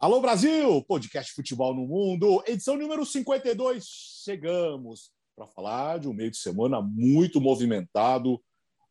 Alô 0.00 0.18
Brasil, 0.18 0.82
podcast 0.84 1.30
Futebol 1.34 1.74
no 1.74 1.86
Mundo, 1.86 2.42
edição 2.46 2.74
número 2.74 3.04
52. 3.04 3.84
Chegamos 4.24 5.12
para 5.36 5.46
falar 5.46 5.98
de 5.98 6.08
um 6.08 6.14
meio 6.14 6.30
de 6.30 6.38
semana 6.38 6.80
muito 6.80 7.38
movimentado, 7.38 8.36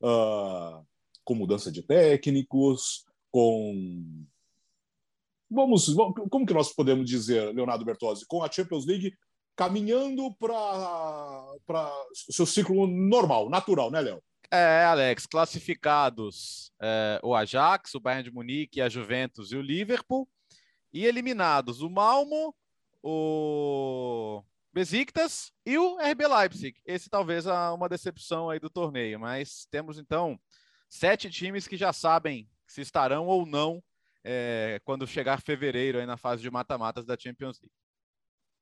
uh, 0.04 0.86
com 1.24 1.34
mudança 1.34 1.72
de 1.72 1.82
técnicos, 1.82 3.06
com 3.32 4.24
vamos, 5.50 5.88
como 6.30 6.46
que 6.46 6.54
nós 6.54 6.72
podemos 6.72 7.10
dizer, 7.10 7.56
Leonardo 7.56 7.84
Bertozzi, 7.84 8.24
com 8.28 8.44
a 8.44 8.52
Champions 8.52 8.86
League 8.86 9.12
caminhando 9.56 10.32
para 10.36 11.92
seu 12.14 12.46
ciclo 12.46 12.86
normal, 12.86 13.50
natural, 13.50 13.90
né, 13.90 14.00
Léo? 14.00 14.22
É, 14.52 14.84
Alex, 14.84 15.26
classificados 15.26 16.72
é, 16.80 17.20
o 17.24 17.34
Ajax, 17.34 17.96
o 17.96 18.00
Bayern 18.00 18.30
de 18.30 18.32
Munique, 18.32 18.80
a 18.80 18.88
Juventus 18.88 19.52
e 19.52 19.56
o 19.56 19.62
Liverpool, 19.62 20.30
e 20.94 21.06
eliminados 21.06 21.82
o 21.82 21.90
Malmo, 21.90 22.56
o 23.04 24.44
Besiktas 24.74 25.52
e 25.66 25.78
o 25.78 25.98
RB 26.00 26.28
Leipzig. 26.28 26.80
Esse 26.86 27.10
talvez 27.10 27.46
é 27.46 27.70
uma 27.70 27.90
decepção 27.90 28.50
aí 28.50 28.60
do 28.60 28.70
torneio, 28.70 29.20
mas 29.20 29.66
temos 29.72 29.98
então 29.98 30.40
sete 30.90 31.30
times 31.30 31.68
que 31.68 31.78
já 31.78 31.94
sabem 31.94 32.50
se 32.68 32.82
estarão 32.82 33.28
ou 33.28 33.46
não 33.46 33.84
é, 34.24 34.80
quando 34.84 35.08
chegar 35.08 35.42
fevereiro 35.42 36.00
aí 36.00 36.06
na 36.06 36.18
fase 36.18 36.42
de 36.42 36.52
mata-matas 36.52 37.06
da 37.06 37.18
Champions 37.18 37.60
League. 37.62 37.76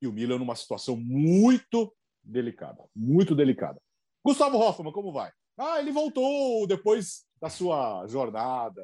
E 0.02 0.08
o 0.08 0.14
Milan 0.14 0.38
numa 0.38 0.56
situação 0.56 0.96
muito 0.96 1.94
delicada, 2.24 2.84
muito 2.96 3.34
delicada. 3.34 3.82
Gustavo 4.24 4.58
Hoffmann, 4.58 4.92
como 4.92 5.12
vai? 5.12 5.32
Ah, 5.58 5.80
ele 5.80 5.92
voltou 5.92 6.68
depois 6.68 7.26
da 7.42 7.50
sua 7.50 8.06
jornada 8.08 8.82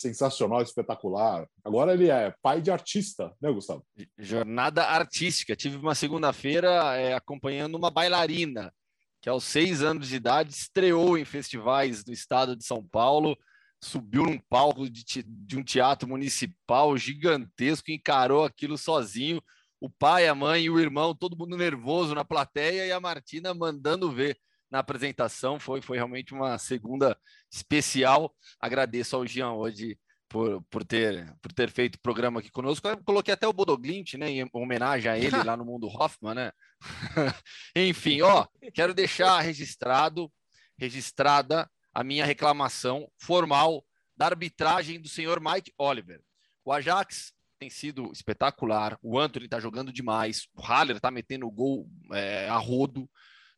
sensacional, 0.00 0.62
espetacular. 0.62 1.46
Agora 1.64 1.92
ele 1.92 2.10
é 2.10 2.34
pai 2.42 2.60
de 2.60 2.70
artista, 2.70 3.34
né, 3.40 3.50
Gustavo? 3.50 3.84
Jornada 4.18 4.84
artística. 4.84 5.56
Tive 5.56 5.76
uma 5.76 5.94
segunda-feira 5.94 6.96
é, 6.96 7.14
acompanhando 7.14 7.76
uma 7.76 7.90
bailarina 7.90 8.72
que 9.20 9.28
aos 9.28 9.44
seis 9.44 9.82
anos 9.82 10.08
de 10.08 10.16
idade 10.16 10.52
estreou 10.52 11.18
em 11.18 11.24
festivais 11.24 12.04
do 12.04 12.12
estado 12.12 12.56
de 12.56 12.64
São 12.64 12.84
Paulo, 12.84 13.36
subiu 13.82 14.24
num 14.24 14.38
palco 14.38 14.88
de, 14.88 15.04
de 15.24 15.56
um 15.56 15.64
teatro 15.64 16.08
municipal 16.08 16.96
gigantesco, 16.96 17.90
encarou 17.90 18.44
aquilo 18.44 18.78
sozinho. 18.78 19.42
O 19.80 19.88
pai, 19.88 20.26
a 20.26 20.34
mãe 20.34 20.64
e 20.64 20.70
o 20.70 20.80
irmão, 20.80 21.14
todo 21.14 21.36
mundo 21.36 21.56
nervoso 21.56 22.14
na 22.14 22.24
plateia 22.24 22.86
e 22.86 22.92
a 22.92 23.00
Martina 23.00 23.54
mandando 23.54 24.10
ver 24.10 24.36
na 24.70 24.80
apresentação. 24.80 25.58
Foi, 25.58 25.80
foi 25.80 25.96
realmente 25.96 26.34
uma 26.34 26.58
segunda 26.58 27.18
especial. 27.50 28.34
Agradeço 28.60 29.16
ao 29.16 29.26
Jean 29.26 29.52
hoje 29.52 29.98
por, 30.28 30.62
por, 30.64 30.84
ter, 30.84 31.34
por 31.40 31.52
ter 31.52 31.70
feito 31.70 31.96
o 31.96 32.00
programa 32.00 32.40
aqui 32.40 32.50
conosco. 32.50 32.86
Eu 32.86 33.02
coloquei 33.02 33.32
até 33.34 33.48
o 33.48 33.52
Bodoglint, 33.52 34.14
né, 34.14 34.30
em 34.30 34.48
homenagem 34.52 35.10
a 35.10 35.18
ele 35.18 35.42
lá 35.42 35.56
no 35.56 35.64
Mundo 35.64 35.88
Hoffman, 35.92 36.34
né? 36.34 36.52
Enfim, 37.74 38.20
ó, 38.22 38.46
quero 38.74 38.94
deixar 38.94 39.40
registrado, 39.40 40.30
registrada 40.78 41.68
a 41.94 42.04
minha 42.04 42.24
reclamação 42.24 43.10
formal 43.18 43.84
da 44.16 44.26
arbitragem 44.26 45.00
do 45.00 45.08
senhor 45.08 45.40
Mike 45.40 45.72
Oliver. 45.78 46.20
O 46.64 46.72
Ajax 46.72 47.32
tem 47.58 47.70
sido 47.70 48.12
espetacular, 48.12 48.98
o 49.02 49.18
Anthony 49.18 49.46
está 49.46 49.58
jogando 49.58 49.92
demais, 49.92 50.46
o 50.54 50.62
Haller 50.62 50.96
está 50.96 51.10
metendo 51.10 51.46
o 51.46 51.50
gol 51.50 51.88
é, 52.12 52.48
a 52.48 52.56
rodo, 52.56 53.08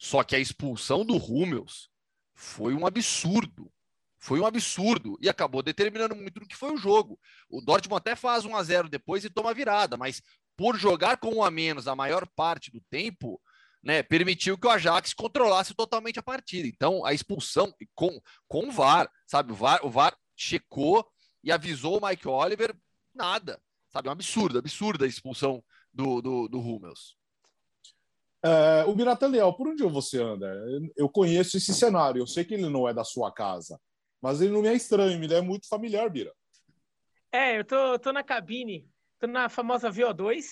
só 0.00 0.24
que 0.24 0.34
a 0.34 0.38
expulsão 0.38 1.04
do 1.04 1.14
Hummels 1.14 1.90
foi 2.34 2.72
um 2.72 2.86
absurdo. 2.86 3.70
Foi 4.18 4.40
um 4.40 4.46
absurdo 4.46 5.18
e 5.20 5.28
acabou 5.28 5.62
determinando 5.62 6.16
muito 6.16 6.38
o 6.38 6.48
que 6.48 6.56
foi 6.56 6.72
o 6.72 6.76
jogo. 6.78 7.20
O 7.50 7.60
Dortmund 7.60 7.98
até 7.98 8.16
faz 8.16 8.46
1 8.46 8.56
a 8.56 8.62
0 8.62 8.88
depois 8.88 9.24
e 9.26 9.30
toma 9.30 9.52
virada, 9.52 9.98
mas 9.98 10.22
por 10.56 10.78
jogar 10.78 11.18
com 11.18 11.36
um 11.36 11.44
a 11.44 11.50
menos 11.50 11.86
a 11.86 11.94
maior 11.94 12.26
parte 12.34 12.70
do 12.70 12.80
tempo, 12.90 13.38
né, 13.82 14.02
permitiu 14.02 14.56
que 14.56 14.66
o 14.66 14.70
Ajax 14.70 15.12
controlasse 15.12 15.74
totalmente 15.74 16.18
a 16.18 16.22
partida. 16.22 16.66
Então, 16.66 17.04
a 17.04 17.12
expulsão 17.12 17.74
com, 17.94 18.20
com 18.48 18.68
o 18.68 18.72
VAR, 18.72 19.10
sabe? 19.26 19.52
O 19.52 19.54
VAR, 19.54 19.84
o 19.84 19.90
VAR 19.90 20.16
checou 20.34 21.06
e 21.44 21.52
avisou 21.52 21.98
o 21.98 22.06
Mike 22.06 22.26
Oliver, 22.26 22.74
nada. 23.14 23.60
Sabe? 23.90 24.08
Um 24.08 24.12
absurdo, 24.12 24.58
absurda 24.58 25.04
a 25.04 25.08
expulsão 25.08 25.62
do, 25.92 26.22
do, 26.22 26.48
do 26.48 26.58
Hummels. 26.58 27.19
É, 28.42 28.84
o 28.84 28.94
Biratan 28.94 29.28
Leal, 29.28 29.54
por 29.54 29.68
onde 29.68 29.82
você 29.84 30.20
anda? 30.20 30.50
Eu 30.96 31.08
conheço 31.08 31.56
esse 31.56 31.74
cenário, 31.74 32.20
eu 32.20 32.26
sei 32.26 32.44
que 32.44 32.54
ele 32.54 32.68
não 32.68 32.88
é 32.88 32.94
da 32.94 33.04
sua 33.04 33.30
casa, 33.30 33.78
mas 34.20 34.40
ele 34.40 34.52
não 34.52 34.62
me 34.62 34.68
é 34.68 34.74
estranho, 34.74 35.18
me 35.18 35.32
é 35.32 35.40
muito 35.40 35.68
familiar, 35.68 36.08
Bira. 36.08 36.32
É, 37.30 37.58
eu 37.58 37.64
tô, 37.64 37.98
tô 37.98 38.12
na 38.12 38.24
cabine, 38.24 38.88
tô 39.18 39.26
na 39.26 39.48
famosa 39.48 39.90
VO2, 39.90 40.46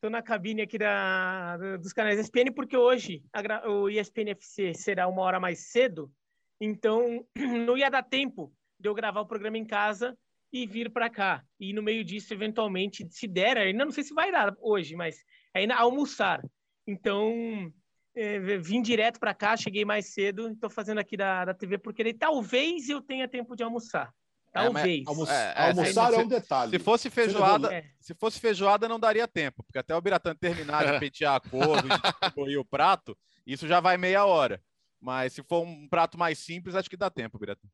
tô 0.00 0.10
na 0.10 0.20
cabine 0.20 0.62
aqui 0.62 0.76
da, 0.76 1.56
dos 1.78 1.92
canais 1.92 2.18
ESPN, 2.18 2.52
porque 2.52 2.76
hoje 2.76 3.22
a, 3.32 3.70
o 3.70 3.88
ESPN 3.88 4.30
FC 4.30 4.74
será 4.74 5.06
uma 5.06 5.22
hora 5.22 5.38
mais 5.38 5.70
cedo, 5.70 6.12
então 6.60 7.24
não 7.66 7.78
ia 7.78 7.88
dar 7.88 8.02
tempo 8.02 8.52
de 8.78 8.88
eu 8.88 8.94
gravar 8.94 9.20
o 9.20 9.26
programa 9.26 9.56
em 9.56 9.64
casa 9.64 10.18
e 10.52 10.66
vir 10.66 10.90
para 10.90 11.08
cá. 11.08 11.42
E 11.58 11.72
no 11.72 11.82
meio 11.82 12.04
disso, 12.04 12.34
eventualmente, 12.34 13.06
se 13.10 13.26
der, 13.26 13.56
ainda 13.56 13.84
não 13.84 13.92
sei 13.92 14.04
se 14.04 14.12
vai 14.12 14.30
dar 14.30 14.54
hoje, 14.60 14.94
mas 14.94 15.16
ainda 15.54 15.76
almoçar. 15.76 16.42
Então, 16.86 17.72
é, 18.14 18.58
vim 18.58 18.82
direto 18.82 19.18
para 19.18 19.34
cá, 19.34 19.56
cheguei 19.56 19.84
mais 19.84 20.06
cedo, 20.06 20.48
estou 20.48 20.68
fazendo 20.68 20.98
aqui 20.98 21.16
da, 21.16 21.44
da 21.44 21.54
TV, 21.54 21.78
porque 21.78 22.02
daí, 22.02 22.14
talvez 22.14 22.88
eu 22.88 23.00
tenha 23.00 23.28
tempo 23.28 23.56
de 23.56 23.62
almoçar. 23.62 24.12
É, 24.54 24.64
talvez. 24.64 25.04
É, 25.28 25.32
é, 25.32 25.68
almoçar 25.68 26.12
é, 26.12 26.18
um 26.18 26.28
detalhe. 26.28 26.70
Se 26.72 26.78
fosse 26.78 27.08
feijoada, 27.08 27.72
é. 27.72 27.84
se 27.98 28.14
fosse 28.14 28.38
feijoada 28.38 28.88
não 28.88 29.00
daria 29.00 29.26
tempo, 29.26 29.62
porque 29.62 29.78
até 29.78 29.96
o 29.96 30.00
Biratã 30.00 30.34
terminar 30.34 30.92
de 30.92 30.98
pentear 31.00 31.36
a 31.36 31.40
cor 31.40 32.48
e 32.48 32.56
o 32.56 32.64
prato, 32.64 33.16
isso 33.46 33.66
já 33.66 33.80
vai 33.80 33.96
meia 33.96 34.26
hora. 34.26 34.62
Mas 35.00 35.32
se 35.32 35.42
for 35.42 35.64
um 35.64 35.88
prato 35.88 36.18
mais 36.18 36.38
simples, 36.38 36.76
acho 36.76 36.88
que 36.88 36.96
dá 36.96 37.10
tempo, 37.10 37.38
Biratã. 37.38 37.66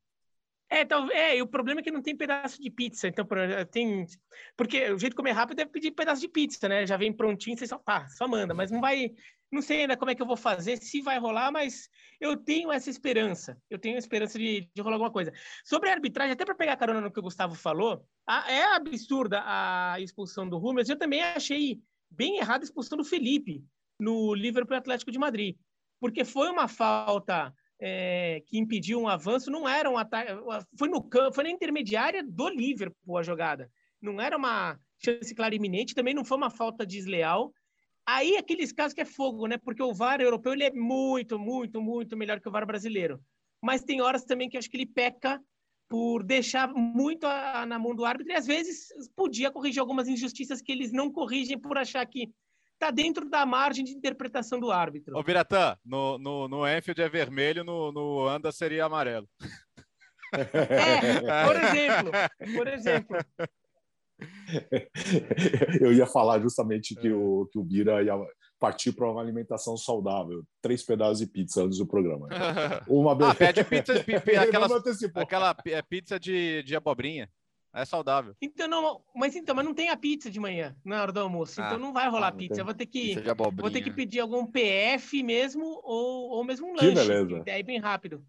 É, 0.71 0.81
então, 0.81 1.09
é, 1.11 1.37
e 1.37 1.41
o 1.41 1.47
problema 1.47 1.81
é 1.81 1.83
que 1.83 1.89
não 1.89 2.01
tem 2.01 2.15
pedaço 2.15 2.61
de 2.61 2.69
pizza, 2.69 3.07
então 3.07 3.25
tem, 3.71 4.05
porque 4.55 4.91
o 4.91 4.99
jeito 4.99 5.13
de 5.13 5.15
comer 5.15 5.31
rápido 5.31 5.61
é 5.61 5.65
pedir 5.65 5.91
pedaço 5.91 6.21
de 6.21 6.27
pizza, 6.27 6.69
né? 6.69 6.85
Já 6.85 6.95
vem 6.95 7.11
prontinho, 7.11 7.57
você 7.57 7.65
só, 7.65 7.79
pá, 7.79 8.07
só 8.09 8.27
manda, 8.27 8.53
mas 8.53 8.69
não 8.69 8.79
vai, 8.79 9.11
não 9.51 9.63
sei 9.63 9.81
ainda 9.81 9.97
como 9.97 10.11
é 10.11 10.15
que 10.15 10.21
eu 10.21 10.27
vou 10.27 10.37
fazer, 10.37 10.77
se 10.77 11.01
vai 11.01 11.17
rolar, 11.17 11.51
mas 11.51 11.89
eu 12.21 12.37
tenho 12.37 12.71
essa 12.71 12.87
esperança, 12.87 13.59
eu 13.67 13.79
tenho 13.79 13.95
a 13.95 13.99
esperança 13.99 14.37
de, 14.37 14.69
de 14.71 14.81
rolar 14.81 14.97
alguma 14.97 15.11
coisa. 15.11 15.33
Sobre 15.65 15.89
a 15.89 15.93
arbitragem, 15.93 16.33
até 16.33 16.45
para 16.45 16.53
pegar 16.53 16.77
carona 16.77 17.01
no 17.01 17.11
que 17.11 17.19
o 17.19 17.23
Gustavo 17.23 17.55
falou, 17.55 18.05
a, 18.27 18.51
é 18.51 18.75
absurda 18.75 19.41
a 19.43 19.99
expulsão 19.99 20.47
do 20.47 20.59
Rummels, 20.59 20.87
eu 20.87 20.99
também 20.99 21.23
achei 21.23 21.81
bem 22.11 22.37
errada 22.37 22.63
a 22.63 22.65
expulsão 22.65 22.95
do 22.95 23.03
Felipe 23.03 23.63
no 23.99 24.35
Liverpool 24.35 24.77
Atlético 24.77 25.11
de 25.11 25.17
Madrid, 25.17 25.57
porque 25.99 26.23
foi 26.23 26.47
uma 26.47 26.67
falta 26.67 27.51
é, 27.79 28.41
que 28.45 28.57
impediu 28.57 28.99
um 28.99 29.07
avanço 29.07 29.49
não 29.49 29.67
era 29.67 29.89
um 29.89 29.97
ataque, 29.97 30.31
foi 30.77 30.89
no 30.89 31.01
campo, 31.01 31.35
foi 31.35 31.45
na 31.45 31.49
intermediária 31.49 32.23
do 32.23 32.49
Liverpool 32.49 33.17
a 33.17 33.23
jogada. 33.23 33.71
Não 34.01 34.19
era 34.19 34.37
uma 34.37 34.77
chance 34.97 35.33
clara 35.33 35.55
iminente, 35.55 35.95
também 35.95 36.13
não 36.13 36.25
foi 36.25 36.37
uma 36.37 36.49
falta 36.49 36.85
desleal. 36.85 37.53
Aí 38.05 38.35
aqueles 38.37 38.71
casos 38.71 38.93
que 38.93 39.01
é 39.01 39.05
fogo, 39.05 39.47
né? 39.47 39.57
Porque 39.57 39.83
o 39.83 39.93
VAR 39.93 40.19
europeu 40.19 40.53
ele 40.53 40.63
é 40.63 40.71
muito, 40.71 41.39
muito, 41.39 41.81
muito 41.81 42.17
melhor 42.17 42.39
que 42.39 42.49
o 42.49 42.51
VAR 42.51 42.65
brasileiro. 42.65 43.21
Mas 43.61 43.83
tem 43.83 44.01
horas 44.01 44.25
também 44.25 44.49
que 44.49 44.57
acho 44.57 44.69
que 44.69 44.77
ele 44.77 44.85
peca 44.85 45.41
por 45.87 46.23
deixar 46.23 46.71
muito 46.73 47.25
a, 47.25 47.65
na 47.65 47.79
mão 47.79 47.95
do 47.95 48.05
árbitro 48.05 48.31
e 48.31 48.35
às 48.35 48.45
vezes 48.45 48.89
podia 49.15 49.51
corrigir 49.51 49.79
algumas 49.79 50.07
injustiças 50.07 50.61
que 50.61 50.71
eles 50.71 50.91
não 50.91 51.11
corrigem 51.11 51.57
por 51.57 51.77
achar 51.77 52.05
que 52.05 52.29
está 52.79 52.91
dentro 52.91 53.29
da 53.29 53.45
margem 53.45 53.83
de 53.83 53.91
interpretação 53.91 54.59
do 54.59 54.71
árbitro. 54.71 55.17
Ô, 55.17 55.21
Biratã, 55.21 55.77
no, 55.85 56.17
no, 56.17 56.47
no 56.47 56.67
Enfield 56.67 57.01
é 57.01 57.09
vermelho, 57.09 57.63
no, 57.63 57.91
no 57.91 58.25
Anda 58.27 58.51
seria 58.51 58.85
amarelo. 58.85 59.27
É, 60.31 61.45
por 61.45 61.55
exemplo, 61.55 62.11
por 62.55 62.67
exemplo. 62.67 63.17
Eu 65.81 65.93
ia 65.93 66.05
falar 66.05 66.39
justamente 66.39 66.95
que 66.95 67.11
o, 67.11 67.47
que 67.51 67.57
o 67.57 67.63
Bira 67.63 68.03
ia 68.03 68.13
partir 68.59 68.91
para 68.91 69.09
uma 69.09 69.21
alimentação 69.21 69.77
saudável. 69.77 70.43
Três 70.61 70.83
pedaços 70.83 71.19
de 71.19 71.27
pizza 71.27 71.63
antes 71.63 71.77
do 71.77 71.87
programa. 71.87 72.27
Uma 72.87 73.13
ah, 73.29 73.33
pede 73.33 73.63
pizza, 73.63 73.93
aquela, 74.43 74.75
aquela 75.15 75.55
é, 75.65 75.81
pizza 75.81 76.19
de, 76.19 76.61
de 76.63 76.75
abobrinha. 76.75 77.29
É 77.73 77.85
saudável. 77.85 78.35
Então, 78.41 78.67
não, 78.67 79.01
mas 79.15 79.35
então, 79.35 79.55
mas 79.55 79.63
não 79.63 79.73
tem 79.73 79.89
a 79.89 79.97
pizza 79.97 80.29
de 80.29 80.39
manhã 80.39 80.75
na 80.83 81.01
hora 81.01 81.11
do 81.11 81.19
almoço. 81.19 81.61
Ah, 81.61 81.67
então 81.67 81.79
não 81.79 81.93
vai 81.93 82.09
rolar 82.09 82.29
ah, 82.29 82.31
pizza. 82.31 82.61
Eu 82.61 82.65
vou 82.65 82.73
ter 82.73 82.87
que 82.87 83.15
vou 83.55 83.69
ter 83.69 83.81
que 83.81 83.91
pedir 83.91 84.19
algum 84.19 84.45
PF 84.45 85.21
mesmo 85.21 85.63
ou, 85.83 86.31
ou 86.31 86.43
mesmo 86.43 86.67
um 86.67 86.73
lanche. 86.73 86.89
Que 86.89 86.95
beleza. 86.95 87.43
É 87.45 87.61
bem 87.61 87.79
rápido. 87.79 88.25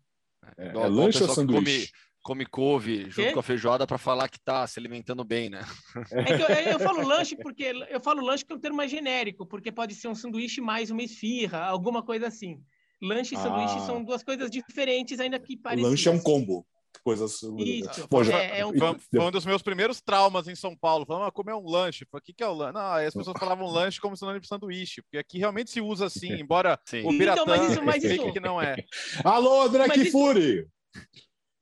É, 0.59 0.69
é, 0.69 0.71
é 0.71 0.89
lanche 0.89 1.23
ou 1.23 1.29
sanduíche? 1.31 1.91
Come, 2.23 2.45
come 2.45 2.47
couve 2.47 3.11
junto 3.11 3.29
que? 3.29 3.33
com 3.33 3.41
a 3.41 3.43
feijoada 3.43 3.87
para 3.87 3.97
falar 3.97 4.29
que 4.29 4.39
tá 4.39 4.67
se 4.67 4.79
alimentando 4.79 5.25
bem, 5.25 5.49
né? 5.49 5.63
É 6.11 6.37
que 6.37 6.43
eu, 6.43 6.73
eu, 6.73 6.79
falo 6.79 7.07
lanche 7.07 7.35
porque 7.35 7.73
eu 7.89 8.01
falo 8.01 8.23
lanche 8.23 8.45
que 8.45 8.53
é 8.53 8.57
um 8.57 8.61
termo 8.61 8.77
mais 8.77 8.91
genérico, 8.91 9.47
porque 9.47 9.73
pode 9.73 9.95
ser 9.95 10.09
um 10.09 10.15
sanduíche 10.15 10.61
mais 10.61 10.91
uma 10.91 11.03
esfirra, 11.03 11.65
alguma 11.65 12.03
coisa 12.03 12.27
assim. 12.27 12.63
Lanche 13.01 13.35
e 13.35 13.39
sanduíche 13.39 13.77
ah. 13.79 13.87
são 13.87 14.05
duas 14.05 14.23
coisas 14.23 14.51
diferentes, 14.51 15.19
ainda 15.19 15.39
que 15.39 15.57
parecidas. 15.57 15.91
Lanche 15.91 16.09
é 16.09 16.13
um 16.13 16.21
combo. 16.21 16.67
Coisas. 16.99 17.41
Isso, 17.59 18.09
Bom, 18.11 18.23
já- 18.25 18.39
é, 18.39 18.61
é 18.61 18.67
um- 18.67 18.73
Foi, 19.11 19.21
um 19.21 19.31
dos 19.31 19.45
meus 19.47 19.63
primeiros 19.63 20.01
traumas 20.01 20.49
em 20.49 20.55
São 20.55 20.77
Paulo. 20.77 21.07
Falando, 21.07 21.25
ah, 21.27 21.33
comer 21.33 21.55
um 21.55 21.65
lanche. 21.69 22.05
Falei, 22.11 22.21
o 22.21 22.25
que, 22.25 22.33
que 22.33 22.43
é 22.43 22.47
o 22.49 22.53
lanche? 22.55 22.75
Não, 22.75 22.93
aí 22.93 23.07
as 23.07 23.15
pessoas 23.15 23.37
falavam 23.39 23.67
lanche 23.67 24.01
como 24.01 24.17
sinônimo 24.17 24.41
de 24.41 24.49
sanduíche, 24.49 25.03
porque 25.03 25.19
aqui 25.19 25.39
realmente 25.39 25.71
se 25.71 25.81
usa 25.81 26.07
assim, 26.07 26.29
embora 26.41 26.79
Sim. 26.85 26.99
o 26.99 27.01
Então, 27.01 27.19
Biratã 27.19 27.45
mas 27.47 27.71
isso- 27.73 27.83
mas 27.83 28.05
isso- 28.05 28.33
que 28.33 28.41
não 28.41 28.61
é. 28.61 28.77
Alô, 29.25 29.63
André 29.63 29.87
Mas 29.87 29.97
isso- 29.99 30.05
Kifuri! 30.07 30.69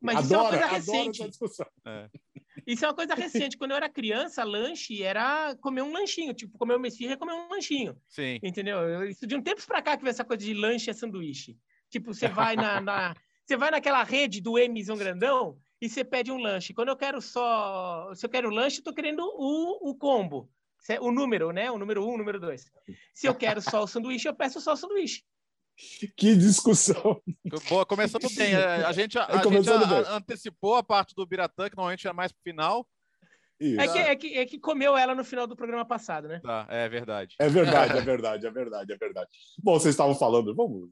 Mas 0.01 0.25
isso 0.25 0.35
é 0.35 0.37
uma 0.37 0.49
adoro, 0.49 0.61
coisa 0.63 0.77
adoro 0.77 0.99
recente. 0.99 1.29
discussão. 1.29 1.67
Isso 2.67 2.85
é 2.85 2.89
uma 2.89 2.95
coisa 2.95 3.15
recente. 3.15 3.57
Quando 3.57 3.71
eu 3.73 3.77
era 3.79 3.89
criança, 3.89 4.45
lanche 4.45 5.03
era 5.03 5.57
comer 5.61 5.83
um 5.83 5.93
lanchinho. 5.93 6.33
Tipo, 6.35 6.57
comer 6.59 6.77
uma 6.77 6.87
esfirra 6.87 7.15
é 7.15 7.17
comer 7.17 7.33
um 7.33 7.49
lanchinho. 7.49 7.97
Sim. 8.09 8.39
Entendeu? 8.43 8.79
Eu- 8.79 9.09
Isso 9.09 9.27
de 9.27 9.35
um 9.35 9.43
tempo 9.43 9.65
pra 9.67 9.83
cá 9.83 9.97
que 9.97 10.03
veio 10.05 10.11
essa 10.11 10.25
coisa 10.25 10.45
de 10.45 10.55
lanche 10.55 10.89
é 10.91 10.93
sanduíche. 10.93 11.57
Tipo, 11.91 12.13
você 12.15 12.29
vai 12.29 12.55
na, 12.55 12.81
na- 12.81 13.15
você 13.49 13.57
vai 13.57 13.71
naquela 13.71 14.03
rede 14.03 14.43
do 14.43 14.57
Mzão 14.69 14.95
grandão 14.95 15.59
e 15.81 15.89
você 15.89 16.05
pede 16.05 16.31
um 16.31 16.37
lanche. 16.37 16.75
Quando 16.75 16.89
eu 16.89 16.97
quero 16.97 17.19
só, 17.23 18.13
se 18.15 18.27
eu 18.27 18.29
quero 18.29 18.51
lanche, 18.51 18.81
eu 18.81 18.85
tô 18.85 18.93
querendo 18.93 19.21
o, 19.23 19.89
o 19.91 19.95
combo, 19.95 20.51
o 21.01 21.11
número, 21.11 21.51
né? 21.51 21.71
O 21.71 21.79
número 21.79 22.05
um, 22.07 22.13
o 22.13 22.19
número 22.19 22.39
dois. 22.39 22.71
Se 23.15 23.27
eu 23.27 23.35
quero 23.35 23.63
só 23.63 23.83
o 23.83 23.87
sanduíche, 23.87 24.29
eu 24.29 24.35
peço 24.35 24.61
só 24.61 24.75
o 24.75 24.77
sanduíche. 24.77 25.23
Que 26.15 26.37
discussão. 26.37 27.23
Boa, 27.71 27.87
começando 27.87 28.29
bem. 28.37 28.55
A, 28.55 28.89
a 28.89 28.93
gente, 28.93 29.19
a, 29.19 29.23
É, 29.23 29.39
a 29.39 29.43
gente 29.43 29.71
a- 29.71 30.17
antecipou 30.17 30.75
a 30.75 30.83
parte 30.83 31.15
do 31.15 31.25
Biratã, 31.25 31.71
que 31.71 31.77
normalmente 31.77 32.07
é 32.07 32.13
mais 32.13 32.31
pro 32.31 32.43
final. 32.43 32.87
Isso. 33.59 33.81
É 33.81 33.89
que, 33.89 33.99
é, 33.99 34.17
que, 34.17 34.39
é 34.39 34.45
que 34.47 34.59
comeu 34.59 34.95
ela 34.97 35.15
no 35.15 35.25
final 35.25 35.47
do 35.47 35.57
programa 35.57 35.87
passado, 35.87 36.29
né? 36.29 36.41
Tá, 36.41 36.67
é 36.69 36.87
verdade. 36.87 37.35
É 37.39 37.49
verdade, 37.49 37.97
é 37.97 38.01
verdade, 38.03 38.47
é 38.47 38.51
verdade, 38.51 38.93
é 38.93 38.97
verdade. 38.97 39.31
Bom, 39.59 39.73
vocês 39.81 39.95
estavam 39.95 40.15
falando, 40.15 40.55
vamos 40.55 40.91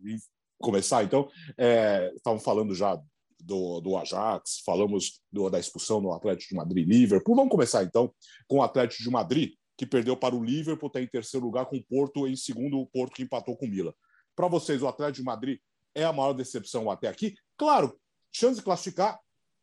começar 0.60 1.04
então. 1.04 1.28
É, 1.58 2.12
estavam 2.16 2.38
falando 2.40 2.74
já 2.74 3.00
do, 3.40 3.80
do 3.80 3.96
Ajax, 3.96 4.60
falamos 4.64 5.20
do- 5.30 5.48
da 5.50 5.58
expulsão 5.58 6.00
do 6.02 6.12
Atlético 6.12 6.50
de 6.50 6.56
Madrid 6.56 6.88
Liverpool. 6.88 7.36
Vamos 7.36 7.50
começar 7.50 7.82
então 7.84 8.12
com 8.48 8.58
o 8.58 8.62
Atlético 8.62 9.02
de 9.02 9.10
Madrid, 9.10 9.52
que 9.76 9.86
perdeu 9.86 10.16
para 10.16 10.34
o 10.34 10.42
Liverpool, 10.42 10.86
está 10.88 11.00
em 11.00 11.06
terceiro 11.06 11.44
lugar 11.46 11.66
com 11.66 11.76
o 11.76 11.84
Porto, 11.84 12.26
em 12.26 12.34
segundo 12.34 12.78
o 12.78 12.86
Porto 12.86 13.14
que 13.14 13.22
empatou 13.22 13.56
com 13.56 13.66
o 13.66 13.68
Milan. 13.68 13.92
Para 14.34 14.48
vocês, 14.48 14.82
o 14.82 14.88
Atlético 14.88 15.18
de 15.18 15.24
Madrid 15.24 15.58
é 15.94 16.04
a 16.04 16.12
maior 16.12 16.32
decepção 16.32 16.90
até 16.90 17.08
aqui? 17.08 17.34
Claro, 17.56 17.98
chance 18.32 18.56
de 18.56 18.62
classificar 18.64 19.18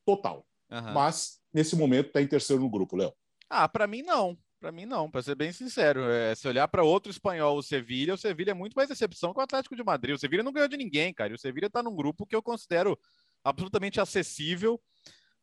total, 0.06 0.46
Aham. 0.72 0.94
mas 0.94 1.39
nesse 1.54 1.75
momento 1.75 2.07
está 2.07 2.22
em 2.22 2.28
terceiro 2.28 2.62
no 2.62 2.69
grupo, 2.69 2.96
Léo. 2.96 3.13
Ah, 3.50 3.68
pra 3.69 3.86
mim 3.88 4.01
não. 4.01 4.38
Pra 4.63 4.71
mim 4.71 4.86
não, 4.86 5.12
pra 5.12 5.21
ser 5.21 5.36
bem 5.36 5.51
sincero. 5.51 6.10
É, 6.10 6.33
se 6.33 6.48
olhar 6.48 6.69
para 6.69 6.86
outro 6.86 7.12
espanhol, 7.12 7.57
o 7.57 7.62
Sevilha, 7.62 8.13
o 8.13 8.18
Sevilha 8.18 8.51
é 8.51 8.54
muito 8.54 8.75
mais 8.75 8.88
decepção 8.88 9.33
que 9.33 9.39
o 9.42 9.44
Atlético 9.44 9.75
de 9.75 9.83
Madrid. 9.83 10.15
O 10.15 10.18
Sevilha 10.18 10.42
não 10.42 10.54
ganhou 10.54 10.69
de 10.69 10.77
ninguém, 10.77 11.13
cara. 11.13 11.33
E 11.33 11.36
o 11.36 11.38
Sevilha 11.38 11.69
tá 11.69 11.83
num 11.83 11.94
grupo 11.94 12.25
que 12.25 12.33
eu 12.33 12.42
considero 12.42 12.98
absolutamente 13.44 14.00
acessível. 14.00 14.81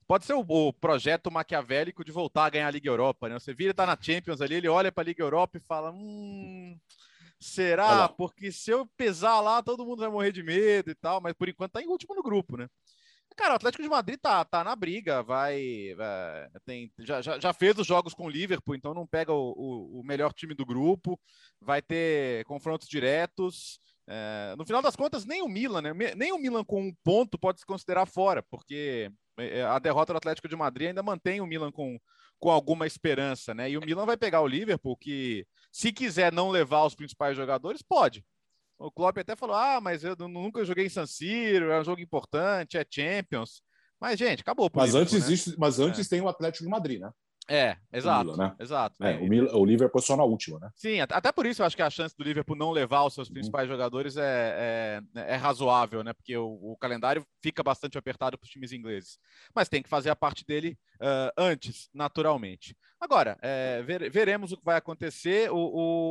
Pode 0.07 0.25
ser 0.25 0.33
o, 0.33 0.41
o 0.49 0.73
projeto 0.73 1.31
maquiavélico 1.31 2.03
de 2.03 2.11
voltar 2.11 2.47
a 2.47 2.49
ganhar 2.49 2.69
a 2.69 2.71
Liga 2.71 2.89
Europa, 2.89 3.29
né? 3.29 3.37
O 3.37 3.41
Sevilha 3.41 3.75
tá 3.75 3.85
na 3.85 3.95
Champions 4.01 4.41
ali, 4.41 4.55
ele 4.55 4.69
olha 4.69 4.91
para 4.91 5.03
a 5.03 5.09
Liga 5.09 5.23
Europa 5.23 5.59
e 5.59 5.61
fala: 5.61 5.91
hum, 5.91 6.75
será? 7.39 8.09
Porque 8.09 8.51
se 8.51 8.71
eu 8.71 8.87
pesar 8.97 9.43
lá, 9.43 9.63
todo 9.63 9.85
mundo 9.85 10.01
vai 10.01 10.09
morrer 10.09 10.33
de 10.33 10.43
medo 10.43 10.91
e 10.91 10.95
tal, 10.95 11.21
mas 11.21 11.35
por 11.35 11.47
enquanto 11.47 11.73
tá 11.73 11.83
em 11.83 11.89
último 11.89 12.15
no 12.15 12.23
grupo, 12.23 12.57
né? 12.57 12.71
Cara, 13.41 13.55
o 13.55 13.57
Atlético 13.57 13.83
de 13.83 13.89
Madrid 13.89 14.19
tá, 14.21 14.45
tá 14.45 14.63
na 14.63 14.77
briga, 14.77 15.23
vai. 15.23 15.95
vai- 15.97 16.51
tem, 16.67 16.93
já, 16.99 17.23
já, 17.23 17.53
fez 17.55 17.79
os 17.79 17.87
jogos 17.87 18.13
com 18.13 18.27
o 18.27 18.29
Liverpool, 18.29 18.75
então 18.75 18.93
não 18.93 19.07
pega 19.07 19.33
o, 19.33 19.55
o, 19.57 20.01
o 20.01 20.05
melhor 20.05 20.31
time 20.35 20.53
do 20.53 20.67
grupo, 20.67 21.19
vai 21.59 21.81
ter 21.81 22.45
confrontos 22.45 22.87
diretos. 22.87 23.81
É, 24.07 24.55
no 24.59 24.67
final 24.67 24.83
das 24.83 24.95
contas, 24.95 25.25
nem 25.25 25.41
o 25.41 25.49
Milan, 25.49 25.81
né? 25.81 25.95
Nem 26.15 26.33
o 26.33 26.39
Milan 26.39 26.63
com 26.63 26.83
um 26.83 26.95
ponto 27.03 27.39
pode 27.39 27.61
se 27.61 27.65
considerar 27.65 28.05
fora, 28.05 28.43
porque 28.43 29.11
é, 29.39 29.63
a 29.63 29.79
derrota 29.79 30.13
do 30.13 30.19
Atlético 30.19 30.47
de 30.47 30.55
Madrid 30.55 30.89
ainda 30.89 31.03
mantém 31.03 31.41
o 31.41 31.47
Milan 31.47 31.73
com, 31.73 31.99
com 32.39 32.51
alguma 32.51 32.87
esperança, 32.87 33.55
né? 33.55 33.71
E 33.71 33.79
o 33.79 33.81
Milan 33.81 34.05
vai 34.05 34.19
pegar 34.19 34.43
o 34.43 34.47
Liverpool, 34.47 34.99
que 34.99 35.47
se 35.73 35.91
quiser 35.95 36.31
não 36.31 36.51
levar 36.51 36.85
os 36.85 36.95
principais 36.95 37.35
jogadores, 37.35 37.81
pode. 37.81 38.23
O 38.81 38.91
Klopp 38.91 39.19
até 39.19 39.37
falou: 39.37 39.55
ah, 39.55 39.79
mas 39.81 40.03
eu 40.03 40.17
nunca 40.27 40.65
joguei 40.65 40.87
em 40.87 40.89
San 40.89 41.07
Siro, 41.07 41.71
é 41.71 41.79
um 41.81 41.85
jogo 41.85 42.01
importante, 42.01 42.79
é 42.79 42.85
Champions. 42.91 43.63
Mas, 44.01 44.19
gente, 44.19 44.41
acabou. 44.41 44.71
Mas 44.73 44.95
Liverpool, 44.95 45.17
antes, 45.19 45.29
né? 45.29 45.35
isso- 45.35 45.55
mas 45.59 45.79
antes 45.79 46.09
tem 46.09 46.23
o 46.23 46.29
Atlético 46.29 46.65
de 46.65 46.71
Madrid, 46.71 46.99
né? 47.01 47.11
É, 47.53 47.77
exato. 47.93 48.31
Milan, 48.31 48.37
né? 48.37 48.57
Exato. 48.61 49.03
É, 49.05 49.15
É, 49.15 49.17
o, 49.19 49.27
Mil- 49.29 49.53
o 49.53 49.65
Liverpool 49.65 50.01
só 50.01 50.17
na 50.17 50.23
última, 50.23 50.61
né? 50.61 50.71
Sim, 50.77 51.01
at- 51.01 51.11
até 51.11 51.33
por 51.33 51.45
isso 51.47 51.61
eu 51.63 51.67
acho 51.67 51.75
que 51.75 51.83
a 51.83 51.91
chance 51.91 52.17
do 52.17 52.23
Liverpool 52.23 52.55
não 52.55 52.71
levar 52.71 53.03
os 53.03 53.13
seus 53.13 53.29
principais 53.29 53.69
jogadores 53.69 54.17
é, 54.17 55.03
é, 55.17 55.33
é 55.33 55.35
razoável, 55.35 56.05
né? 56.05 56.13
Porque 56.13 56.37
o, 56.37 56.47
o 56.47 56.77
calendário 56.77 57.27
fica 57.43 57.61
bastante 57.61 57.99
apertado 57.99 58.39
para 58.39 58.45
os 58.47 58.51
times 58.51 58.71
ingleses. 58.71 59.19
Mas 59.53 59.69
tem 59.69 59.83
que 59.83 59.89
fazer 59.89 60.11
a 60.11 60.15
parte 60.17 60.45
dele 60.47 60.79
ah, 61.01 61.33
antes, 61.37 61.91
naturalmente. 61.93 62.77
Agora, 63.01 63.37
é, 63.43 63.83
vere- 63.83 64.09
veremos 64.09 64.53
o 64.53 64.57
que 64.57 64.65
vai 64.65 64.77
acontecer. 64.77 65.51
O, 65.51 65.57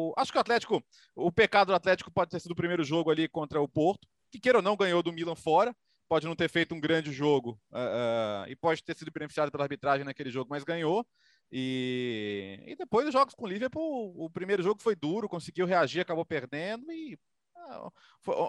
o- 0.09 0.13
acho 0.18 0.33
que 0.33 0.38
o 0.38 0.42
Atlético, 0.42 0.83
o 1.15 1.31
pecado 1.31 1.68
do 1.68 1.74
Atlético 1.75 2.12
pode 2.12 2.31
ter 2.31 2.42
sido 2.42 2.51
o 2.51 2.56
primeiro 2.56 2.83
jogo 2.83 3.09
ali 3.12 3.30
contra 3.30 3.62
o 3.62 3.68
Porto, 3.68 4.06
que 4.30 4.42
queira 4.42 4.57
ou 4.57 4.62
não 4.62 4.75
ganhou 4.75 5.01
do 5.01 5.13
Milan 5.13 5.35
fora. 5.35 5.74
Pode 6.09 6.25
não 6.25 6.35
ter 6.35 6.50
feito 6.50 6.74
um 6.74 6.80
grande 6.81 7.12
jogo 7.12 7.62
ah, 7.71 8.44
ah, 8.44 8.50
e 8.50 8.56
pode 8.56 8.83
ter 8.83 8.95
sido 8.97 9.12
beneficiado 9.12 9.51
pela 9.51 9.63
arbitragem 9.63 10.03
naquele 10.03 10.31
jogo, 10.31 10.47
mas 10.50 10.63
ganhou. 10.63 11.06
E, 11.51 12.63
e 12.68 12.75
depois 12.75 13.07
os 13.07 13.13
jogos 13.13 13.34
com 13.34 13.46
o 13.46 13.48
Liverpool, 13.48 14.13
o 14.18 14.30
primeiro 14.30 14.62
jogo 14.62 14.81
foi 14.81 14.96
duro, 14.96 15.28
conseguiu 15.30 15.66
reagir, 15.66 16.01
acabou 16.01 16.25
perdendo 16.25 16.92
e 16.92 17.18
ah, 17.56 17.90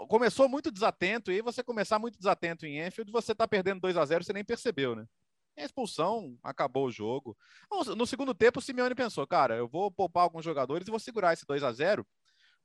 começou 0.09 0.49
muito 0.49 0.71
desatento. 0.71 1.33
E 1.33 1.41
você 1.43 1.63
começar 1.63 1.99
muito 1.99 2.19
desatento 2.19 2.67
em 2.67 2.79
Enfield, 2.81 3.11
você 3.11 3.35
tá 3.35 3.49
perdendo 3.49 3.81
2 3.81 3.97
a 3.97 4.05
0 4.05 4.25
você 4.25 4.33
nem 4.33 4.45
percebeu, 4.45 4.95
né? 4.95 5.07
A 5.59 5.65
expulsão 5.65 6.39
acabou 6.43 6.87
o 6.87 6.91
jogo. 6.93 7.37
No- 7.71 7.97
No 7.97 8.07
segundo 8.07 8.35
tempo, 8.35 8.59
o 8.59 8.63
Simeone 8.63 8.95
pensou, 8.95 9.27
cara, 9.27 9.57
eu 9.57 9.69
vou 9.69 9.91
poupar 9.91 10.23
alguns 10.25 10.45
jogadores 10.45 10.87
e 10.87 10.91
vou 10.91 11.01
segurar 11.01 11.33
esse 11.33 11.47
2 11.47 11.63
a 11.63 11.73
0 11.73 12.07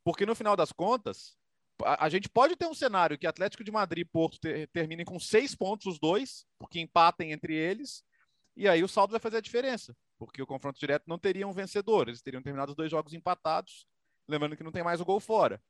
porque 0.03 0.25
no 0.25 0.35
final 0.35 0.55
das 0.55 0.71
contas, 0.71 1.35
a, 1.83 2.05
a 2.05 2.09
gente 2.09 2.29
pode 2.29 2.55
ter 2.55 2.67
um 2.67 2.73
cenário 2.73 3.17
que 3.17 3.27
Atlético 3.27 3.63
de 3.63 3.71
Madrid 3.71 4.05
e 4.05 4.09
Porto 4.09 4.39
ter- 4.39 4.67
terminem 4.69 5.05
com 5.05 5.19
seis 5.19 5.55
pontos 5.55 5.87
os 5.87 5.99
dois, 5.99 6.45
porque 6.59 6.79
empatem 6.79 7.31
entre 7.31 7.55
eles, 7.55 8.03
e 8.55 8.67
aí 8.67 8.83
o 8.83 8.87
saldo 8.87 9.11
vai 9.11 9.19
fazer 9.19 9.37
a 9.37 9.41
diferença 9.41 9.95
porque 10.17 10.41
o 10.41 10.47
confronto 10.47 10.79
direto 10.79 11.03
não 11.07 11.17
teria 11.17 11.47
um 11.47 11.53
vencedor, 11.53 12.07
eles 12.07 12.21
teriam 12.21 12.41
terminado 12.41 12.71
os 12.71 12.75
dois 12.75 12.89
jogos 12.91 13.13
empatados, 13.13 13.85
lembrando 14.27 14.55
que 14.55 14.63
não 14.63 14.71
tem 14.71 14.83
mais 14.83 14.99
o 15.01 15.05
gol 15.05 15.19
fora. 15.19 15.61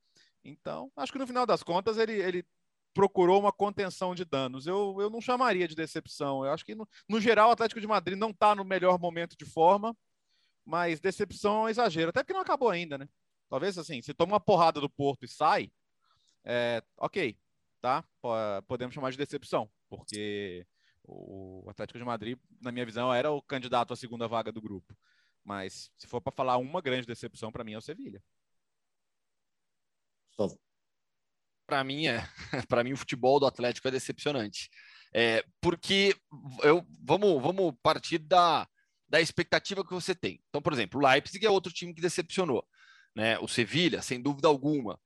Então, 0.44 0.92
acho 0.96 1.12
que 1.12 1.18
no 1.20 1.28
final 1.28 1.46
das 1.46 1.64
contas 1.64 1.98
ele, 1.98 2.14
ele 2.14 2.46
procurou 2.94 3.40
uma 3.40 3.52
contenção 3.52 4.14
de 4.16 4.24
danos. 4.24 4.68
Eu, 4.68 4.96
eu 5.00 5.10
não 5.10 5.20
chamaria 5.20 5.68
de 5.68 5.76
decepção. 5.76 6.46
Eu 6.46 6.52
acho 6.54 6.64
que, 6.64 6.76
no, 6.76 6.88
no 7.10 7.20
geral, 7.20 7.50
o 7.50 7.52
Atlético 7.52 7.82
de 7.82 7.88
Madrid 7.88 8.18
não 8.18 8.30
está 8.30 8.56
no 8.56 8.64
melhor 8.64 9.00
momento 9.00 9.36
de 9.36 9.46
forma, 9.46 9.98
mas 10.64 11.00
decepção 11.00 11.56
é 11.58 11.60
um 11.66 11.70
exagero, 11.70 12.10
até 12.10 12.22
porque 12.24 12.34
não 12.34 12.42
acabou 12.42 12.70
ainda, 12.70 12.98
né? 12.98 13.10
Talvez 13.50 13.78
assim, 13.78 14.02
se 14.02 14.14
toma 14.14 14.34
uma 14.34 14.40
porrada 14.40 14.80
do 14.80 14.90
Porto 14.90 15.26
e 15.26 15.28
sai, 15.28 15.72
é, 16.44 16.82
ok, 16.98 17.38
tá? 17.82 18.04
Po- 18.22 18.30
Podemos 18.68 18.94
chamar 18.96 19.12
de 19.12 19.18
decepção, 19.18 19.70
porque 19.90 20.66
o 21.08 21.70
Atlético 21.70 22.00
de 22.00 22.06
Madrid, 22.06 22.38
na 22.62 22.72
minha 22.72 22.86
visão, 22.86 23.14
era 23.14 23.32
o 23.32 23.42
candidato 23.42 23.94
à 23.94 23.96
segunda 23.96 24.28
vaga 24.28 24.52
do 24.52 24.62
grupo. 24.62 24.96
Mas 25.44 25.92
se 25.98 26.08
for 26.08 26.20
para 26.20 26.34
falar 26.36 26.58
uma 26.58 26.82
grande 26.82 27.06
decepção, 27.06 27.52
para 27.52 27.64
mim 27.64 27.74
é 27.74 27.78
o 27.78 27.82
Sevilha. 27.82 28.22
Para 31.68 31.84
mim 31.84 32.08
é, 32.08 32.18
para 32.68 32.84
mim 32.84 32.94
o 32.94 32.98
futebol 32.98 33.40
do 33.40 33.46
Atlético 33.46 33.88
é 33.88 33.92
decepcionante. 33.92 34.70
É, 35.14 35.46
porque 35.62 36.16
eu 36.64 36.86
vamos, 37.04 37.42
vamos 37.42 37.74
partir 37.82 38.18
da, 38.18 38.68
da 39.08 39.22
expectativa 39.22 39.86
que 39.86 39.94
você 39.94 40.16
tem. 40.16 40.42
Então, 40.50 40.62
por 40.62 40.74
exemplo, 40.74 41.00
o 41.00 41.08
Leipzig 41.08 41.46
é 41.46 41.50
outro 41.50 41.72
time 41.72 41.94
que 41.94 42.02
decepcionou, 42.02 42.68
né? 43.16 43.38
O 43.40 43.48
Sevilha, 43.48 44.02
sem 44.02 44.22
dúvida 44.22 44.48
alguma. 44.48 45.00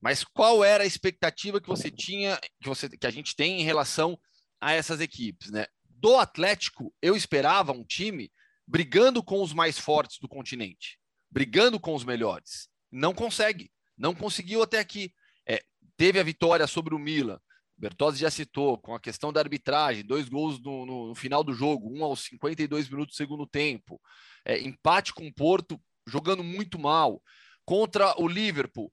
Mas 0.00 0.22
qual 0.22 0.62
era 0.62 0.84
a 0.84 0.86
expectativa 0.86 1.60
que 1.60 1.66
você 1.66 1.90
tinha, 1.90 2.38
que 2.62 2.68
você 2.68 2.88
que 2.88 3.06
a 3.06 3.10
gente 3.10 3.34
tem 3.34 3.60
em 3.60 3.64
relação 3.64 4.18
a 4.60 4.72
essas 4.72 5.00
equipes, 5.00 5.50
né? 5.50 5.66
Do 5.84 6.16
Atlético, 6.16 6.94
eu 7.02 7.16
esperava 7.16 7.72
um 7.72 7.84
time 7.84 8.30
brigando 8.66 9.22
com 9.22 9.42
os 9.42 9.52
mais 9.52 9.78
fortes 9.78 10.18
do 10.20 10.28
continente, 10.28 10.98
brigando 11.30 11.80
com 11.80 11.94
os 11.94 12.04
melhores. 12.04 12.68
Não 12.90 13.12
consegue, 13.14 13.70
não 13.96 14.14
conseguiu 14.14 14.62
até 14.62 14.78
aqui. 14.78 15.12
É, 15.46 15.62
teve 15.96 16.20
a 16.20 16.22
vitória 16.22 16.66
sobre 16.66 16.94
o 16.94 16.98
Milan. 16.98 17.40
Bertozzi 17.76 18.18
já 18.20 18.30
citou, 18.30 18.76
com 18.78 18.94
a 18.94 19.00
questão 19.00 19.32
da 19.32 19.40
arbitragem, 19.40 20.04
dois 20.04 20.28
gols 20.28 20.60
no, 20.60 20.84
no- 20.84 21.08
no 21.08 21.14
final 21.14 21.44
do 21.44 21.52
jogo, 21.54 21.92
um 21.96 22.02
aos 22.04 22.24
52 22.24 22.88
minutos 22.88 23.14
do 23.14 23.16
segundo 23.16 23.46
tempo. 23.46 24.00
É, 24.44 24.58
empate 24.60 25.12
com 25.14 25.26
o 25.26 25.32
Porto, 25.34 25.80
jogando 26.06 26.42
muito 26.42 26.78
mal. 26.78 27.22
Contra 27.64 28.20
o 28.20 28.26
Liverpool, 28.26 28.92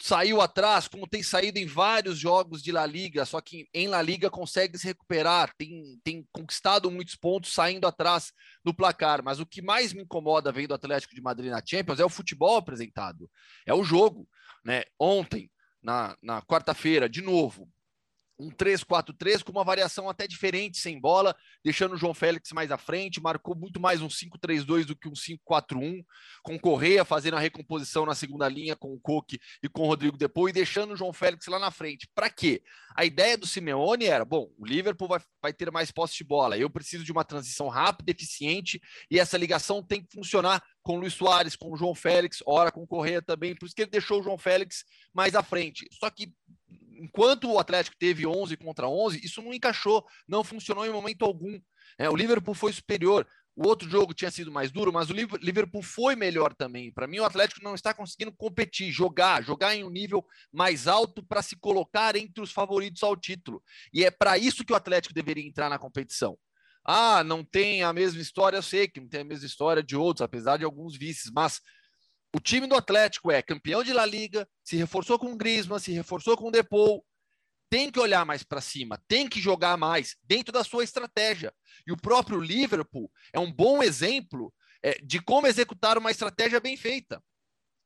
saiu 0.00 0.40
atrás, 0.40 0.88
como 0.88 1.06
tem 1.06 1.22
saído 1.22 1.58
em 1.58 1.66
vários 1.66 2.18
jogos 2.18 2.62
de 2.62 2.72
La 2.72 2.86
Liga, 2.86 3.26
só 3.26 3.40
que 3.40 3.68
em 3.72 3.86
La 3.86 4.00
Liga 4.00 4.30
consegue 4.30 4.78
se 4.78 4.86
recuperar, 4.86 5.52
tem, 5.58 6.00
tem 6.02 6.26
conquistado 6.32 6.90
muitos 6.90 7.14
pontos 7.14 7.52
saindo 7.52 7.86
atrás 7.86 8.32
no 8.64 8.72
placar. 8.72 9.22
Mas 9.22 9.40
o 9.40 9.46
que 9.46 9.60
mais 9.60 9.92
me 9.92 10.02
incomoda 10.02 10.50
vendo 10.50 10.70
o 10.70 10.74
Atlético 10.74 11.14
de 11.14 11.20
Madrid 11.20 11.50
na 11.50 11.62
Champions 11.64 12.00
é 12.00 12.04
o 12.04 12.08
futebol 12.08 12.56
apresentado, 12.56 13.30
é 13.66 13.74
o 13.74 13.84
jogo. 13.84 14.26
Né? 14.64 14.84
Ontem, 14.98 15.50
na, 15.82 16.16
na 16.22 16.42
quarta-feira, 16.42 17.08
de 17.08 17.20
novo, 17.20 17.68
um 18.40 18.50
3-4-3 18.50 19.42
com 19.42 19.52
uma 19.52 19.62
variação 19.62 20.08
até 20.08 20.26
diferente 20.26 20.78
sem 20.78 20.98
bola, 20.98 21.36
deixando 21.62 21.94
o 21.94 21.96
João 21.96 22.14
Félix 22.14 22.50
mais 22.52 22.70
à 22.70 22.78
frente, 22.78 23.20
marcou 23.20 23.54
muito 23.54 23.78
mais 23.78 24.00
um 24.00 24.08
5-3-2 24.08 24.84
do 24.86 24.96
que 24.96 25.08
um 25.08 25.12
5-4-1, 25.12 26.02
com 26.42 26.58
Correia 26.58 27.04
fazendo 27.04 27.36
a 27.36 27.40
recomposição 27.40 28.06
na 28.06 28.14
segunda 28.14 28.48
linha 28.48 28.74
com 28.74 28.92
o 28.94 29.00
Coque 29.00 29.38
e 29.62 29.68
com 29.68 29.82
o 29.82 29.86
Rodrigo 29.86 30.16
depois, 30.16 30.54
deixando 30.54 30.94
o 30.94 30.96
João 30.96 31.12
Félix 31.12 31.46
lá 31.46 31.58
na 31.58 31.70
frente. 31.70 32.08
Para 32.14 32.30
quê? 32.30 32.62
A 32.96 33.04
ideia 33.04 33.36
do 33.36 33.46
Simeone 33.46 34.06
era, 34.06 34.24
bom, 34.24 34.50
o 34.58 34.66
Liverpool 34.66 35.08
vai, 35.08 35.20
vai 35.42 35.52
ter 35.52 35.70
mais 35.70 35.90
posse 35.90 36.16
de 36.16 36.24
bola, 36.24 36.56
eu 36.56 36.70
preciso 36.70 37.04
de 37.04 37.12
uma 37.12 37.24
transição 37.24 37.68
rápida, 37.68 38.10
eficiente, 38.10 38.80
e 39.10 39.18
essa 39.18 39.36
ligação 39.36 39.82
tem 39.82 40.02
que 40.02 40.12
funcionar 40.12 40.62
com 40.82 40.96
o 40.96 41.00
Luiz 41.00 41.14
Soares, 41.14 41.56
com 41.56 41.72
o 41.72 41.76
João 41.76 41.94
Félix, 41.94 42.42
ora 42.46 42.72
com 42.72 42.82
o 42.82 42.86
Correia 42.86 43.20
também, 43.20 43.54
por 43.54 43.66
isso 43.66 43.74
que 43.74 43.82
ele 43.82 43.90
deixou 43.90 44.20
o 44.20 44.22
João 44.22 44.38
Félix 44.38 44.84
mais 45.12 45.34
à 45.34 45.42
frente. 45.42 45.86
Só 45.92 46.08
que 46.10 46.32
enquanto 47.00 47.50
o 47.50 47.58
Atlético 47.58 47.96
teve 47.98 48.26
11 48.26 48.56
contra 48.56 48.88
11, 48.88 49.20
isso 49.24 49.42
não 49.42 49.52
encaixou, 49.52 50.04
não 50.28 50.44
funcionou 50.44 50.86
em 50.86 50.90
momento 50.90 51.24
algum. 51.24 51.58
É, 51.98 52.08
o 52.08 52.16
Liverpool 52.16 52.54
foi 52.54 52.72
superior. 52.72 53.26
O 53.56 53.66
outro 53.66 53.88
jogo 53.90 54.14
tinha 54.14 54.30
sido 54.30 54.50
mais 54.50 54.70
duro, 54.70 54.92
mas 54.92 55.10
o 55.10 55.12
Liverpool 55.12 55.82
foi 55.82 56.14
melhor 56.14 56.54
também. 56.54 56.92
Para 56.92 57.06
mim, 57.06 57.18
o 57.18 57.24
Atlético 57.24 57.62
não 57.62 57.74
está 57.74 57.92
conseguindo 57.92 58.32
competir, 58.32 58.90
jogar, 58.90 59.42
jogar 59.42 59.74
em 59.74 59.84
um 59.84 59.90
nível 59.90 60.24
mais 60.52 60.86
alto 60.86 61.22
para 61.22 61.42
se 61.42 61.56
colocar 61.56 62.16
entre 62.16 62.42
os 62.42 62.52
favoritos 62.52 63.02
ao 63.02 63.16
título. 63.16 63.62
E 63.92 64.04
é 64.04 64.10
para 64.10 64.38
isso 64.38 64.64
que 64.64 64.72
o 64.72 64.76
Atlético 64.76 65.12
deveria 65.12 65.46
entrar 65.46 65.68
na 65.68 65.78
competição. 65.78 66.38
Ah, 66.84 67.22
não 67.22 67.44
tem 67.44 67.82
a 67.82 67.92
mesma 67.92 68.22
história, 68.22 68.56
eu 68.56 68.62
sei 68.62 68.88
que 68.88 69.00
não 69.00 69.08
tem 69.08 69.20
a 69.20 69.24
mesma 69.24 69.46
história 69.46 69.82
de 69.82 69.94
outros, 69.94 70.22
apesar 70.22 70.56
de 70.56 70.64
alguns 70.64 70.96
vices, 70.96 71.30
mas 71.30 71.60
o 72.34 72.40
time 72.40 72.66
do 72.66 72.76
Atlético 72.76 73.30
é 73.30 73.42
campeão 73.42 73.82
de 73.82 73.92
La 73.92 74.06
Liga, 74.06 74.48
se 74.62 74.76
reforçou 74.76 75.18
com 75.18 75.32
o 75.32 75.36
Griezmann, 75.36 75.80
se 75.80 75.92
reforçou 75.92 76.36
com 76.36 76.48
o 76.48 76.50
Depou, 76.50 77.04
tem 77.68 77.90
que 77.90 78.00
olhar 78.00 78.24
mais 78.24 78.42
para 78.42 78.60
cima, 78.60 79.02
tem 79.06 79.28
que 79.28 79.40
jogar 79.40 79.76
mais 79.76 80.16
dentro 80.24 80.52
da 80.52 80.64
sua 80.64 80.84
estratégia. 80.84 81.54
E 81.86 81.92
o 81.92 81.96
próprio 81.96 82.40
Liverpool 82.40 83.10
é 83.32 83.38
um 83.38 83.50
bom 83.50 83.82
exemplo 83.82 84.52
é, 84.82 84.98
de 85.02 85.20
como 85.20 85.46
executar 85.46 85.96
uma 85.96 86.10
estratégia 86.10 86.60
bem 86.60 86.76
feita, 86.76 87.22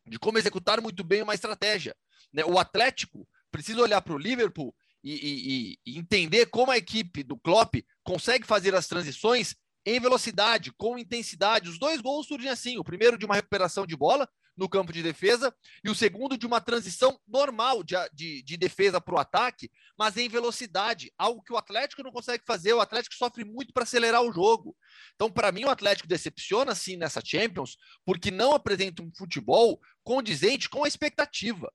de 0.07 0.19
como 0.19 0.39
executar 0.39 0.81
muito 0.81 1.05
bem 1.05 1.23
uma 1.23 1.35
estratégia. 1.35 1.95
Né? 2.33 2.45
O 2.45 2.59
Atlético 2.59 3.29
precisa 3.51 3.81
olhar 3.81 4.01
para 4.01 4.15
o 4.15 4.19
Liverpool 4.19 4.75
e, 5.03 5.13
e, 5.13 5.79
e, 5.87 5.99
entender 5.99 6.47
como 6.47 6.73
a 6.73 6.79
equipe 6.79 7.23
do 7.23 7.37
Klopp 7.37 7.75
consegue 8.03 8.47
fazer 8.47 8.75
as 8.75 8.87
transições 8.87 9.55
em 9.87 10.01
velocidade, 10.01 10.73
com 10.73 10.99
intensidade. 10.99 11.69
Os 11.69 11.79
dois 11.79 12.01
gols 12.01 12.27
surgem 12.27 12.51
assim: 12.51 12.79
o 12.79 12.85
primeiro 12.85 13.19
de 13.19 13.27
uma 13.27 13.35
recuperação 13.35 13.87
de 13.87 13.97
bola 13.97 14.29
no 14.57 14.69
campo 14.69 14.93
de 14.93 15.03
defesa, 15.03 15.55
e 15.83 15.91
o 15.91 15.95
segundo 15.95 16.39
de 16.39 16.47
uma 16.47 16.61
transição 16.61 17.19
normal 17.27 17.83
de, 17.83 17.97
de, 18.13 18.43
de 18.43 18.57
defesa 18.57 19.01
para 19.01 19.15
o 19.15 19.19
ataque, 19.19 19.71
mas 19.99 20.17
em 20.17 20.29
velocidade, 20.29 21.13
algo 21.19 21.43
que 21.43 21.53
o 21.53 21.57
Atlético 21.57 22.03
não 22.03 22.13
consegue 22.13 22.45
fazer. 22.47 22.73
O 22.73 22.81
Atlético 22.81 23.15
sofre 23.17 23.45
muito 23.45 23.73
para 23.73 23.83
acelerar 23.83 24.23
o 24.23 24.33
jogo. 24.33 24.77
Então, 25.15 25.31
para 25.31 25.51
mim, 25.51 25.65
o 25.65 25.71
Atlético 25.71 26.09
decepciona 26.09 26.75
sim 26.75 26.97
nessa 26.97 27.21
Champions, 27.25 27.77
porque 28.05 28.31
não 28.31 28.55
apresenta 28.55 29.03
um 29.03 29.11
futebol 29.17 29.81
condizente 30.05 30.69
com 30.69 30.85
a 30.85 30.89
expectativa. 30.89 31.73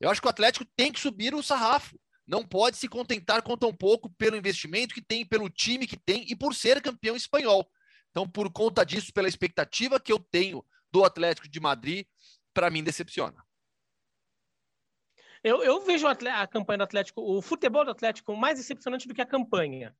Eu 0.00 0.10
acho 0.10 0.20
que 0.20 0.26
o 0.26 0.30
Atlético 0.30 0.66
tem 0.76 0.92
que 0.92 1.00
subir 1.00 1.34
o 1.34 1.42
sarrafo 1.42 1.98
não 2.26 2.46
pode 2.46 2.76
se 2.76 2.88
contentar 2.88 3.42
com 3.42 3.56
tão 3.56 3.72
pouco 3.72 4.08
pelo 4.10 4.36
investimento 4.36 4.94
que 4.94 5.02
tem, 5.02 5.26
pelo 5.26 5.50
time 5.50 5.86
que 5.86 5.96
tem 5.96 6.24
e 6.28 6.34
por 6.34 6.54
ser 6.54 6.80
campeão 6.80 7.16
espanhol. 7.16 7.70
Então, 8.10 8.28
por 8.28 8.50
conta 8.52 8.84
disso, 8.84 9.12
pela 9.12 9.28
expectativa 9.28 10.00
que 10.00 10.12
eu 10.12 10.18
tenho 10.18 10.64
do 10.90 11.04
Atlético 11.04 11.48
de 11.48 11.60
Madrid, 11.60 12.06
para 12.52 12.70
mim 12.70 12.82
decepciona. 12.82 13.44
Eu, 15.42 15.62
eu 15.62 15.80
vejo 15.80 16.06
a 16.06 16.46
campanha 16.46 16.78
do 16.78 16.84
Atlético, 16.84 17.20
o 17.20 17.42
futebol 17.42 17.84
do 17.84 17.90
Atlético 17.90 18.34
mais 18.34 18.58
decepcionante 18.58 19.06
do 19.06 19.12
que 19.12 19.20
a 19.20 19.26
campanha. 19.26 19.94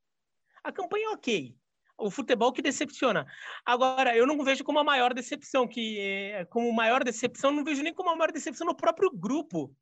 A 0.62 0.72
campanha 0.72 1.08
é 1.08 1.10
ok. 1.10 1.54
O 1.98 2.10
futebol 2.10 2.52
que 2.52 2.62
decepciona. 2.62 3.26
Agora, 3.64 4.16
eu 4.16 4.26
não 4.26 4.42
vejo 4.42 4.64
como 4.64 4.78
a 4.78 4.84
maior 4.84 5.12
decepção, 5.12 5.68
que 5.68 6.00
é, 6.00 6.44
como 6.46 6.72
maior 6.72 7.04
decepção, 7.04 7.52
não 7.52 7.62
vejo 7.62 7.82
nem 7.82 7.92
como 7.92 8.10
a 8.10 8.16
maior 8.16 8.32
decepção 8.32 8.66
no 8.66 8.74
próprio 8.74 9.10
grupo. 9.10 9.76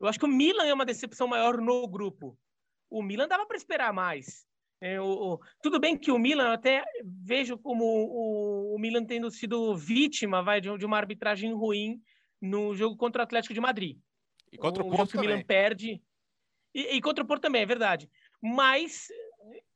Eu 0.00 0.06
acho 0.08 0.18
que 0.18 0.24
o 0.24 0.28
Milan 0.28 0.64
é 0.64 0.74
uma 0.74 0.84
decepção 0.84 1.26
maior 1.26 1.58
no 1.58 1.86
grupo. 1.88 2.38
O 2.90 3.02
Milan 3.02 3.28
dava 3.28 3.46
para 3.46 3.56
esperar 3.56 3.92
mais. 3.92 4.46
É, 4.80 5.00
o, 5.00 5.06
o, 5.06 5.40
tudo 5.62 5.80
bem 5.80 5.96
que 5.96 6.10
o 6.10 6.18
Milan, 6.18 6.52
até 6.52 6.84
vejo 7.02 7.56
como 7.56 7.84
o, 7.84 8.74
o 8.74 8.78
Milan 8.78 9.04
tendo 9.04 9.30
sido 9.30 9.74
vítima 9.76 10.42
vai, 10.42 10.60
de, 10.60 10.76
de, 10.76 10.84
uma 10.84 10.98
arbitragem 10.98 11.52
ruim 11.54 12.02
no 12.40 12.74
jogo 12.74 12.96
contra 12.96 13.22
o 13.22 13.24
Atlético 13.24 13.54
de 13.54 13.60
Madrid. 13.60 13.98
E 14.52 14.58
contra 14.58 14.82
o, 14.82 14.88
o 14.88 14.90
Porto 14.90 15.12
que 15.12 15.16
o 15.18 15.20
Milan 15.20 15.42
perde. 15.42 16.02
E, 16.74 16.96
e, 16.96 17.00
contra 17.00 17.24
o 17.24 17.26
Porto 17.26 17.42
também, 17.42 17.62
é 17.62 17.66
verdade. 17.66 18.10
Mas, 18.42 19.08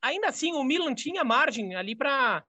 ainda 0.03 0.29
assim, 0.29 0.53
o 0.53 0.63
Milan 0.63 0.95
tinha 0.95 1.25
margem 1.25 1.75
ali 1.75 1.97
para, 1.97 2.45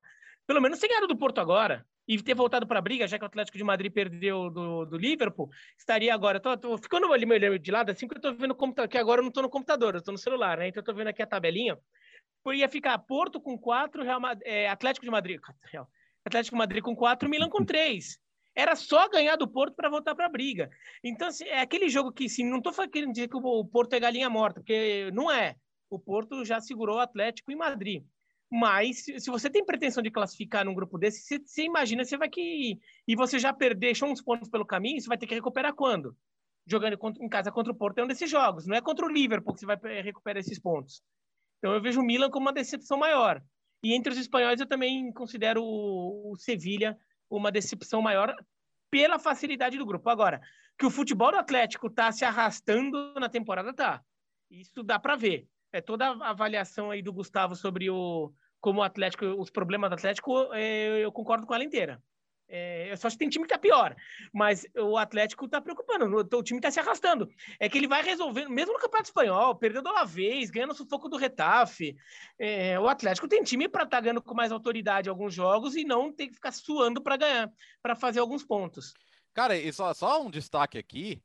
pelo 0.45 0.59
menos, 0.59 0.79
ser 0.79 0.87
ganhado 0.87 1.07
do 1.07 1.17
Porto 1.17 1.39
agora 1.39 1.85
e 2.09 2.19
ter 2.23 2.33
voltado 2.33 2.65
para 2.65 2.79
a 2.79 2.81
briga, 2.81 3.07
já 3.07 3.19
que 3.19 3.23
o 3.23 3.27
Atlético 3.27 3.55
de 3.55 3.63
Madrid 3.63 3.93
perdeu 3.93 4.49
do, 4.49 4.83
do 4.83 4.97
Liverpool, 4.97 5.47
estaria 5.77 6.11
agora. 6.11 6.39
Tô, 6.39 6.57
tô 6.57 6.75
ficando 6.75 7.13
ali 7.13 7.23
meio 7.23 7.59
de 7.59 7.69
lado, 7.69 7.91
assim, 7.91 8.07
que 8.07 8.15
eu 8.15 8.17
estou 8.17 8.33
vendo 8.33 8.49
o 8.49 8.55
computador, 8.55 8.89
que 8.89 8.97
agora 8.97 9.19
eu 9.19 9.23
não 9.23 9.29
estou 9.29 9.43
no 9.43 9.49
computador, 9.49 9.93
eu 9.93 9.99
estou 9.99 10.11
no 10.11 10.17
celular, 10.17 10.57
né? 10.57 10.67
Então 10.67 10.79
eu 10.79 10.81
estou 10.81 10.95
vendo 10.95 11.09
aqui 11.09 11.21
a 11.21 11.27
tabelinha. 11.27 11.77
Ia 12.51 12.67
ficar 12.67 12.97
Porto 12.97 13.39
com 13.39 13.55
quatro, 13.59 14.03
Real, 14.03 14.19
é, 14.43 14.67
Atlético 14.67 15.05
de 15.05 15.11
Madrid, 15.11 15.39
Atlético 16.25 16.55
de 16.55 16.57
Madrid 16.57 16.81
com 16.81 16.95
quatro, 16.95 17.29
Milan 17.29 17.47
com 17.47 17.63
três. 17.63 18.17
Era 18.55 18.75
só 18.75 19.07
ganhar 19.07 19.35
do 19.35 19.47
Porto 19.47 19.75
para 19.75 19.87
voltar 19.87 20.15
para 20.15 20.25
a 20.25 20.29
briga. 20.29 20.67
Então, 21.03 21.27
assim, 21.27 21.45
é 21.45 21.61
aquele 21.61 21.89
jogo 21.89 22.11
que, 22.11 22.27
sim, 22.27 22.43
não 22.43 22.57
estou 22.57 22.73
querendo 22.89 23.11
dizer 23.11 23.27
que 23.27 23.37
o 23.37 23.65
Porto 23.65 23.93
é 23.93 23.99
galinha 23.99 24.31
morta, 24.31 24.61
porque 24.61 25.11
não 25.13 25.31
é. 25.31 25.55
O 25.91 25.99
Porto 25.99 26.43
já 26.43 26.59
segurou 26.59 26.95
o 26.95 26.99
Atlético 26.99 27.51
em 27.51 27.55
Madrid. 27.55 28.03
Mas 28.51 29.03
se 29.03 29.29
você 29.29 29.49
tem 29.49 29.63
pretensão 29.63 30.01
de 30.01 30.09
classificar 30.09 30.65
num 30.65 30.73
grupo 30.73 30.97
desse, 30.97 31.21
você, 31.21 31.39
você 31.39 31.63
imagina 31.63 32.03
você 32.03 32.17
vai 32.17 32.27
que 32.27 32.79
e 33.07 33.15
você 33.15 33.37
já 33.37 33.53
perder, 33.53 33.87
deixou 33.87 34.09
uns 34.09 34.21
pontos 34.21 34.49
pelo 34.49 34.65
caminho, 34.65 34.99
você 34.99 35.07
vai 35.07 35.17
ter 35.17 35.27
que 35.27 35.35
recuperar 35.35 35.73
quando? 35.73 36.17
Jogando 36.65 36.97
em 37.21 37.29
casa 37.29 37.51
contra 37.51 37.71
o 37.71 37.75
Porto 37.75 37.99
é 37.99 38.03
um 38.03 38.07
desses 38.07 38.29
jogos, 38.29 38.65
não 38.65 38.75
é 38.75 38.81
contra 38.81 39.05
o 39.05 39.09
Liverpool 39.09 39.53
que 39.53 39.59
você 39.59 39.65
vai 39.67 39.77
recuperar 40.01 40.39
esses 40.39 40.59
pontos. 40.59 41.03
Então 41.59 41.73
eu 41.73 41.81
vejo 41.81 42.01
o 42.01 42.03
Milan 42.03 42.31
como 42.31 42.47
uma 42.47 42.53
decepção 42.53 42.97
maior. 42.97 43.43
E 43.83 43.93
entre 43.93 44.11
os 44.11 44.17
espanhóis 44.17 44.59
eu 44.59 44.67
também 44.67 45.11
considero 45.13 45.63
o, 45.63 46.31
o 46.31 46.35
Sevilha 46.37 46.97
uma 47.29 47.51
decepção 47.51 48.01
maior 48.01 48.35
pela 48.89 49.19
facilidade 49.19 49.77
do 49.77 49.85
grupo. 49.85 50.09
Agora, 50.09 50.41
que 50.77 50.85
o 50.85 50.89
futebol 50.89 51.31
do 51.31 51.37
Atlético 51.37 51.87
está 51.87 52.11
se 52.11 52.25
arrastando 52.25 53.13
na 53.19 53.29
temporada, 53.29 53.73
tá. 53.73 54.03
Isso 54.49 54.81
dá 54.81 54.97
para 54.97 55.15
ver 55.15 55.47
é, 55.71 55.81
toda 55.81 56.07
a 56.07 56.29
avaliação 56.29 56.91
aí 56.91 57.01
do 57.01 57.13
Gustavo 57.13 57.55
sobre 57.55 57.89
o 57.89 58.33
como 58.59 58.81
o 58.81 58.83
Atlético, 58.83 59.25
os 59.25 59.49
problemas 59.49 59.89
do 59.89 59.93
Atlético, 59.93 60.53
é, 60.53 60.99
eu 60.99 61.11
concordo 61.13 61.47
com 61.47 61.55
ela 61.55 61.63
inteira. 61.63 62.01
É, 62.51 62.91
eu 62.91 62.97
só 62.97 63.07
acho 63.07 63.15
que 63.15 63.19
tem 63.19 63.29
time 63.29 63.45
que 63.45 63.53
tá 63.53 63.59
pior, 63.59 63.95
mas 64.33 64.65
o 64.75 64.97
Atlético 64.97 65.47
tá 65.47 65.61
preocupando, 65.61 66.27
o, 66.35 66.43
time 66.43 66.59
tá 66.59 66.71
se 66.71 66.79
arrastando. 66.79 67.29
É 67.59 67.69
que 67.69 67.77
ele 67.77 67.87
vai 67.87 68.01
resolvendo, 68.01 68.49
mesmo 68.49 68.73
no 68.73 68.79
Campeonato 68.79 69.09
Espanhol, 69.09 69.55
perdendo 69.55 69.89
uma 69.89 70.03
vez, 70.03 70.49
ganhando 70.49 70.71
o 70.71 70.75
sufoco 70.75 71.07
do 71.07 71.15
Retafe. 71.15 71.95
É, 72.39 72.79
o 72.79 72.87
Atlético 72.87 73.27
tem 73.27 73.43
time 73.43 73.69
para 73.69 73.83
estar 73.83 73.97
tá 73.97 74.01
ganhando 74.01 74.21
com 74.21 74.33
mais 74.33 74.51
autoridade 74.51 75.09
alguns 75.09 75.33
jogos 75.33 75.75
e 75.75 75.83
não 75.83 76.11
tem 76.11 76.27
que 76.27 76.33
ficar 76.33 76.51
suando 76.51 77.01
para 77.01 77.17
ganhar, 77.17 77.51
para 77.83 77.95
fazer 77.95 78.19
alguns 78.19 78.43
pontos. 78.43 78.93
Cara, 79.31 79.55
e 79.55 79.71
só, 79.71 79.93
só 79.93 80.21
um 80.21 80.31
destaque 80.31 80.79
aqui 80.79 81.21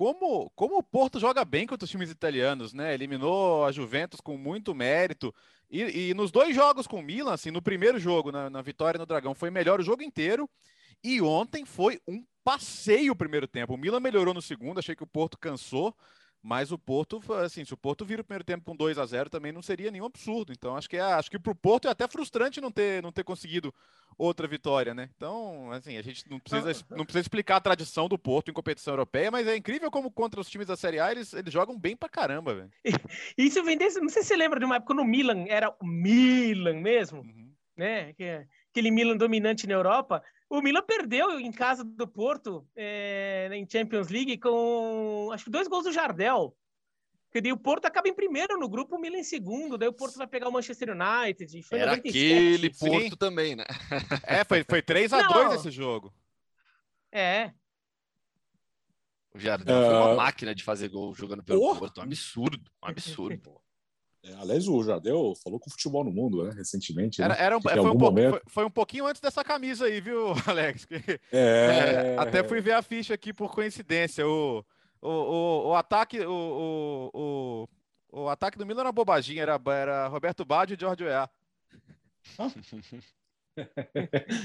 como, 0.00 0.48
como 0.56 0.78
o 0.78 0.82
Porto 0.82 1.20
joga 1.20 1.44
bem 1.44 1.66
contra 1.66 1.84
os 1.84 1.90
times 1.90 2.10
italianos, 2.10 2.72
né? 2.72 2.94
Eliminou 2.94 3.66
a 3.66 3.70
Juventus 3.70 4.18
com 4.18 4.38
muito 4.38 4.74
mérito. 4.74 5.30
E, 5.70 6.08
e 6.08 6.14
nos 6.14 6.30
dois 6.30 6.56
jogos 6.56 6.86
com 6.86 7.00
o 7.00 7.02
Milan, 7.02 7.34
assim, 7.34 7.50
no 7.50 7.60
primeiro 7.60 7.98
jogo, 7.98 8.32
na, 8.32 8.48
na 8.48 8.62
vitória 8.62 8.96
no 8.96 9.04
Dragão, 9.04 9.34
foi 9.34 9.50
melhor 9.50 9.78
o 9.78 9.82
jogo 9.82 10.02
inteiro. 10.02 10.48
E 11.04 11.20
ontem 11.20 11.66
foi 11.66 12.00
um 12.08 12.24
passeio 12.42 13.12
o 13.12 13.16
primeiro 13.16 13.46
tempo. 13.46 13.74
O 13.74 13.76
Milan 13.76 14.00
melhorou 14.00 14.32
no 14.32 14.40
segundo, 14.40 14.78
achei 14.78 14.96
que 14.96 15.02
o 15.02 15.06
Porto 15.06 15.36
cansou. 15.38 15.94
Mas 16.42 16.72
o 16.72 16.78
Porto, 16.78 17.20
assim, 17.34 17.64
se 17.64 17.74
o 17.74 17.76
Porto 17.76 18.04
vira 18.04 18.22
o 18.22 18.24
primeiro 18.24 18.44
tempo 18.44 18.64
com 18.64 18.74
2 18.74 18.98
a 18.98 19.04
0 19.04 19.28
também 19.28 19.52
não 19.52 19.60
seria 19.60 19.90
nenhum 19.90 20.06
absurdo. 20.06 20.52
Então, 20.52 20.74
acho 20.74 20.88
que 20.88 20.96
é, 20.96 21.00
acho 21.00 21.30
que 21.30 21.38
pro 21.38 21.54
Porto 21.54 21.86
é 21.86 21.90
até 21.90 22.08
frustrante 22.08 22.60
não 22.60 22.70
ter, 22.70 23.02
não 23.02 23.12
ter 23.12 23.24
conseguido 23.24 23.74
outra 24.16 24.48
vitória, 24.48 24.94
né? 24.94 25.10
Então, 25.16 25.70
assim, 25.70 25.98
a 25.98 26.02
gente 26.02 26.28
não 26.30 26.40
precisa, 26.40 26.84
não 26.90 27.04
precisa 27.04 27.20
explicar 27.20 27.56
a 27.56 27.60
tradição 27.60 28.08
do 28.08 28.18
Porto 28.18 28.50
em 28.50 28.54
competição 28.54 28.94
europeia, 28.94 29.30
mas 29.30 29.46
é 29.46 29.54
incrível 29.54 29.90
como 29.90 30.10
contra 30.10 30.40
os 30.40 30.48
times 30.48 30.66
da 30.66 30.76
Série 30.76 30.98
A 30.98 31.10
eles, 31.10 31.32
eles 31.34 31.52
jogam 31.52 31.78
bem 31.78 31.94
pra 31.94 32.08
caramba, 32.08 32.54
velho. 32.54 32.72
Isso 33.36 33.62
vem 33.62 33.76
desse, 33.76 34.00
não 34.00 34.08
sei 34.08 34.22
se 34.22 34.28
você 34.28 34.36
lembra 34.36 34.58
de 34.58 34.64
uma 34.64 34.76
época 34.76 34.94
no 34.94 35.04
Milan, 35.04 35.44
era 35.46 35.70
o 35.80 35.86
Milan 35.86 36.80
mesmo, 36.80 37.20
uhum. 37.20 37.52
né? 37.76 38.14
Que, 38.14 38.46
aquele 38.70 38.90
Milan 38.90 39.16
dominante 39.16 39.66
na 39.66 39.74
Europa 39.74 40.22
o 40.50 40.60
Milan 40.60 40.82
perdeu 40.82 41.38
em 41.38 41.52
casa 41.52 41.84
do 41.84 42.08
Porto 42.08 42.66
é, 42.74 43.48
em 43.52 43.66
Champions 43.70 44.08
League 44.08 44.36
com 44.38 45.30
acho 45.32 45.44
que 45.44 45.50
dois 45.50 45.68
gols 45.68 45.84
do 45.84 45.92
Jardel. 45.92 46.56
Porque 47.28 47.40
daí 47.40 47.52
o 47.52 47.56
Porto 47.56 47.86
acaba 47.86 48.08
em 48.08 48.14
primeiro 48.14 48.58
no 48.58 48.68
grupo, 48.68 48.96
o 48.96 49.00
Milan 49.00 49.18
em 49.18 49.24
segundo. 49.24 49.78
Daí 49.78 49.88
o 49.88 49.92
Porto 49.92 50.18
vai 50.18 50.26
pegar 50.26 50.48
o 50.48 50.52
Manchester 50.52 50.90
United. 50.90 51.62
Foi 51.62 51.78
Era 51.78 51.92
97. 51.92 52.34
aquele 52.34 52.70
Porto 52.70 53.10
Sim. 53.10 53.16
também, 53.16 53.54
né? 53.54 53.64
É, 54.26 54.42
foi, 54.42 54.64
foi 54.68 54.82
3x2 54.82 55.54
esse 55.54 55.70
jogo. 55.70 56.12
É. 57.12 57.52
O 59.32 59.38
Jardel 59.38 59.76
uh... 59.76 59.84
foi 59.84 59.94
uma 59.94 60.14
máquina 60.16 60.52
de 60.52 60.64
fazer 60.64 60.88
gol 60.88 61.14
jogando 61.14 61.44
pelo 61.44 61.62
oh. 61.62 61.76
Porto. 61.76 61.98
Um 61.98 62.02
absurdo, 62.02 62.68
um 62.82 62.88
absurdo. 62.88 63.60
É, 64.22 64.34
aliás, 64.34 64.68
o 64.68 64.82
Jardel 64.82 65.32
falou 65.42 65.58
com 65.58 65.68
o 65.68 65.72
futebol 65.72 66.04
no 66.04 66.10
mundo, 66.12 66.44
né, 66.44 66.52
recentemente. 66.54 67.22
Era, 67.22 67.34
né? 67.34 67.40
era 67.42 67.56
um, 67.56 67.60
Que 67.60 67.68
em 67.68 67.72
foi, 67.72 67.80
um 67.90 67.94
momento- 67.94 68.30
foi- 68.32 68.42
foi 68.48 68.64
um 68.66 68.70
pouquinho 68.70 69.06
antes 69.06 69.20
dessa 69.20 69.42
camisa 69.42 69.86
aí, 69.86 69.98
viu, 70.00 70.32
Alex? 70.46 70.86
É, 71.32 72.14
É, 72.14 72.16
até 72.18 72.44
fui 72.44 72.60
ver 72.60 72.72
a 72.72 72.82
ficha 72.82 73.14
aqui 73.14 73.32
por 73.32 73.54
coincidência. 73.54 74.26
O, 74.26 74.64
o, 75.00 75.08
o, 75.08 75.68
o 75.68 75.74
ataque 75.74 76.20
o, 76.20 76.30
o, 77.14 77.66
o, 78.12 78.22
o 78.24 78.28
ataque 78.28 78.58
do 78.58 78.66
Milan 78.66 78.82
era 78.82 78.92
bobaginha, 78.92 79.40
era, 79.42 79.58
era 79.68 80.06
Roberto 80.08 80.44
Baggio 80.44 80.74
e 80.76 80.80
George 80.80 81.02
Weah. 81.04 81.30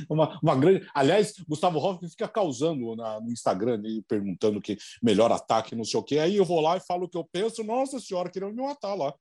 Uma, 0.10 0.38
uma 0.42 0.56
grande. 0.56 0.86
Aliás, 0.94 1.34
Gustavo 1.48 1.78
Hoffmann 1.80 2.10
fica 2.10 2.28
causando 2.28 2.96
na- 2.96 3.20
no 3.22 3.32
Instagram, 3.32 3.76
ele 3.84 4.02
perguntando 4.08 4.60
que 4.60 4.78
melhor 5.02 5.32
ataque, 5.32 5.76
não 5.76 5.84
sei 5.86 6.00
o 6.00 6.04
quê. 6.04 6.20
Aí 6.20 6.36
eu 6.38 6.44
vou 6.46 6.60
lá 6.60 6.76
e 6.76 6.82
falo 6.82 7.06
o 7.06 7.10
que 7.10 7.18
eu 7.18 7.24
penso. 7.24 7.64
Nossa 7.64 8.00
senhora, 8.00 8.30
queriam 8.30 8.52
me 8.52 8.62
matar 8.62 8.94
lá. 8.96 9.14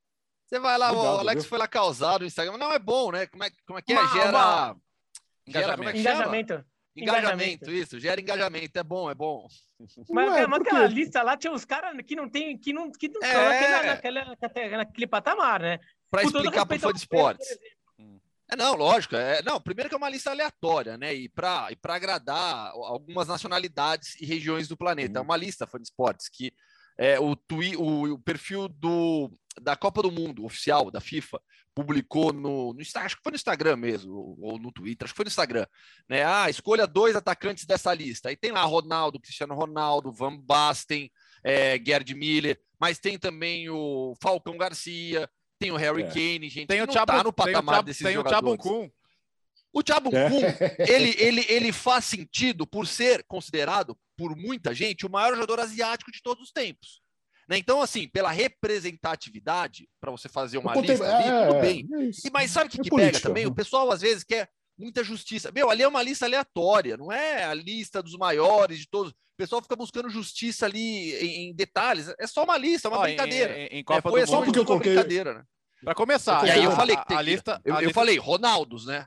Você 0.47 0.59
vai 0.59 0.77
lá, 0.79 0.93
Obrigado, 0.93 1.17
o 1.17 1.19
Alex 1.21 1.43
viu? 1.43 1.49
foi 1.49 1.59
lá 1.59 1.67
causar 1.69 2.21
no 2.21 2.27
Instagram. 2.27 2.57
Não, 2.59 2.73
é 2.73 2.79
bom, 2.79 3.11
né? 3.11 3.27
Como 3.27 3.43
é, 3.45 3.51
como 3.67 3.79
é 3.79 3.83
que 3.83 3.93
é? 3.93 3.99
Uma- 4.01 4.13
Gera. 4.13 4.29
uma- 4.31 4.77
Gera, 5.47 5.77
como 5.77 5.89
é 5.89 5.93
que 5.93 6.03
chama? 6.03 6.15
Engajamento. 6.17 6.65
Engajamento, 6.97 7.71
isso, 7.73 7.99
gera 7.99 8.21
engajamento. 8.21 8.79
É 8.79 8.83
bom, 8.85 9.11
é 9.11 9.15
bom. 9.17 9.49
Mas, 10.11 10.33
Ué, 10.33 10.47
mas 10.47 10.59
por 10.61 10.69
aquela 10.69 10.87
lista 10.87 11.23
lá 11.25 11.37
tinha 11.37 11.53
uns 11.53 11.65
caras 11.65 11.93
que 12.07 12.15
não 12.15 12.29
tem, 12.29 12.57
que 12.57 12.73
não, 12.73 12.93
que 12.93 13.09
não 13.09 13.21
É. 13.21 13.27
estão 13.27 13.89
naquela, 13.89 14.25
naquela, 14.37 14.77
naquele 14.79 15.07
patamar, 15.09 15.61
né? 15.61 15.81
Para 16.09 16.23
explicar 16.23 16.65
para 16.65 16.77
o 16.77 16.81
fã 16.81 16.93
de 16.93 16.99
esportes. 16.99 17.59
É, 18.49 18.55
não, 18.57 18.77
lógico. 18.77 19.17
É, 19.17 19.43
não, 19.43 19.61
primeiro 19.61 19.89
que 19.89 19.95
é 19.95 19.99
uma 19.99 20.09
lista 20.09 20.31
aleatória, 20.31 20.97
né? 20.97 21.13
E 21.13 21.29
para 21.29 21.73
e 21.73 21.77
pra 21.77 21.97
agradar 21.97 22.69
algumas 22.71 23.27
nacionalidades 23.27 24.15
e 24.21 24.25
regiões 24.25 24.69
do 24.69 24.77
planeta. 24.77 25.19
É 25.19 25.21
Uhum. 25.21 25.25
uma 25.25 25.37
lista 25.37 25.67
fã 25.67 25.79
de 25.79 25.85
esportes 25.85 26.29
que 26.29 26.53
é, 26.99 27.19
o, 27.19 27.35
twi, 27.37 27.77
o, 27.77 28.15
o 28.15 28.19
perfil 28.19 28.69
do, 28.69 29.31
da 29.61 29.77
Copa 29.77 30.03
do 30.03 30.11
Mundo 30.11 30.45
oficial 30.45 30.91
da 30.91 31.01
FIFA 31.01 31.41
publicou 31.75 32.33
no, 32.33 32.73
no 32.73 32.81
Instagram, 32.81 33.07
acho 33.07 33.17
que 33.17 33.23
foi 33.23 33.33
no 33.33 33.37
Instagram 33.37 33.77
mesmo, 33.77 34.15
ou, 34.15 34.39
ou 34.41 34.59
no 34.59 34.71
Twitter, 34.71 35.05
acho 35.05 35.13
que 35.13 35.17
foi 35.17 35.25
no 35.25 35.29
Instagram, 35.29 35.67
né? 36.09 36.25
Ah, 36.25 36.49
escolha 36.49 36.87
dois 36.87 37.17
atacantes 37.17 37.65
dessa 37.67 37.93
lista. 37.93 38.29
Aí 38.29 38.37
tem 38.37 38.53
lá 38.53 38.63
Ronaldo, 38.63 39.19
Cristiano 39.19 39.55
Ronaldo, 39.55 40.13
Van 40.13 40.37
Basten, 40.37 41.11
é, 41.43 41.77
Gerd 41.85 42.15
Miller, 42.15 42.61
mas 42.79 42.99
tem 42.99 43.19
também 43.19 43.69
o 43.69 44.15
Falcão 44.23 44.57
Garcia, 44.57 45.29
tem 45.59 45.73
o 45.73 45.77
Harry 45.77 46.03
É. 46.03 46.07
Kane, 46.09 46.49
gente, 46.49 46.69
Tem 46.69 46.79
que 46.79 46.85
o 46.85 46.87
Thiago, 46.87 47.07
tá 47.07 47.17
no 47.19 47.23
tem 47.25 47.29
o 47.31 47.33
patamar 47.33 47.75
Thiago, 47.75 47.87
desses 47.87 48.03
tem 48.03 48.13
o 48.13 48.23
jogadores. 48.23 48.63
Thiago 48.63 48.79
Kuhn. 48.81 48.91
O 49.73 49.83
Thiago 49.83 50.17
É. 50.17 50.31
Kuhn, 50.31 50.87
ele, 50.89 51.15
ele, 51.19 51.47
ele 51.49 51.73
faz 51.73 52.05
sentido 52.05 52.67
por 52.67 52.87
ser 52.87 53.25
considerado, 53.25 53.99
por 54.17 54.37
muita 54.37 54.75
gente, 54.75 55.07
o 55.07 55.11
maior 55.11 55.35
jogador 55.35 55.61
asiático 55.61 56.11
de 56.13 56.23
todos 56.23 56.45
os 56.45 56.53
tempos. 56.53 57.03
Né? 57.49 57.59
Então, 57.59 57.83
assim, 57.83 58.09
pela 58.09 58.31
representatividade, 58.31 59.89
para 60.01 60.11
você 60.11 60.29
fazer 60.29 60.59
uma 60.59 60.73
contei- 60.73 60.91
lista 60.91 61.17
ali, 61.17 61.29
é, 61.29 61.47
tudo 61.47 61.61
bem. 61.61 61.89
é. 61.93 62.11
E, 62.27 62.31
mas 62.33 62.51
sabe 62.51 62.69
o 62.69 62.71
que, 62.71 62.81
É 62.81 62.85
que 62.85 62.91
política, 62.91 63.13
pega 63.19 63.29
também? 63.29 63.45
né? 63.45 63.51
O 63.51 63.55
pessoal, 63.55 63.91
às 63.91 64.01
vezes, 64.01 64.25
quer 64.25 64.49
muita 64.79 65.05
justiça. 65.05 65.51
Meu, 65.53 65.71
ali 65.71 65.83
é 65.83 65.89
uma 65.89 66.03
lista 66.03 66.25
aleatória, 66.27 66.97
não 66.97 67.13
é 67.13 67.45
a 67.45 67.55
lista 67.55 68.03
dos 68.03 68.17
maiores 68.17 68.79
de 68.81 68.89
todos. 68.89 69.13
O 69.13 69.37
pessoal 69.37 69.61
fica 69.63 69.77
buscando 69.77 70.09
justiça 70.09 70.65
ali 70.67 71.13
em, 71.17 71.49
em 71.51 71.55
detalhes. 71.55 72.09
É 72.19 72.27
só 72.27 72.45
uma 72.45 72.57
lista, 72.57 72.89
é 72.89 72.91
uma 72.91 72.99
Ó, 72.99 73.03
em- 73.05 73.09
brincadeira. 73.09 73.59
Em, 73.59 73.67
em 73.67 73.79
É, 73.81 73.85
Copa 73.85 74.11
foi 74.11 74.21
do 74.23 74.27
só 74.27 74.37
Mundo. 74.37 74.45
porque 74.47 74.59
eu 74.61 74.65
coloquei- 74.65 74.93
brincadeira, 74.95 75.35
né? 75.35 75.45
Para 75.85 75.95
começar, 75.95 76.47
E 76.47 76.51
aí 76.51 76.65
eu 76.65 76.73
falei 76.73 76.97
a, 76.97 77.01
que 77.03 77.09
tem 77.09 77.17
a 77.17 77.23
lista. 77.23 77.61
Eu, 77.65 77.75
a 77.75 77.79
eu 77.79 77.89
lista- 77.89 77.95
falei, 77.95 78.17
Ronaldos, 78.17 78.87
né? 78.87 79.07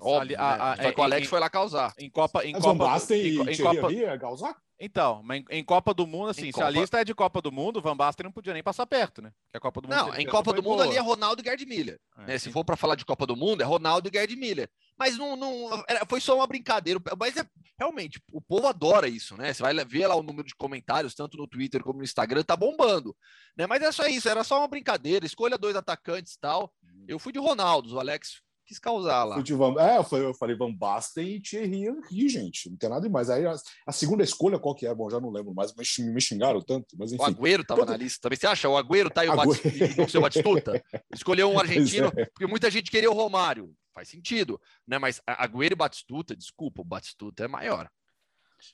Óbvio, 0.00 0.36
a- 0.38 0.56
né? 0.56 0.62
a- 0.62 0.76
Só 0.84 0.92
que 0.92 1.00
o 1.00 1.02
em- 1.02 1.04
Alex 1.04 1.26
em- 1.26 1.30
foi 1.30 1.40
lá 1.40 1.50
causar. 1.50 1.94
em 1.98 2.10
Copa, 2.10 2.44
em 2.44 2.52
Mas 2.52 2.62
Copa, 2.62 2.72
Van 2.84 2.90
Basten 2.92 3.18
em, 3.20 3.22
e 3.24 3.52
em 3.52 3.62
Copa, 3.62 3.92
é 3.92 4.16
Galzac? 4.18 4.60
então, 4.80 5.22
mas 5.24 5.40
em, 5.50 5.58
em 5.58 5.64
Copa 5.64 5.92
do 5.92 6.06
Mundo, 6.06 6.28
assim, 6.30 6.48
Em 6.48 6.52
se 6.52 6.60
a 6.62 6.66
Copa- 6.66 6.78
lista 6.80 7.00
é 7.00 7.04
de 7.04 7.14
Copa 7.14 7.42
do 7.42 7.50
Mundo, 7.52 7.80
Van 7.80 7.96
Basten 7.96 8.24
não 8.24 8.32
podia 8.32 8.52
nem 8.54 8.62
passar 8.62 8.86
perto, 8.86 9.20
né? 9.22 9.30
Porque 9.46 9.56
a 9.56 9.60
Copa 9.60 9.80
do 9.80 9.88
Mundo 9.88 9.96
Não, 9.96 10.10
que 10.12 10.22
em 10.22 10.26
Copa 10.26 10.52
do 10.52 10.62
Mundo 10.62 10.76
boa. 10.76 10.84
ali 10.84 10.96
é 10.96 11.00
Ronaldo 11.00 11.42
e 11.42 11.44
Gerd 11.44 11.66
Miller. 11.66 11.98
É, 12.18 12.26
né? 12.26 12.38
Se 12.38 12.50
for 12.52 12.64
para 12.64 12.76
falar 12.76 12.94
de 12.94 13.04
Copa 13.04 13.26
do 13.26 13.34
Mundo, 13.36 13.60
é 13.60 13.64
Ronaldo 13.64 14.08
e 14.08 14.12
Gerd 14.16 14.34
Miller. 14.36 14.68
Mas 14.98 15.16
não, 15.16 15.36
não 15.36 15.84
era- 15.88 16.04
foi 16.06 16.20
só 16.20 16.34
uma 16.36 16.46
brincadeira. 16.46 17.00
Mas 17.18 17.36
é 17.36 17.44
realmente, 17.78 18.20
o 18.32 18.40
povo 18.40 18.66
adora 18.66 19.06
isso, 19.08 19.36
né? 19.36 19.52
Você 19.52 19.62
vai 19.62 19.72
ver 19.84 20.06
lá 20.08 20.16
o 20.16 20.22
número 20.24 20.46
de 20.46 20.54
comentários, 20.56 21.14
tanto 21.14 21.36
no 21.36 21.46
Twitter 21.46 21.82
como 21.84 21.98
no 21.98 22.04
Instagram, 22.04 22.42
tá 22.42 22.56
bombando. 22.56 23.16
Né? 23.56 23.64
Mas 23.66 23.80
é 23.82 23.92
só 23.92 24.06
isso, 24.06 24.28
era 24.28 24.42
só 24.42 24.58
uma 24.58 24.66
brincadeira. 24.68 25.24
Escolha 25.24 25.56
dois 25.56 25.76
atacantes 25.76 26.34
e 26.34 26.40
tal. 26.40 26.72
Eu 27.06 27.18
fui 27.20 27.32
de 27.32 27.38
Ronaldo, 27.38 27.94
o 27.94 28.00
Alex 28.00 28.42
quis 28.68 28.78
causar 28.78 29.24
lá. 29.24 29.42
Van- 29.42 29.80
É, 29.80 29.96
eu 29.96 30.04
falei, 30.04 30.26
eu 30.26 30.34
falei 30.34 30.54
Van 30.56 30.72
Basten 30.72 31.26
e 31.36 31.40
Thierry 31.40 31.86
Henry, 31.86 32.28
gente. 32.28 32.68
Não 32.70 32.76
tem 32.76 32.90
nada 32.90 33.00
demais. 33.00 33.30
Aí 33.30 33.46
a, 33.46 33.54
a 33.86 33.92
segunda 33.92 34.22
escolha, 34.22 34.58
qual 34.58 34.74
que 34.74 34.86
é? 34.86 34.94
Bom, 34.94 35.08
já 35.10 35.18
não 35.18 35.30
lembro 35.30 35.54
mais, 35.54 35.72
mas 35.74 35.96
me 35.98 36.20
xingaram 36.20 36.60
tanto. 36.60 36.94
Mas 36.98 37.10
O 37.10 37.14
enfim. 37.14 37.24
Agüero 37.24 37.64
tava 37.64 37.80
Todo- 37.80 37.90
na 37.90 37.96
lista 37.96 38.20
também. 38.22 38.38
Você 38.38 38.46
acha? 38.46 38.68
O 38.68 38.76
Agüero 38.76 39.10
tá 39.10 39.22
aí 39.22 39.28
o 39.28 39.32
Agüero. 39.40 40.18
O 40.18 40.20
Batistuta? 40.20 40.84
Escolheu 41.14 41.50
um 41.50 41.58
argentino, 41.58 42.12
Pois 42.12 42.28
porque 42.28 42.46
muita 42.46 42.70
gente 42.70 42.90
queria 42.90 43.10
o 43.10 43.14
Romário. 43.14 43.74
Faz 43.94 44.08
sentido, 44.10 44.60
né? 44.86 44.98
Mas 44.98 45.20
Agüero 45.26 45.72
e 45.72 45.76
Batistuta, 45.76 46.36
desculpa, 46.36 46.82
o 46.82 46.84
Batistuta 46.84 47.44
é 47.44 47.48
maior. 47.48 47.88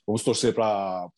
Vamos 0.05 0.23
torcer 0.23 0.53
para 0.53 1.09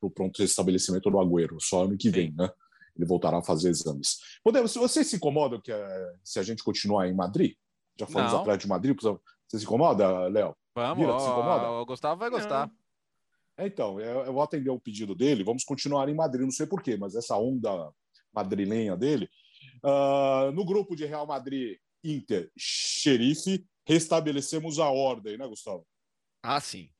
o 0.00 0.10
pronto 0.10 0.38
restabelecimento 0.42 1.10
do 1.10 1.18
Agüero, 1.18 1.56
só 1.60 1.84
ano 1.84 1.96
que 1.96 2.10
vem, 2.10 2.32
né? 2.36 2.48
Ele 2.96 3.06
voltará 3.06 3.38
a 3.38 3.42
fazer 3.42 3.70
exames. 3.70 4.18
Podemos, 4.42 4.74
você 4.74 5.04
se 5.04 5.16
incomoda 5.16 5.60
que, 5.62 5.70
eh, 5.70 6.12
se 6.24 6.40
a 6.40 6.42
gente 6.42 6.64
continuar 6.64 7.06
em 7.08 7.14
Madrid? 7.14 7.54
Já 7.98 8.06
falamos 8.06 8.32
Não. 8.32 8.40
atrás 8.40 8.58
de 8.58 8.68
Madrid, 8.68 8.94
precisa- 8.94 9.20
você 9.46 9.58
se 9.58 9.64
incomoda, 9.64 10.28
Léo? 10.28 10.54
Vamos, 10.74 10.98
Vira, 11.04 11.18
se 11.18 11.26
incomoda? 11.26 11.70
o 11.70 11.84
Gustavo 11.86 12.18
vai 12.20 12.30
gostar. 12.30 12.70
É, 13.56 13.66
Então, 13.66 13.98
eu, 13.98 14.20
eu 14.20 14.32
vou 14.32 14.42
atender 14.42 14.70
o 14.70 14.78
pedido 14.78 15.14
dele, 15.14 15.42
vamos 15.42 15.64
continuar 15.64 16.08
em 16.08 16.14
Madrid, 16.14 16.42
não 16.44 16.50
sei 16.52 16.66
porquê, 16.66 16.96
mas 16.96 17.16
essa 17.16 17.36
onda 17.36 17.92
madrilenha 18.32 18.96
dele. 18.96 19.28
Ah, 19.82 20.50
no 20.54 20.64
grupo 20.64 20.94
de 20.94 21.04
Real 21.06 21.26
Madrid, 21.26 21.76
Inter, 22.04 22.50
Xerife, 22.56 23.66
restabelecemos 23.86 24.78
a 24.78 24.88
ordem, 24.88 25.36
né, 25.36 25.46
Gustavo? 25.48 25.84
Ah, 26.42 26.60
sim. 26.60 26.90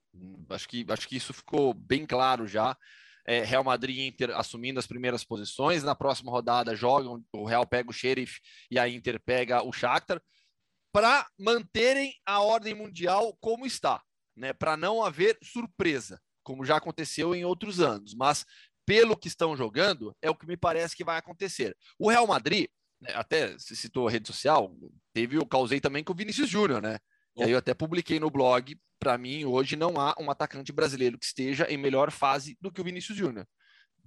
Acho 0.50 0.68
que, 0.68 0.84
acho 0.88 1.06
que 1.08 1.16
isso 1.16 1.32
ficou 1.32 1.72
bem 1.72 2.04
claro 2.04 2.46
já. 2.46 2.76
É, 3.24 3.44
Real 3.44 3.62
Madrid 3.62 3.96
e 3.98 4.06
Inter 4.08 4.30
assumindo 4.36 4.80
as 4.80 4.86
primeiras 4.86 5.22
posições. 5.22 5.84
Na 5.84 5.94
próxima 5.94 6.32
rodada 6.32 6.74
jogam, 6.74 7.22
o 7.32 7.44
Real 7.44 7.64
pega 7.66 7.90
o 7.90 7.92
Sheriff 7.92 8.40
e 8.70 8.78
a 8.78 8.88
Inter 8.88 9.20
pega 9.24 9.62
o 9.62 9.70
Shakhtar 9.72 10.20
para 10.92 11.26
manterem 11.38 12.14
a 12.24 12.40
ordem 12.40 12.74
mundial 12.74 13.36
como 13.40 13.66
está, 13.66 14.02
né? 14.36 14.52
Para 14.52 14.76
não 14.76 15.02
haver 15.02 15.38
surpresa, 15.42 16.20
como 16.42 16.64
já 16.64 16.76
aconteceu 16.76 17.34
em 17.34 17.44
outros 17.44 17.80
anos. 17.80 18.14
Mas 18.14 18.44
pelo 18.86 19.16
que 19.16 19.28
estão 19.28 19.56
jogando, 19.56 20.16
é 20.22 20.30
o 20.30 20.34
que 20.34 20.46
me 20.46 20.56
parece 20.56 20.96
que 20.96 21.04
vai 21.04 21.18
acontecer. 21.18 21.76
O 21.98 22.08
Real 22.08 22.26
Madrid, 22.26 22.68
né, 23.00 23.12
até 23.14 23.58
se 23.58 23.76
citou 23.76 24.08
a 24.08 24.10
rede 24.10 24.26
social, 24.26 24.74
teve 25.12 25.36
eu 25.36 25.44
causei 25.44 25.78
também 25.80 26.02
com 26.02 26.12
o 26.12 26.16
Vinícius 26.16 26.48
Júnior, 26.48 26.80
né? 26.80 26.98
E 27.36 27.42
aí 27.42 27.50
eu 27.50 27.58
até 27.58 27.74
publiquei 27.74 28.18
no 28.18 28.30
blog, 28.30 28.76
para 28.98 29.16
mim 29.16 29.44
hoje 29.44 29.76
não 29.76 30.00
há 30.00 30.14
um 30.18 30.30
atacante 30.30 30.72
brasileiro 30.72 31.18
que 31.18 31.26
esteja 31.26 31.66
em 31.70 31.76
melhor 31.76 32.10
fase 32.10 32.56
do 32.60 32.72
que 32.72 32.80
o 32.80 32.84
Vinícius 32.84 33.16
Júnior. 33.16 33.46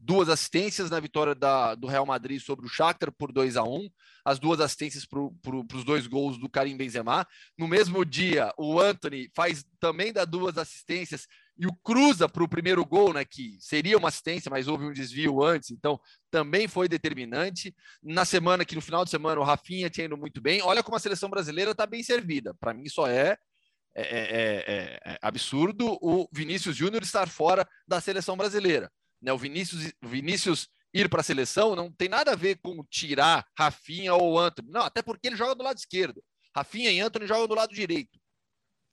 Duas 0.03 0.29
assistências 0.29 0.89
na 0.89 0.99
vitória 0.99 1.35
da, 1.35 1.75
do 1.75 1.85
Real 1.85 2.05
Madrid 2.05 2.41
sobre 2.41 2.65
o 2.65 2.69
Shakhtar 2.69 3.11
por 3.11 3.31
2 3.31 3.55
a 3.55 3.63
1 3.63 3.87
as 4.23 4.39
duas 4.39 4.59
assistências 4.59 5.05
para 5.05 5.19
pro, 5.41 5.65
os 5.73 5.83
dois 5.83 6.07
gols 6.07 6.37
do 6.37 6.49
Karim 6.49 6.77
Benzema. 6.77 7.27
No 7.57 7.67
mesmo 7.67 8.05
dia, 8.05 8.53
o 8.57 8.79
Anthony 8.79 9.29
faz 9.35 9.65
também 9.79 10.13
dá 10.13 10.25
duas 10.25 10.57
assistências 10.57 11.27
e 11.57 11.67
o 11.67 11.73
cruza 11.83 12.27
para 12.27 12.43
o 12.43 12.47
primeiro 12.47 12.83
gol, 12.85 13.13
né, 13.13 13.23
que 13.25 13.57
seria 13.59 13.97
uma 13.97 14.07
assistência, 14.07 14.49
mas 14.49 14.67
houve 14.67 14.85
um 14.85 14.91
desvio 14.91 15.43
antes, 15.43 15.69
então 15.69 15.99
também 16.29 16.67
foi 16.67 16.87
determinante. 16.87 17.75
Na 18.01 18.25
semana, 18.25 18.65
que 18.65 18.75
no 18.75 18.81
final 18.81 19.03
de 19.03 19.11
semana, 19.11 19.39
o 19.39 19.43
Rafinha 19.43 19.89
tinha 19.89 20.05
ido 20.05 20.17
muito 20.17 20.41
bem. 20.41 20.61
Olha 20.61 20.81
como 20.81 20.97
a 20.97 20.99
seleção 20.99 21.29
brasileira 21.29 21.71
está 21.71 21.85
bem 21.85 22.01
servida. 22.01 22.55
Para 22.59 22.73
mim, 22.73 22.87
só 22.89 23.07
é, 23.07 23.37
é, 23.93 24.01
é, 24.03 24.63
é, 24.67 24.99
é 25.13 25.17
absurdo 25.21 25.97
o 26.01 26.27
Vinícius 26.31 26.75
Júnior 26.75 27.03
estar 27.03 27.27
fora 27.27 27.67
da 27.87 28.01
seleção 28.01 28.35
brasileira. 28.35 28.91
Né? 29.21 29.31
O 29.31 29.37
Vinícius, 29.37 29.93
Vinícius 30.01 30.67
ir 30.93 31.09
para 31.09 31.21
a 31.21 31.23
seleção 31.23 31.75
não 31.75 31.91
tem 31.91 32.09
nada 32.09 32.31
a 32.31 32.35
ver 32.35 32.57
com 32.57 32.83
tirar 32.85 33.47
Rafinha 33.57 34.13
ou 34.13 34.39
Antony. 34.39 34.69
Não, 34.69 34.81
até 34.81 35.01
porque 35.01 35.27
ele 35.27 35.35
joga 35.35 35.55
do 35.55 35.63
lado 35.63 35.77
esquerdo. 35.77 36.23
Rafinha 36.55 36.91
e 36.91 36.99
Antony 36.99 37.27
jogam 37.27 37.47
do 37.47 37.55
lado 37.55 37.73
direito. 37.73 38.19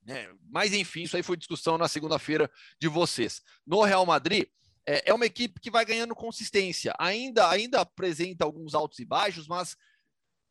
É, 0.06 0.30
mas 0.50 0.72
enfim, 0.72 1.02
isso 1.02 1.16
aí 1.16 1.22
foi 1.22 1.36
discussão 1.36 1.76
na 1.76 1.88
segunda-feira 1.88 2.50
de 2.80 2.88
vocês. 2.88 3.42
No 3.66 3.82
Real 3.82 4.06
Madrid, 4.06 4.46
é, 4.86 5.10
é, 5.10 5.14
uma 5.14 5.26
equipe 5.26 5.60
que 5.60 5.70
vai 5.70 5.84
ganhando 5.84 6.14
consistência. 6.14 6.94
Ainda, 6.98 7.50
ainda 7.50 7.80
apresenta 7.80 8.44
alguns 8.44 8.74
altos 8.74 9.00
e 9.00 9.04
baixos, 9.04 9.46
mas 9.46 9.76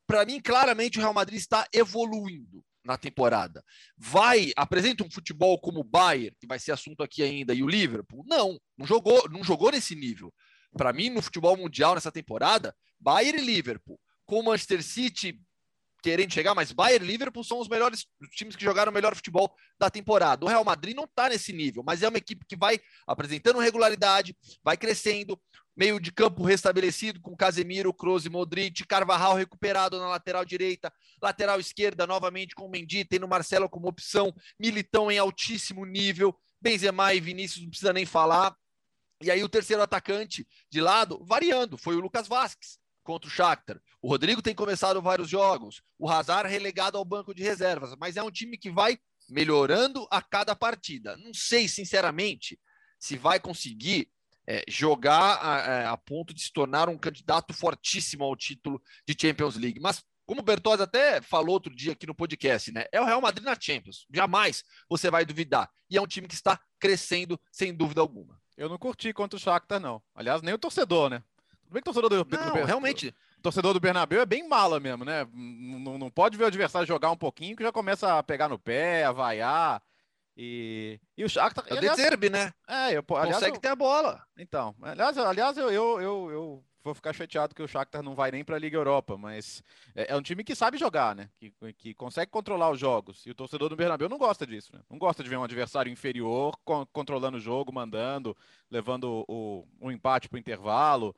para 0.05 0.25
mim, 0.25 0.39
claramente, 0.39 0.99
o 0.99 1.01
Real 1.01 1.13
Madrid 1.13 1.39
está 1.39 1.67
evoluindo 1.73 2.63
na 2.87 2.97
temporada. 2.97 3.63
Vai, 3.97 4.51
apresenta 4.55 5.03
um 5.03 5.11
futebol 5.11 5.59
como 5.59 5.81
o 5.81 5.83
Bayern, 5.83 6.35
que 6.39 6.47
vai 6.47 6.57
ser 6.57 6.71
assunto 6.71 7.03
aqui 7.03 7.21
ainda, 7.21 7.53
e 7.53 7.61
o 7.61 7.67
Liverpool? 7.67 8.23
Não, 8.25 8.57
não 8.77 8.87
jogou, 8.87 9.29
não 9.29 9.43
jogou 9.43 9.71
nesse 9.71 9.93
nível. 9.93 10.33
Para 10.75 10.93
mim, 10.93 11.09
no 11.09 11.21
futebol 11.21 11.55
mundial 11.57 11.95
nessa 11.95 12.11
temporada, 12.11 12.73
Bayern 12.99 13.41
e 13.41 13.45
Liverpool. 13.45 13.99
Com 14.25 14.39
o 14.39 14.43
Manchester 14.43 14.81
City 14.81 15.39
querendo 16.01 16.31
chegar, 16.31 16.55
mas 16.55 16.71
Bayern 16.71 17.05
e 17.05 17.07
Liverpool 17.07 17.43
são 17.43 17.59
os 17.59 17.67
melhores 17.67 18.05
os 18.21 18.29
times 18.29 18.55
que 18.55 18.63
jogaram 18.63 18.91
o 18.91 18.95
melhor 18.95 19.13
futebol 19.15 19.53
da 19.77 19.89
temporada. 19.89 20.45
O 20.45 20.47
Real 20.47 20.63
Madrid 20.63 20.95
não 20.95 21.03
está 21.03 21.27
nesse 21.27 21.51
nível, 21.51 21.83
mas 21.85 22.01
é 22.01 22.07
uma 22.07 22.17
equipe 22.17 22.45
que 22.47 22.55
vai 22.55 22.79
apresentando 23.05 23.59
regularidade, 23.59 24.35
vai 24.63 24.77
crescendo, 24.77 25.39
meio 25.77 25.99
de 25.99 26.11
campo 26.11 26.43
restabelecido 26.43 27.21
com 27.21 27.37
Casemiro, 27.37 27.93
Kroos 27.93 28.25
e 28.25 28.29
Modric, 28.29 28.83
Carvajal 28.87 29.35
recuperado 29.35 29.99
na 29.99 30.07
lateral 30.07 30.43
direita, 30.43 30.91
lateral 31.21 31.59
esquerda 31.59 32.07
novamente 32.07 32.55
com 32.55 32.67
Mendy, 32.67 33.05
tendo 33.05 33.27
Marcelo 33.27 33.69
como 33.69 33.87
opção, 33.87 34.33
Militão 34.59 35.11
em 35.11 35.19
altíssimo 35.19 35.85
nível, 35.85 36.35
Benzema 36.59 37.13
e 37.13 37.19
Vinícius 37.19 37.61
não 37.61 37.69
precisa 37.69 37.93
nem 37.93 38.07
falar. 38.07 38.57
E 39.21 39.29
aí 39.29 39.43
o 39.43 39.49
terceiro 39.49 39.83
atacante 39.83 40.47
de 40.69 40.81
lado 40.81 41.23
variando, 41.23 41.77
foi 41.77 41.95
o 41.95 41.99
Lucas 41.99 42.27
Vasquez 42.27 42.79
contra 43.03 43.29
o 43.29 43.31
Shakhtar. 43.31 43.79
O 44.01 44.09
Rodrigo 44.09 44.41
tem 44.41 44.55
começado 44.55 44.99
vários 45.01 45.29
jogos, 45.29 45.81
o 45.97 46.09
Hazard 46.09 46.49
relegado 46.49 46.97
ao 46.97 47.05
banco 47.05 47.35
de 47.35 47.43
reservas, 47.43 47.95
mas 47.99 48.17
é 48.17 48.23
um 48.23 48.31
time 48.31 48.57
que 48.57 48.71
vai 48.71 48.97
melhorando 49.29 50.07
a 50.09 50.21
cada 50.21 50.55
partida. 50.55 51.15
Não 51.17 51.33
sei, 51.33 51.67
sinceramente, 51.67 52.59
se 52.99 53.15
vai 53.15 53.39
conseguir 53.39 54.11
é, 54.47 54.63
jogar 54.67 55.39
a, 55.41 55.57
é, 55.59 55.85
a, 55.85 55.97
ponto 55.97 56.33
de 56.33 56.41
se 56.41 56.53
tornar 56.53 56.87
um 56.87 56.97
candidato 56.97 57.53
fortíssimo 57.53 58.23
ao 58.23 58.35
título 58.35 58.81
de 59.05 59.15
Champions 59.19 59.57
League. 59.57 59.79
Mas, 59.79 60.03
como 60.25 60.39
o 60.39 60.43
Bertozzi 60.43 60.83
até 60.83 61.21
falou 61.21 61.51
outro 61.51 61.75
dia 61.75 61.91
aqui 61.91 62.07
no 62.07 62.15
podcast, 62.15 62.71
né? 62.71 62.85
É 62.91 63.01
o 63.01 63.05
Real 63.05 63.21
Madrid 63.21 63.45
na 63.45 63.57
Champions. 63.59 64.05
Jamais 64.13 64.63
você 64.89 65.11
vai 65.11 65.25
duvidar. 65.25 65.69
E 65.89 65.97
é 65.97 66.01
um 66.01 66.07
time 66.07 66.27
que 66.27 66.33
está 66.33 66.59
crescendo, 66.79 67.39
sem 67.51 67.73
dúvida 67.73 67.99
alguma. 67.99 68.39
Eu 68.55 68.69
não 68.69 68.77
curti 68.77 69.13
contra 69.13 69.37
o 69.37 69.39
Shakhtar, 69.39 69.79
não. 69.79 70.01
Aliás, 70.15 70.41
nem 70.41 70.53
o 70.53 70.57
torcedor, 70.57 71.09
né? 71.09 71.21
Tudo 71.63 71.73
bem 71.73 71.81
que 71.81 71.85
torcedor 71.85 72.09
do, 72.09 72.15
não, 72.15 72.53
do 72.53 72.63
realmente. 72.65 73.13
torcedor 73.41 73.73
do 73.73 73.79
Bernabéu 73.79 74.21
é 74.21 74.25
bem 74.25 74.47
mala 74.47 74.79
mesmo, 74.79 75.03
né? 75.03 75.27
Não, 75.33 75.97
não 75.97 76.09
pode 76.09 76.37
ver 76.37 76.45
o 76.45 76.47
adversário 76.47 76.87
jogar 76.87 77.11
um 77.11 77.17
pouquinho 77.17 77.55
que 77.55 77.63
já 77.63 77.71
começa 77.71 78.17
a 78.17 78.23
pegar 78.23 78.47
no 78.47 78.57
pé, 78.57 79.03
a 79.03 79.11
vaiar. 79.11 79.81
E, 80.37 80.99
e 81.17 81.25
o 81.25 81.29
Shakhtar... 81.29 81.65
É 81.67 81.73
o 81.73 81.77
aliás, 81.79 81.97
né? 82.31 82.53
É, 82.67 82.95
eu, 82.95 83.03
aliás, 83.15 83.37
Consegue 83.37 83.57
eu, 83.57 83.61
ter 83.61 83.69
a 83.69 83.75
bola. 83.75 84.23
Então, 84.37 84.75
aliás, 84.83 85.17
aliás 85.17 85.57
eu, 85.57 85.71
eu, 85.71 85.99
eu, 85.99 86.31
eu 86.31 86.63
vou 86.83 86.93
ficar 86.93 87.11
chateado 87.11 87.55
que 87.55 87.63
o 87.63 87.67
Shakhtar 87.67 88.03
não 88.03 88.13
vai 88.13 88.29
nem 88.29 88.43
para 88.43 88.55
a 88.55 88.59
Liga 88.59 88.77
Europa, 88.77 89.17
mas 89.17 89.63
é, 89.95 90.13
é, 90.13 90.15
um 90.15 90.21
time 90.21 90.43
que 90.43 90.53
sabe 90.53 90.77
jogar, 90.77 91.15
né? 91.15 91.27
Que, 91.39 91.51
que 91.73 91.93
consegue 91.95 92.29
controlar 92.29 92.69
os 92.69 92.79
jogos. 92.79 93.25
E 93.25 93.31
o 93.31 93.35
torcedor 93.35 93.67
do 93.67 93.75
Bernabéu 93.75 94.07
não 94.07 94.19
gosta 94.19 94.45
disso, 94.45 94.71
né? 94.73 94.81
Não 94.87 94.99
gosta 94.99 95.23
de 95.23 95.29
ver 95.29 95.37
um 95.37 95.43
adversário 95.43 95.91
inferior 95.91 96.55
controlando 96.93 97.37
o 97.37 97.41
jogo, 97.41 97.73
mandando, 97.73 98.37
levando 98.69 99.25
o, 99.27 99.65
o, 99.79 99.87
o 99.87 99.91
empate 99.91 100.29
para 100.29 100.37
o 100.37 100.39
intervalo. 100.39 101.15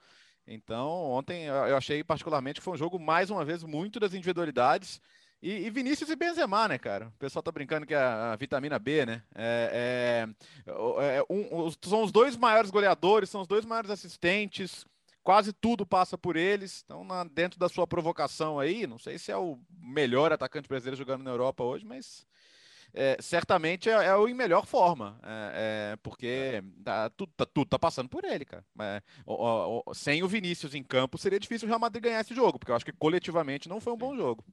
Então, 0.48 0.90
ontem 1.12 1.44
eu 1.44 1.78
achei 1.78 2.04
particularmente 2.04 2.60
que 2.60 2.64
foi 2.64 2.74
um 2.74 2.78
jogo, 2.78 2.98
mais 2.98 3.30
uma 3.30 3.44
vez, 3.44 3.64
muito 3.64 4.00
das 4.00 4.14
individualidades. 4.14 5.00
E, 5.42 5.66
e 5.66 5.70
Vinícius 5.70 6.10
e 6.10 6.16
Benzema, 6.16 6.68
né, 6.68 6.78
cara? 6.78 7.08
O 7.08 7.20
pessoal 7.20 7.42
tá 7.42 7.52
brincando 7.52 7.86
que 7.86 7.94
é 7.94 7.98
a, 7.98 8.34
a 8.34 8.36
vitamina 8.36 8.78
B, 8.78 9.06
né? 9.06 9.24
É, 9.34 10.28
é, 10.68 11.18
é 11.18 11.26
um, 11.30 11.72
são 11.82 12.04
os 12.04 12.12
dois 12.12 12.36
maiores 12.36 12.70
goleadores, 12.70 13.30
são 13.30 13.42
os 13.42 13.48
dois 13.48 13.64
maiores 13.64 13.90
assistentes, 13.90 14.86
quase 15.24 15.54
tudo 15.54 15.86
passa 15.86 16.18
por 16.18 16.36
eles. 16.36 16.84
Então, 16.86 17.04
na, 17.06 17.24
dentro 17.24 17.58
da 17.58 17.70
sua 17.70 17.88
provocação 17.88 18.60
aí, 18.60 18.86
não 18.86 19.00
sei 19.00 19.18
se 19.18 19.32
é 19.32 19.38
o 19.38 19.58
melhor 19.82 20.34
atacante 20.34 20.68
brasileiro 20.68 20.98
jogando 20.98 21.24
na 21.24 21.32
Europa 21.32 21.64
hoje, 21.64 21.86
mas 21.86 22.28
é, 22.94 23.18
certamente 23.22 23.90
é, 23.90 23.94
é, 23.94 24.16
o 24.16 24.28
em 24.28 24.34
melhor 24.34 24.66
forma, 24.66 25.20
é, 25.24 25.94
é 25.94 25.96
porque 25.98 26.62
tá, 26.84 27.10
tudo, 27.12 27.32
tá, 27.38 27.46
tudo 27.46 27.70
tá 27.70 27.80
passando 27.80 28.10
por 28.10 28.26
ele, 28.26 28.44
cara. 28.44 28.66
O, 29.26 29.84
sem 29.94 30.22
o 30.22 30.28
Vinícius 30.28 30.76
em 30.76 30.84
campo, 30.84 31.18
seria 31.18 31.40
difícil 31.40 31.66
o 31.66 31.70
Real 31.70 31.80
Madrid 31.80 32.04
ganhar 32.04 32.22
esse 32.22 32.34
jogo, 32.34 32.60
porque 32.60 32.72
eu 32.72 32.76
acho 32.76 32.86
que 32.86 32.92
coletivamente 32.92 33.70
não 33.70 33.80
foi 33.80 33.94
um 33.94 33.98
bom 33.98 34.16
jogo. 34.18 34.44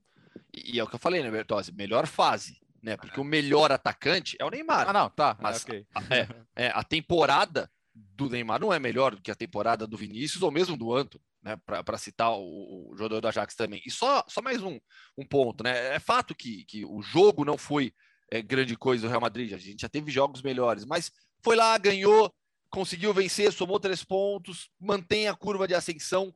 E, 0.52 0.76
e 0.76 0.80
é 0.80 0.84
o 0.84 0.86
que 0.86 0.94
eu 0.94 1.00
falei, 1.00 1.22
né, 1.22 1.30
Bertozzi? 1.30 1.72
Melhor 1.72 2.06
fase, 2.06 2.60
né? 2.82 2.96
Porque 2.96 3.20
o 3.20 3.24
melhor 3.24 3.72
atacante 3.72 4.36
é 4.40 4.44
o 4.44 4.50
Neymar. 4.50 4.88
Ah, 4.88 4.92
não, 4.92 5.10
tá. 5.10 5.36
Mas 5.40 5.62
okay. 5.62 5.86
a, 5.94 6.00
é, 6.14 6.28
é, 6.56 6.68
a 6.68 6.82
temporada 6.82 7.70
do 7.94 8.28
Neymar 8.28 8.60
não 8.60 8.72
é 8.72 8.78
melhor 8.78 9.14
do 9.14 9.22
que 9.22 9.30
a 9.30 9.34
temporada 9.34 9.86
do 9.86 9.96
Vinícius 9.96 10.42
ou 10.42 10.50
mesmo 10.50 10.76
do 10.76 10.94
Anto, 10.94 11.20
né? 11.42 11.56
Para 11.64 11.98
citar 11.98 12.32
o, 12.32 12.90
o, 12.90 12.96
jogador 12.96 13.20
do 13.20 13.28
Ajax 13.28 13.54
também. 13.54 13.80
E 13.86 13.90
só, 13.90 14.24
só 14.28 14.42
mais 14.42 14.62
um, 14.62 14.78
um 15.16 15.24
ponto, 15.24 15.62
né? 15.64 15.94
É 15.94 15.98
fato 15.98 16.34
que, 16.34 16.64
que 16.64 16.84
o 16.84 17.00
jogo 17.00 17.44
não 17.44 17.56
foi 17.56 17.92
é, 18.30 18.42
grande 18.42 18.76
coisa 18.76 19.02
do 19.02 19.08
Real 19.08 19.20
Madrid. 19.20 19.52
A 19.52 19.58
gente 19.58 19.80
já 19.80 19.88
teve 19.88 20.10
jogos 20.10 20.42
melhores, 20.42 20.84
mas 20.84 21.12
foi 21.42 21.56
lá, 21.56 21.76
ganhou, 21.78 22.34
conseguiu 22.68 23.14
vencer, 23.14 23.52
somou 23.52 23.80
três 23.80 24.04
pontos, 24.04 24.70
mantém 24.78 25.28
a 25.28 25.34
curva 25.34 25.66
de 25.66 25.74
ascensão. 25.74 26.34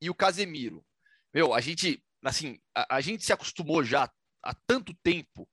E 0.00 0.10
o 0.10 0.14
Casemiro. 0.14 0.84
Meu, 1.32 1.52
a 1.52 1.60
gente, 1.60 2.02
assim, 2.24 2.58
a, 2.74 2.96
a 2.96 3.00
gente 3.00 3.24
se 3.24 3.32
acostumou 3.32 3.82
já 3.84 4.10
há 4.42 4.54
tanto 4.66 4.94
tempo 5.02 5.48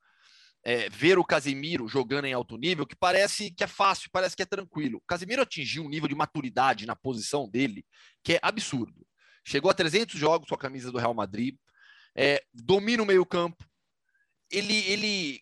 é, 0.63 0.89
ver 0.89 1.19
o 1.19 1.23
Casemiro 1.23 1.87
jogando 1.87 2.25
em 2.25 2.33
alto 2.33 2.57
nível 2.57 2.87
que 2.87 2.95
parece 2.95 3.51
que 3.51 3.63
é 3.63 3.67
fácil, 3.67 4.09
parece 4.11 4.35
que 4.35 4.41
é 4.41 4.45
tranquilo. 4.45 4.97
O 4.97 5.07
Casemiro 5.07 5.41
atingiu 5.41 5.83
um 5.83 5.89
nível 5.89 6.09
de 6.09 6.15
maturidade 6.15 6.87
na 6.87 6.95
posição 6.95 7.47
dele 7.47 7.85
que 8.23 8.33
é 8.33 8.39
absurdo. 8.41 9.05
Chegou 9.45 9.69
a 9.69 9.75
300 9.75 10.19
jogos 10.19 10.49
com 10.49 10.55
a 10.55 10.59
camisa 10.59 10.91
do 10.91 10.97
Real 10.97 11.13
Madrid, 11.13 11.55
é, 12.15 12.43
domina 12.51 13.03
o 13.03 13.05
meio-campo. 13.05 13.63
Ele, 14.49 14.75
ele 14.87 15.41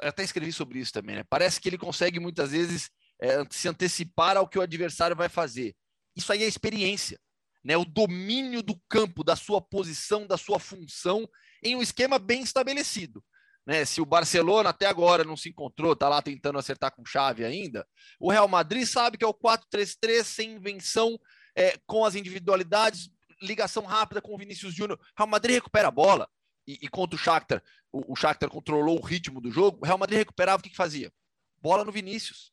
até 0.00 0.22
escrevi 0.22 0.52
sobre 0.52 0.78
isso 0.78 0.92
também, 0.92 1.16
né? 1.16 1.24
Parece 1.28 1.60
que 1.60 1.68
ele 1.68 1.78
consegue 1.78 2.20
muitas 2.20 2.52
vezes 2.52 2.90
é, 3.20 3.44
se 3.50 3.66
antecipar 3.68 4.36
ao 4.36 4.48
que 4.48 4.58
o 4.58 4.62
adversário 4.62 5.16
vai 5.16 5.28
fazer. 5.28 5.74
Isso 6.16 6.32
aí 6.32 6.44
é 6.44 6.46
experiência, 6.46 7.18
né? 7.64 7.76
O 7.76 7.84
domínio 7.84 8.62
do 8.62 8.78
campo, 8.88 9.24
da 9.24 9.34
sua 9.34 9.60
posição, 9.60 10.26
da 10.26 10.36
sua 10.36 10.58
função 10.58 11.28
em 11.62 11.74
um 11.74 11.82
esquema 11.82 12.18
bem 12.18 12.42
estabelecido. 12.42 13.24
Né? 13.66 13.84
Se 13.84 14.00
o 14.00 14.06
Barcelona 14.06 14.68
até 14.68 14.86
agora 14.86 15.24
não 15.24 15.36
se 15.36 15.48
encontrou, 15.48 15.94
está 15.94 16.08
lá 16.08 16.20
tentando 16.20 16.58
acertar 16.58 16.94
com 16.94 17.04
chave 17.04 17.44
ainda, 17.44 17.86
o 18.20 18.30
Real 18.30 18.46
Madrid 18.46 18.86
sabe 18.86 19.16
que 19.16 19.24
é 19.24 19.28
o 19.28 19.32
4-3-3 19.32 20.24
sem 20.24 20.52
invenção, 20.52 21.18
é, 21.56 21.78
com 21.86 22.04
as 22.04 22.14
individualidades, 22.14 23.08
ligação 23.40 23.84
rápida 23.84 24.20
com 24.20 24.34
o 24.34 24.38
Vinícius 24.38 24.74
Júnior. 24.74 25.00
Real 25.16 25.28
Madrid 25.28 25.54
recupera 25.54 25.88
a 25.88 25.90
bola, 25.90 26.28
e, 26.66 26.78
e 26.82 26.88
contra 26.88 27.16
o 27.16 27.18
Shakhtar, 27.18 27.62
o, 27.90 28.12
o 28.12 28.16
Shakhtar 28.16 28.50
controlou 28.50 28.98
o 28.98 29.04
ritmo 29.04 29.40
do 29.40 29.50
jogo, 29.50 29.78
o 29.80 29.86
Real 29.86 29.98
Madrid 29.98 30.18
recuperava, 30.18 30.60
o 30.60 30.62
que, 30.62 30.70
que 30.70 30.76
fazia? 30.76 31.12
Bola 31.60 31.84
no 31.84 31.92
Vinícius. 31.92 32.52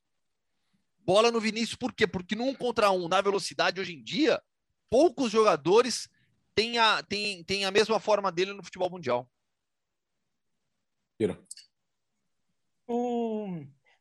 Bola 1.00 1.32
no 1.32 1.42
Vinícius, 1.42 1.76
por 1.76 1.92
quê? 1.94 2.08
Porque 2.08 2.36
num 2.36 2.54
contra 2.54 2.92
um, 2.92 3.08
na 3.08 3.20
velocidade, 3.20 3.82
hoje 3.82 3.94
em 3.94 4.04
dia, 4.04 4.42
poucos 4.92 5.32
jogadores 5.32 6.10
têm 6.54 6.78
a, 6.78 7.02
têm, 7.02 7.42
têm 7.46 7.64
a 7.64 7.72
mesma 7.72 7.98
forma 7.98 8.30
dele 8.30 8.52
no 8.52 8.62
futebol 8.62 8.90
mundial. 8.90 9.28
O, 12.86 13.48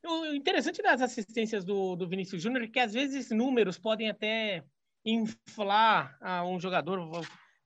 o 0.05 0.35
interessante 0.35 0.83
das 0.83 1.01
assistências 1.01 1.65
do, 1.65 1.95
do 1.95 2.09
Vinícius 2.09 2.43
Júnior 2.43 2.65
é 2.65 2.67
que 2.67 2.81
às 2.81 2.93
vezes 2.93 3.31
números 3.31 3.79
podem 3.79 4.11
até 4.11 4.65
inflar 5.05 6.19
a 6.21 6.45
um 6.45 6.59
jogador, 6.59 6.99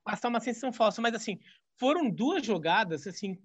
passar 0.04 0.28
uma 0.28 0.40
sensação 0.40 0.70
falsa, 0.70 1.00
mas 1.00 1.14
assim, 1.14 1.40
foram 1.78 2.10
duas 2.10 2.44
jogadas 2.44 3.06
assim 3.06 3.38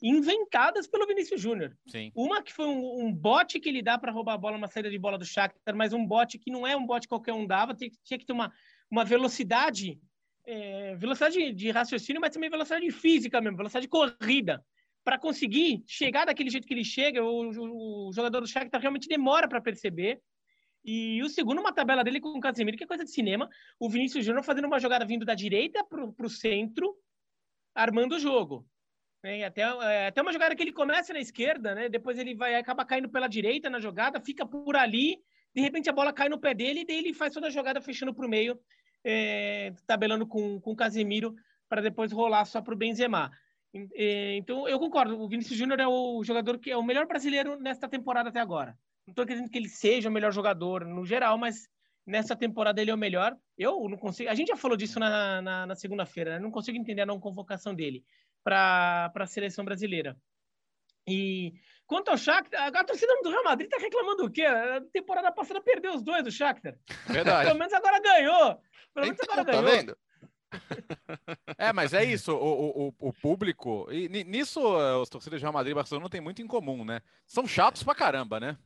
inventadas 0.00 0.86
pelo 0.86 1.08
Vinícius 1.08 1.40
Júnior. 1.40 1.76
Uma 2.14 2.40
que 2.40 2.52
foi 2.52 2.66
um, 2.66 3.06
um 3.06 3.12
bote 3.12 3.58
que 3.58 3.68
ele 3.68 3.82
dá 3.82 3.98
para 3.98 4.12
roubar 4.12 4.34
a 4.34 4.38
bola, 4.38 4.56
uma 4.56 4.68
saída 4.68 4.88
de 4.88 4.98
bola 4.98 5.18
do 5.18 5.24
Shakhtar, 5.24 5.74
mas 5.74 5.92
um 5.92 6.06
bote 6.06 6.38
que 6.38 6.52
não 6.52 6.64
é 6.64 6.76
um 6.76 6.86
bote 6.86 7.08
qualquer 7.08 7.32
um 7.32 7.44
dava, 7.44 7.74
tinha, 7.74 7.90
tinha 8.04 8.16
que 8.16 8.24
ter 8.24 8.32
uma, 8.32 8.52
uma 8.90 9.04
velocidade, 9.04 10.00
é, 10.46 10.94
velocidade 10.96 11.52
de 11.52 11.70
raciocínio, 11.70 12.20
mas 12.20 12.32
também 12.32 12.50
velocidade 12.50 12.90
física 12.90 13.40
mesmo, 13.40 13.56
velocidade 13.56 13.86
de 13.86 13.90
corrida. 13.90 14.64
Para 15.04 15.18
conseguir 15.18 15.82
chegar 15.86 16.26
daquele 16.26 16.50
jeito 16.50 16.66
que 16.66 16.74
ele 16.74 16.84
chega, 16.84 17.24
o, 17.24 17.50
o, 17.50 18.08
o 18.08 18.12
jogador 18.12 18.40
do 18.40 18.46
Shakhtar 18.46 18.80
realmente 18.80 19.08
demora 19.08 19.48
para 19.48 19.60
perceber. 19.60 20.20
E 20.84 21.22
o 21.22 21.28
segundo, 21.28 21.60
uma 21.60 21.72
tabela 21.72 22.04
dele 22.04 22.20
com 22.20 22.30
o 22.30 22.40
Casemiro, 22.40 22.76
que 22.76 22.84
é 22.84 22.86
coisa 22.86 23.04
de 23.04 23.10
cinema. 23.10 23.48
O 23.78 23.88
Vinícius 23.88 24.24
Júnior 24.24 24.44
fazendo 24.44 24.66
uma 24.66 24.78
jogada 24.78 25.04
vindo 25.04 25.24
da 25.24 25.34
direita 25.34 25.84
para 25.84 26.26
o 26.26 26.30
centro, 26.30 26.96
armando 27.74 28.16
o 28.16 28.18
jogo. 28.18 28.66
É, 29.22 29.44
até, 29.44 29.62
é, 29.62 30.06
até 30.06 30.22
uma 30.22 30.32
jogada 30.32 30.54
que 30.54 30.62
ele 30.62 30.72
começa 30.72 31.12
na 31.12 31.20
esquerda, 31.20 31.74
né? 31.74 31.88
Depois 31.88 32.18
ele 32.18 32.34
vai 32.34 32.54
acaba 32.54 32.84
caindo 32.84 33.08
pela 33.08 33.26
direita 33.26 33.68
na 33.68 33.80
jogada, 33.80 34.20
fica 34.20 34.46
por 34.46 34.76
ali, 34.76 35.18
de 35.54 35.60
repente 35.60 35.90
a 35.90 35.92
bola 35.92 36.12
cai 36.12 36.28
no 36.28 36.38
pé 36.38 36.54
dele 36.54 36.80
e 36.80 36.86
daí 36.86 36.98
ele 36.98 37.12
faz 37.12 37.34
toda 37.34 37.48
a 37.48 37.50
jogada 37.50 37.80
fechando 37.80 38.14
para 38.14 38.24
o 38.24 38.28
meio, 38.28 38.58
é, 39.04 39.72
tabelando 39.86 40.26
com, 40.26 40.60
com 40.60 40.72
o 40.72 40.76
Casemiro 40.76 41.34
para 41.68 41.82
depois 41.82 42.12
rolar 42.12 42.44
só 42.44 42.60
para 42.60 42.74
o 42.74 42.76
Benzema. 42.76 43.30
É, 43.94 44.36
então 44.36 44.68
eu 44.68 44.78
concordo, 44.78 45.20
o 45.20 45.28
Vinícius 45.28 45.58
Júnior 45.58 45.78
é 45.80 45.86
o 45.86 46.22
jogador 46.24 46.58
que 46.58 46.70
é 46.70 46.76
o 46.76 46.82
melhor 46.82 47.06
brasileiro 47.06 47.58
nesta 47.58 47.88
temporada 47.88 48.30
até 48.30 48.40
agora. 48.40 48.78
Não 49.06 49.12
estou 49.12 49.24
dizendo 49.24 49.48
que 49.48 49.58
ele 49.58 49.68
seja 49.68 50.08
o 50.08 50.12
melhor 50.12 50.32
jogador 50.32 50.84
no 50.84 51.04
geral, 51.04 51.38
mas 51.38 51.68
nessa 52.06 52.34
temporada 52.34 52.80
ele 52.80 52.90
é 52.90 52.94
o 52.94 52.98
melhor. 52.98 53.36
Eu 53.56 53.88
não 53.88 53.96
consigo. 53.96 54.30
A 54.30 54.34
gente 54.34 54.48
já 54.48 54.56
falou 54.56 54.76
disso 54.76 54.98
na, 54.98 55.42
na, 55.42 55.66
na 55.66 55.74
segunda-feira, 55.74 56.32
né? 56.32 56.38
Não 56.38 56.50
consigo 56.50 56.78
entender 56.78 57.02
a 57.02 57.06
não 57.06 57.20
convocação 57.20 57.74
dele 57.74 58.04
para 58.42 59.12
a 59.14 59.26
seleção 59.26 59.64
brasileira. 59.64 60.16
E 61.08 61.54
quanto 61.86 62.10
ao 62.10 62.18
Shakhtar, 62.18 62.70
a 62.74 62.84
torcida 62.84 63.12
do 63.22 63.30
Real 63.30 63.44
Madrid 63.44 63.68
está 63.70 63.82
reclamando 63.82 64.24
o 64.24 64.30
quê? 64.30 64.42
A 64.42 64.80
temporada 64.92 65.32
passada 65.32 65.60
perdeu 65.60 65.94
os 65.94 66.02
dois 66.02 66.22
do 66.22 66.30
Shakhtar. 66.30 66.74
Verdade. 67.06 67.46
Pelo 67.46 67.58
menos 67.58 67.72
agora 67.72 68.00
ganhou. 68.00 68.60
Pelo 68.94 69.06
menos 69.06 69.18
então, 69.22 69.32
agora 69.32 69.44
tá 69.44 69.62
ganhou. 69.62 69.76
vendo? 69.76 69.96
É, 71.58 71.72
mas 71.72 71.92
é 71.92 72.04
isso, 72.04 72.32
o, 72.32 72.88
o, 72.88 73.08
o 73.08 73.12
público, 73.12 73.86
e 73.90 74.08
nisso 74.24 74.60
eh, 74.80 74.96
os 74.96 75.08
torcedores 75.08 75.40
de 75.40 75.44
Real 75.44 75.52
Madrid 75.52 75.72
e 75.72 75.74
Barcelona 75.74 76.08
têm 76.08 76.20
muito 76.20 76.40
em 76.40 76.46
comum, 76.46 76.84
né? 76.84 77.02
São 77.26 77.46
chatos 77.46 77.82
pra 77.82 77.94
caramba, 77.94 78.40
né? 78.40 78.56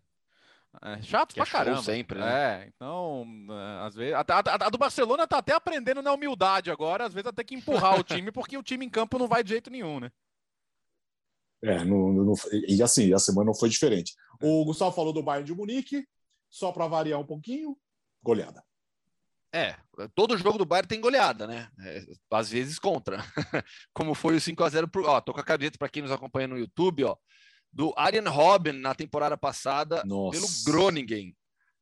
É, 0.81 1.03
chatos 1.03 1.35
pra 1.35 1.45
é 1.45 1.47
caramba. 1.47 1.83
sempre, 1.83 2.19
né? 2.19 2.63
É, 2.63 2.67
então, 2.69 3.27
eh, 3.51 3.87
às 3.87 3.95
vezes. 3.95 4.15
A, 4.15 4.21
a, 4.21 4.67
a, 4.67 4.71
do 4.71 4.79
Barcelona 4.79 5.27
tá 5.27 5.39
até 5.39 5.55
aprendendo 5.55 6.03
na 6.03 6.13
humildade 6.13 6.71
agora, 6.71 7.05
às 7.05 7.13
vezes 7.13 7.27
até 7.27 7.43
que 7.45 7.55
empurrar 7.55 7.99
o 7.99 8.05
time, 8.05 8.31
porque 8.31 8.57
o 8.57 8.63
time 8.63 8.87
em 8.87 8.91
campo 8.91 9.19
não 9.19 9.29
vai 9.29 9.43
de 9.43 9.51
jeito 9.51 9.71
nenhum, 9.71 10.01
né? 10.01 10.11
É, 11.63 11.85
não, 11.85 12.13
não, 12.13 12.35
e 12.67 12.83
assim, 12.83 13.15
a 13.15 13.19
semana 13.19 13.47
não 13.47 13.55
foi 13.55 13.69
diferente. 13.69 14.15
O 14.43 14.65
Gustavo 14.65 14.95
falou 14.95 15.13
do 15.13 15.23
Bayern 15.23 15.47
de 15.47 15.55
Munique, 15.55 16.05
só 16.51 16.73
para 16.73 16.89
variar 16.89 17.21
um 17.21 17.27
pouquinho, 17.27 17.77
goleada. 18.23 18.63
É, 19.55 19.77
todo 20.15 20.37
jogo 20.37 20.59
do 20.59 20.65
Bayern 20.65 20.89
tem 20.89 21.01
goleada, 21.01 21.47
né? 21.47 21.69
É, 21.81 22.05
às 22.31 22.51
vezes 22.51 22.79
contra. 22.79 23.19
Como 23.95 24.15
foi 24.15 24.37
o 24.37 24.41
5 24.41 24.65
a 24.65 24.69
0 24.69 24.89
pro, 24.89 25.07
ó, 25.07 25.21
tô 25.21 25.33
com 25.33 25.41
a 25.41 25.45
camiseta 25.45 25.79
para 25.79 25.89
quem 25.89 26.03
nos 26.03 26.11
acompanha 26.11 26.49
no 26.49 26.59
YouTube, 26.59 27.05
ó, 27.05 27.17
do 27.73 27.93
Arjen 27.97 28.27
Robben 28.27 28.73
na 28.73 28.95
temporada 28.95 29.37
passada 29.37 30.03
Nossa. 30.05 30.39
pelo 30.39 30.49
Groningen, 30.65 31.37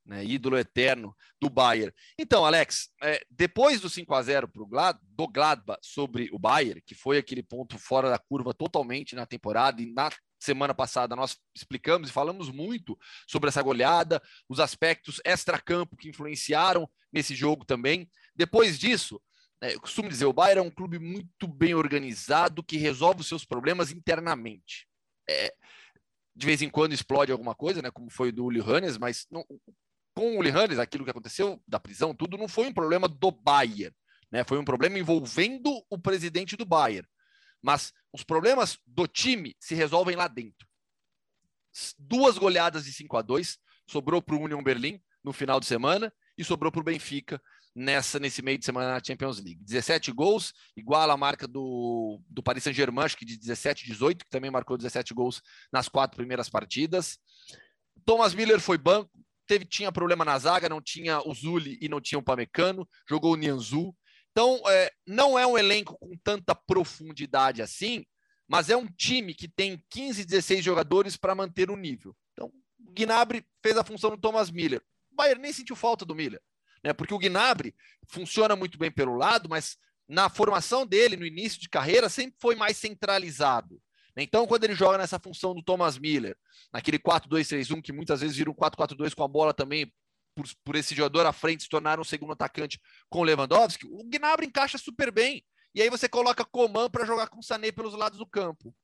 né, 0.04 0.24
ídolo 0.24 0.58
eterno 0.58 1.14
do 1.40 1.48
Bayern. 1.48 1.92
Então, 2.18 2.44
Alex, 2.44 2.88
é, 3.02 3.24
depois 3.30 3.80
do 3.80 3.88
5 3.88 4.14
a 4.14 4.22
0 4.22 4.48
pro 4.48 4.66
Glad, 4.66 4.98
do 5.02 5.28
Gladbach 5.28 5.80
sobre 5.82 6.28
o 6.32 6.38
Bayern, 6.38 6.82
que 6.82 6.94
foi 6.94 7.18
aquele 7.18 7.42
ponto 7.42 7.78
fora 7.78 8.08
da 8.10 8.18
curva 8.18 8.52
totalmente 8.52 9.14
na 9.14 9.26
temporada 9.26 9.80
e 9.80 9.92
na 9.92 10.10
semana 10.38 10.74
passada 10.74 11.14
nós 11.14 11.36
explicamos 11.54 12.08
e 12.08 12.12
falamos 12.12 12.50
muito 12.50 12.98
sobre 13.28 13.48
essa 13.48 13.62
goleada, 13.62 14.22
os 14.48 14.58
aspectos 14.58 15.20
extra-campo 15.24 15.96
que 15.96 16.08
influenciaram 16.08 16.88
nesse 17.12 17.34
jogo 17.34 17.64
também. 17.64 18.10
Depois 18.34 18.78
disso, 18.78 19.20
é, 19.62 19.74
eu 19.74 19.80
costumo 19.80 20.08
dizer, 20.08 20.24
o 20.24 20.32
Bayern 20.32 20.60
é 20.60 20.68
um 20.68 20.70
clube 20.70 20.98
muito 20.98 21.46
bem 21.46 21.74
organizado 21.74 22.62
que 22.62 22.78
resolve 22.78 23.20
os 23.20 23.28
seus 23.28 23.44
problemas 23.44 23.92
internamente. 23.92 24.88
É, 25.28 25.52
de 26.34 26.46
vez 26.46 26.62
em 26.62 26.70
quando 26.70 26.94
explode 26.94 27.30
alguma 27.30 27.54
coisa, 27.54 27.82
né, 27.82 27.90
como 27.90 28.10
foi 28.10 28.32
do 28.32 28.46
Uli 28.46 28.60
Hannes, 28.60 28.96
mas 28.96 29.26
não, 29.30 29.44
com 30.20 30.37
o 30.37 30.38
Uli 30.38 30.50
Hannes, 30.50 30.78
aquilo 30.78 31.02
que 31.02 31.11
aconteceu 31.11 31.62
da 31.66 31.80
prisão, 31.80 32.14
tudo 32.14 32.37
não 32.37 32.46
foi 32.46 32.66
um 32.66 32.74
problema 32.74 33.09
do 33.09 33.30
Bayern, 33.30 33.96
né, 34.30 34.44
foi 34.44 34.59
um 34.59 34.64
problema 34.66 34.98
envolvendo 34.98 35.83
o 35.88 35.98
presidente 35.98 36.59
do 36.59 36.66
Bayern. 36.66 37.09
Mas 37.62 37.90
os 38.12 38.22
problemas 38.22 38.78
do 38.87 39.06
time 39.06 39.56
se 39.59 39.74
resolvem 39.74 40.16
lá 40.16 40.28
dentro. 40.28 40.68
Duas 41.98 42.37
goleadas 42.37 42.85
de 42.85 42.92
5 42.92 43.16
a 43.16 43.22
2 43.22 43.59
sobrou 43.88 44.20
para 44.20 44.35
o 44.35 44.42
Union 44.42 44.62
Berlim 44.62 45.00
no 45.24 45.33
final 45.33 45.59
de 45.59 45.64
semana 45.64 46.12
e 46.37 46.44
sobrou 46.44 46.70
para 46.70 46.83
o 46.83 46.85
Benfica 46.85 47.40
nessa 47.74 48.18
nesse 48.18 48.42
meio 48.42 48.59
de 48.59 48.66
semana 48.66 48.92
na 48.92 49.02
Champions 49.02 49.38
League. 49.38 49.64
17 49.64 50.12
gols, 50.12 50.52
igual 50.76 51.11
a 51.11 51.16
marca 51.16 51.48
do, 51.48 52.20
do 52.28 52.42
Paris 52.42 52.64
Saint-Germain, 52.64 53.06
acho 53.06 53.16
que 53.16 53.24
de 53.24 53.38
17 53.38 53.87
18, 53.87 54.26
que 54.26 54.30
também 54.30 54.50
marcou 54.50 54.76
17 54.76 55.14
gols 55.14 55.40
nas 55.72 55.88
quatro 55.88 56.18
primeiras 56.18 56.50
partidas. 56.50 57.18
Thomas 58.04 58.35
Miller 58.35 58.61
foi 58.61 58.76
banco, 58.76 59.11
teve 59.50 59.64
tinha 59.64 59.90
problema 59.90 60.24
na 60.24 60.38
zaga, 60.38 60.68
não 60.68 60.80
tinha 60.80 61.20
o 61.26 61.34
Zuli 61.34 61.76
e 61.80 61.88
não 61.88 62.00
tinha 62.00 62.18
o 62.18 62.22
Pamecano, 62.22 62.88
jogou 63.08 63.32
o 63.32 63.36
Nianzu, 63.36 63.92
então, 64.30 64.62
é, 64.68 64.92
não 65.06 65.38
é 65.38 65.46
um 65.46 65.58
elenco 65.58 65.98
com 65.98 66.16
tanta 66.22 66.54
profundidade 66.54 67.60
assim, 67.60 68.04
mas 68.48 68.70
é 68.70 68.76
um 68.76 68.86
time 68.86 69.34
que 69.34 69.48
tem 69.48 69.82
15, 69.90 70.24
16 70.24 70.64
jogadores 70.64 71.16
para 71.16 71.34
manter 71.34 71.70
o 71.70 71.76
nível. 71.76 72.16
Então, 72.32 72.46
o 72.78 72.92
Gnabry 72.92 73.44
fez 73.62 73.76
a 73.76 73.84
função 73.84 74.10
do 74.10 74.16
Thomas 74.16 74.50
Miller. 74.50 74.82
O 75.10 75.16
Bayern 75.16 75.42
nem 75.42 75.52
sentiu 75.52 75.74
falta 75.74 76.04
do 76.04 76.14
Miller, 76.14 76.40
né? 76.82 76.92
porque 76.92 77.14
o 77.14 77.18
Gnabry 77.18 77.74
funciona 78.08 78.54
muito 78.54 78.78
bem 78.78 78.90
pelo 78.90 79.16
lado, 79.16 79.48
mas 79.48 79.76
na 80.08 80.28
formação 80.28 80.86
dele, 80.86 81.16
no 81.16 81.26
início 81.26 81.60
de 81.60 81.68
carreira, 81.68 82.08
sempre 82.08 82.36
foi 82.40 82.54
mais 82.54 82.76
centralizado. 82.76 83.80
Então, 84.16 84.46
quando 84.46 84.64
ele 84.64 84.75
joga 84.75 84.99
nessa 84.99 85.18
função 85.18 85.55
do 85.55 85.62
Thomas 85.62 85.99
Miller, 85.99 86.37
naquele 86.73 86.99
4-2-3-1, 86.99 87.83
que 87.83 87.92
muitas 87.92 88.20
vezes 88.20 88.37
vira 88.37 88.51
um 88.51 88.55
4-4-2 88.55 89.14
com 89.14 89.23
a 89.23 89.29
bola 89.29 89.55
também 89.55 89.92
por, 90.35 90.46
por 90.64 90.77
esse 90.77 90.94
jogador 90.94 91.27
à 91.27 91.33
frente 91.33 91.64
se 91.64 91.68
tornar 91.68 91.99
um 92.01 92.05
segundo 92.05 92.33
atacante 92.33 92.81
com 93.09 93.20
o 93.20 93.25
Lewandowski, 93.25 93.87
o 93.87 94.05
Gnabry 94.05 94.46
encaixa 94.46 94.79
super 94.79 95.11
bem. 95.11 95.44
E 95.75 95.83
aí 95.83 95.88
você 95.88 96.09
coloca 96.09 96.44
Coman 96.44 96.90
para 96.90 97.07
jogar 97.07 97.29
com 97.29 97.38
o 97.38 97.42
Sané 97.42 97.70
pelos 97.70 97.94
lados 97.94 98.18
do 98.18 98.27
campo. 98.27 98.75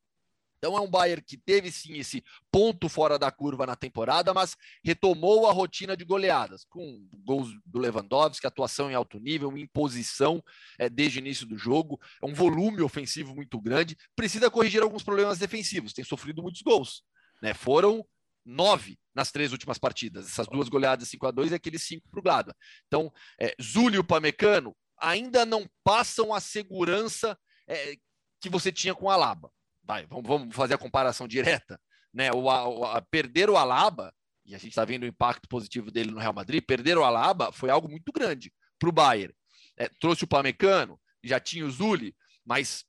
Então 0.59 0.77
é 0.77 0.81
um 0.81 0.91
Bayern 0.91 1.23
que 1.23 1.37
teve 1.37 1.71
sim 1.71 1.99
esse 1.99 2.23
ponto 2.51 2.89
fora 2.89 3.19
da 3.19 3.31
curva 3.31 3.67
na 3.67 3.77
temporada, 3.77 4.33
mas 4.33 4.57
retomou 4.85 5.47
a 5.47 5.53
rotina 5.53 5.97
de 5.97 6.05
goleadas, 6.05 6.65
com 6.65 7.07
gols 7.25 7.49
do 7.65 7.79
Lewandowski, 7.79 8.47
atuação 8.47 8.91
em 8.91 8.95
alto 8.95 9.19
nível, 9.19 9.57
imposição 9.57 10.43
é, 10.79 10.89
desde 10.89 11.19
o 11.19 11.21
início 11.21 11.47
do 11.47 11.57
jogo, 11.57 12.01
é 12.23 12.27
um 12.27 12.35
volume 12.35 12.83
ofensivo 12.83 13.35
muito 13.35 13.61
grande, 13.61 13.97
precisa 14.15 14.51
corrigir 14.51 14.83
alguns 14.83 15.03
problemas 15.03 15.39
defensivos, 15.39 15.93
tem 15.93 16.05
sofrido 16.05 16.43
muitos 16.43 16.63
gols. 16.63 17.03
Né? 17.43 17.53
Foram 17.53 18.05
nove 18.45 18.99
nas 19.15 19.33
três 19.33 19.53
últimas 19.53 19.77
partidas. 19.77 20.27
Essas 20.27 20.47
duas 20.47 20.69
goleadas 20.69 21.09
5 21.09 21.27
a 21.27 21.31
2 21.31 21.51
e 21.51 21.55
aqueles 21.55 21.83
cinco 21.83 22.09
para 22.11 22.21
o 22.21 22.23
Gladbach. 22.23 22.59
Então, 22.87 23.13
é, 23.41 23.55
Zúlio 23.61 24.01
e 24.01 24.07
Pamecano 24.07 24.75
ainda 24.99 25.45
não 25.45 25.69
passam 25.83 26.33
a 26.33 26.41
segurança 26.41 27.37
é, 27.67 27.97
que 28.41 28.49
você 28.49 28.71
tinha 28.71 28.95
com 28.95 29.07
o 29.07 29.11
Alaba. 29.11 29.51
Vai, 29.87 30.05
vamos, 30.07 30.27
vamos 30.27 30.57
fazer 30.57 30.75
a 30.75 30.79
comparação 30.79 31.29
direta. 31.29 31.81
Né? 32.13 32.31
O, 32.33 32.51
a, 32.51 32.97
a, 32.97 33.03
perder 33.03 33.49
o 33.49 33.57
Alaba, 33.57 34.13
e 34.45 34.55
a 34.55 34.59
gente 34.59 34.71
está 34.71 34.85
vendo 34.85 35.05
o 35.05 35.07
impacto 35.07 35.49
positivo 35.49 35.91
dele 35.91 36.11
no 36.11 36.19
Real 36.19 36.33
Madrid, 36.33 36.65
perder 36.65 36.97
o 36.99 37.05
Alaba 37.05 37.53
foi 37.53 37.71
algo 37.71 37.89
muito 37.89 38.13
grande 38.13 38.53
para 38.79 38.89
o 38.89 38.93
Bayern. 38.93 39.35
É, 39.77 39.89
trouxe 40.01 40.25
o 40.25 40.29
Pamecano, 40.29 40.99
já 41.23 41.39
tinha 41.39 41.67
o 41.67 41.71
Zuli, 41.71 42.17
mas 42.45 42.85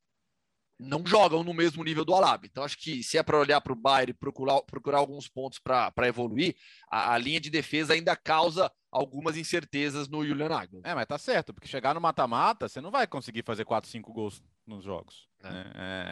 não 0.80 1.06
jogam 1.06 1.44
no 1.44 1.54
mesmo 1.54 1.84
nível 1.84 2.06
do 2.06 2.14
Alaba. 2.14 2.46
Então, 2.46 2.64
acho 2.64 2.78
que 2.78 3.04
se 3.04 3.18
é 3.18 3.24
para 3.24 3.38
olhar 3.38 3.60
para 3.62 3.74
o 3.74 3.76
Bayern 3.76 4.12
e 4.12 4.14
procurar, 4.14 4.62
procurar 4.62 5.00
alguns 5.00 5.28
pontos 5.28 5.60
para 5.60 6.08
evoluir, 6.08 6.56
a, 6.90 7.14
a, 7.14 7.18
linha 7.18 7.40
de 7.40 7.50
defesa 7.50 7.94
ainda 7.94 8.16
causa 8.16 8.72
algumas 8.92 9.36
incertezas 9.36 10.08
no 10.08 10.26
Julian 10.26 10.50
Nagelsmann. 10.50 10.84
É, 10.86 10.94
mas 10.94 11.08
tá 11.08 11.18
certo, 11.18 11.54
porque 11.54 11.68
chegar 11.68 11.94
no 11.96 12.02
mata-mata, 12.02 12.70
você 12.70 12.80
não 12.80 12.92
vai 12.92 13.08
conseguir 13.08 13.44
fazer 13.44 13.66
4, 13.66 13.90
5 13.90 14.14
gols 14.14 14.42
nos 14.66 14.84
jogos. 14.84 15.27
É. 15.44 15.50
Né? 15.50 15.66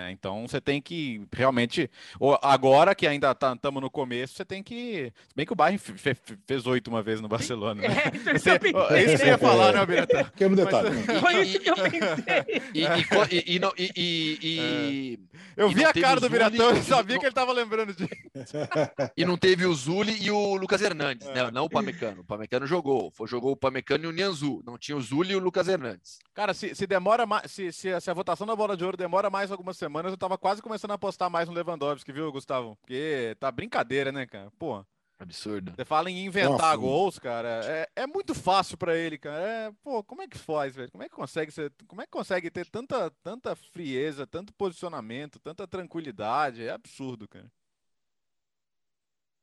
É, 0.08 0.12
então 0.12 0.48
você 0.48 0.62
tem 0.62 0.82
que 0.82 1.26
realmente. 1.34 1.90
Agora 2.42 2.94
que 2.94 3.08
ainda 3.08 3.32
estamos 3.32 3.60
tá, 3.60 3.72
no 3.72 3.90
começo, 3.90 4.36
você 4.36 4.46
tem 4.46 4.62
que. 4.62 5.12
Se 5.28 5.36
bem 5.36 5.46
que 5.46 5.54
o 5.54 5.56
Bayern 5.56 5.78
fe, 5.78 6.16
fez 6.46 6.66
oito 6.68 6.90
uma 6.90 7.02
vez 7.02 7.22
no 7.22 7.28
Barcelona. 7.28 7.82
Né? 7.82 7.88
É, 7.88 8.08
então 8.08 8.34
você, 8.34 8.50
é 8.52 8.54
isso 9.04 9.12
que 9.12 9.18
você 9.18 9.26
ia 9.28 9.38
falar, 9.38 9.74
né, 9.74 9.80
Alberto? 9.80 10.16
Que 10.36 10.48
no 10.48 10.56
detalhe. 10.56 10.90
Mas, 11.08 11.20
foi 11.22 11.42
isso 11.42 11.60
que 11.60 11.70
eu 11.70 11.76
pensei. 11.76 12.62
E, 12.74 12.86
e, 13.98 14.40
e, 14.44 15.20
eu 15.56 15.70
vi 15.70 15.86
a 15.86 15.94
cara 15.94 16.20
do 16.20 16.30
Biratão 16.30 16.76
e 16.76 16.84
sabia 16.84 17.18
que 17.18 17.26
ele 17.26 17.32
estava 17.32 17.52
lembrando 17.54 17.94
disso. 17.94 18.10
E 19.16 19.26
não 19.26 19.38
teve 19.38 19.66
o 19.66 19.74
Zuli 19.74 20.18
e 20.22 20.30
o 20.30 20.56
Lucas 20.56 20.82
Hernandes, 20.82 21.28
né? 21.28 21.50
não 21.52 21.66
o 21.66 21.70
Pamecano. 21.70 22.22
O 22.22 22.24
Pamecano 22.24 22.68
jogou. 22.68 23.10
Foi, 23.12 23.28
jogou 23.28 23.54
o 23.54 23.58
Pamecano 23.58 24.06
e 24.06 24.08
o 24.08 24.12
Nianzu. 24.12 24.62
Não 24.66 24.78
tinha 24.78 24.98
o 24.98 25.02
Zuli 25.02 25.34
e 25.34 25.36
o 25.36 25.40
Lucas 25.40 25.68
Hernandes. 25.68 26.20
Cara, 26.34 26.54
se, 26.54 26.76
se 26.76 26.86
demora 26.86 27.26
mais. 27.26 27.52
Se, 27.52 27.72
se, 27.72 28.00
se 28.00 28.12
a 28.12 28.14
votação 28.14 28.46
da 28.46 28.56
bola 28.56 28.76
de 28.76 28.84
ouro 28.84 28.98
demora 28.98 29.15
demora 29.16 29.30
mais 29.30 29.50
algumas 29.50 29.78
semanas, 29.78 30.12
eu 30.12 30.18
tava 30.18 30.38
quase 30.38 30.62
começando 30.62 30.92
a 30.92 30.96
apostar 30.96 31.30
mais 31.30 31.48
no 31.48 31.54
Lewandowski, 31.54 32.12
viu, 32.12 32.32
Gustavo? 32.34 32.76
Porque 32.82 33.36
tá 33.40 33.50
brincadeira, 33.50 34.12
né, 34.12 34.26
cara? 34.26 34.52
Pô. 34.60 34.86
Absurdo. 35.18 35.72
Você 35.74 35.86
fala 35.86 36.12
em 36.12 36.26
inventar 36.26 36.52
Nossa, 36.52 36.76
gols, 36.76 37.18
cara. 37.18 37.62
É, 37.64 37.88
é 37.96 38.06
muito 38.06 38.36
fácil 38.36 38.78
para 38.78 38.98
ele, 38.98 39.18
cara. 39.18 39.42
É, 39.42 39.72
pô, 39.82 40.04
como 40.04 40.22
é 40.22 40.28
que 40.28 40.38
faz, 40.38 40.76
velho? 40.76 40.92
Como 40.92 41.02
é 41.02 41.08
que 41.08 41.16
consegue 41.16 41.50
ser, 41.54 41.72
como 41.88 42.02
é 42.02 42.06
que 42.06 42.12
consegue 42.12 42.52
ter 42.52 42.70
tanta, 42.70 43.10
tanta 43.24 43.56
frieza, 43.56 44.28
tanto 44.28 44.54
posicionamento, 44.54 45.40
tanta 45.40 45.66
tranquilidade? 45.66 46.66
É 46.66 46.72
absurdo, 46.72 47.30
cara. 47.30 47.50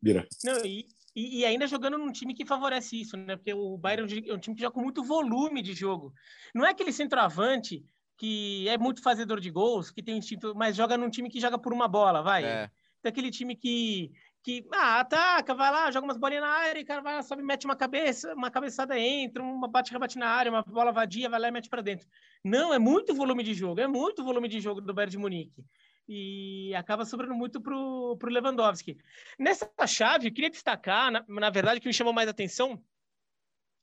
Vira. 0.02 0.28
Não, 0.44 0.62
e, 0.66 0.86
e, 1.16 1.42
ainda 1.46 1.66
jogando 1.66 1.96
num 1.96 2.12
time 2.12 2.34
que 2.34 2.44
favorece 2.44 3.00
isso, 3.00 3.16
né? 3.16 3.36
Porque 3.36 3.54
o 3.54 3.78
Bayern 3.78 4.28
é 4.28 4.34
um 4.34 4.38
time 4.38 4.54
que 4.54 4.60
joga 4.60 4.74
com 4.74 4.82
muito 4.82 5.02
volume 5.02 5.62
de 5.62 5.72
jogo. 5.72 6.12
Não 6.54 6.66
é 6.66 6.70
aquele 6.72 6.92
centroavante 6.92 7.82
que 8.16 8.68
é 8.68 8.78
muito 8.78 9.02
fazedor 9.02 9.40
de 9.40 9.50
gols, 9.50 9.90
que 9.90 10.02
tem 10.02 10.18
instinto, 10.18 10.54
mas 10.54 10.76
joga 10.76 10.96
num 10.96 11.10
time 11.10 11.28
que 11.28 11.40
joga 11.40 11.58
por 11.58 11.72
uma 11.72 11.88
bola, 11.88 12.22
vai. 12.22 12.44
É. 12.44 12.70
Daquele 13.02 13.30
time 13.30 13.56
que, 13.56 14.12
que 14.42 14.66
ah, 14.72 15.00
ataca, 15.00 15.54
vai 15.54 15.70
lá, 15.70 15.90
joga 15.90 16.06
umas 16.06 16.16
bolinhas 16.16 16.44
na 16.44 16.50
área, 16.50 16.80
e 16.80 16.84
cara 16.84 17.00
vai 17.00 17.14
lá, 17.14 17.22
sobe, 17.22 17.42
mete 17.42 17.64
uma 17.64 17.76
cabeça, 17.76 18.34
uma 18.34 18.50
cabeçada 18.50 18.98
entra, 18.98 19.42
uma 19.42 19.66
bate 19.68 19.92
rebate 19.92 20.18
na 20.18 20.28
área, 20.28 20.50
uma 20.50 20.62
bola 20.62 20.92
vadia, 20.92 21.28
vai 21.28 21.40
lá 21.40 21.48
e 21.48 21.50
mete 21.50 21.68
para 21.68 21.82
dentro. 21.82 22.06
Não, 22.44 22.72
é 22.72 22.78
muito 22.78 23.14
volume 23.14 23.42
de 23.42 23.54
jogo, 23.54 23.80
é 23.80 23.88
muito 23.88 24.24
volume 24.24 24.48
de 24.48 24.60
jogo 24.60 24.80
do 24.80 24.94
Bayern 24.94 25.10
de 25.10 25.18
Munique. 25.18 25.64
E 26.08 26.74
acaba 26.74 27.04
sobrando 27.04 27.34
muito 27.34 27.60
pro, 27.60 28.16
pro 28.18 28.30
Lewandowski. 28.30 28.98
Nessa 29.38 29.70
chave, 29.86 30.28
eu 30.28 30.32
queria 30.32 30.50
destacar, 30.50 31.10
na, 31.10 31.24
na 31.28 31.50
verdade, 31.50 31.80
que 31.80 31.86
me 31.86 31.94
chamou 31.94 32.12
mais 32.12 32.28
atenção, 32.28 32.82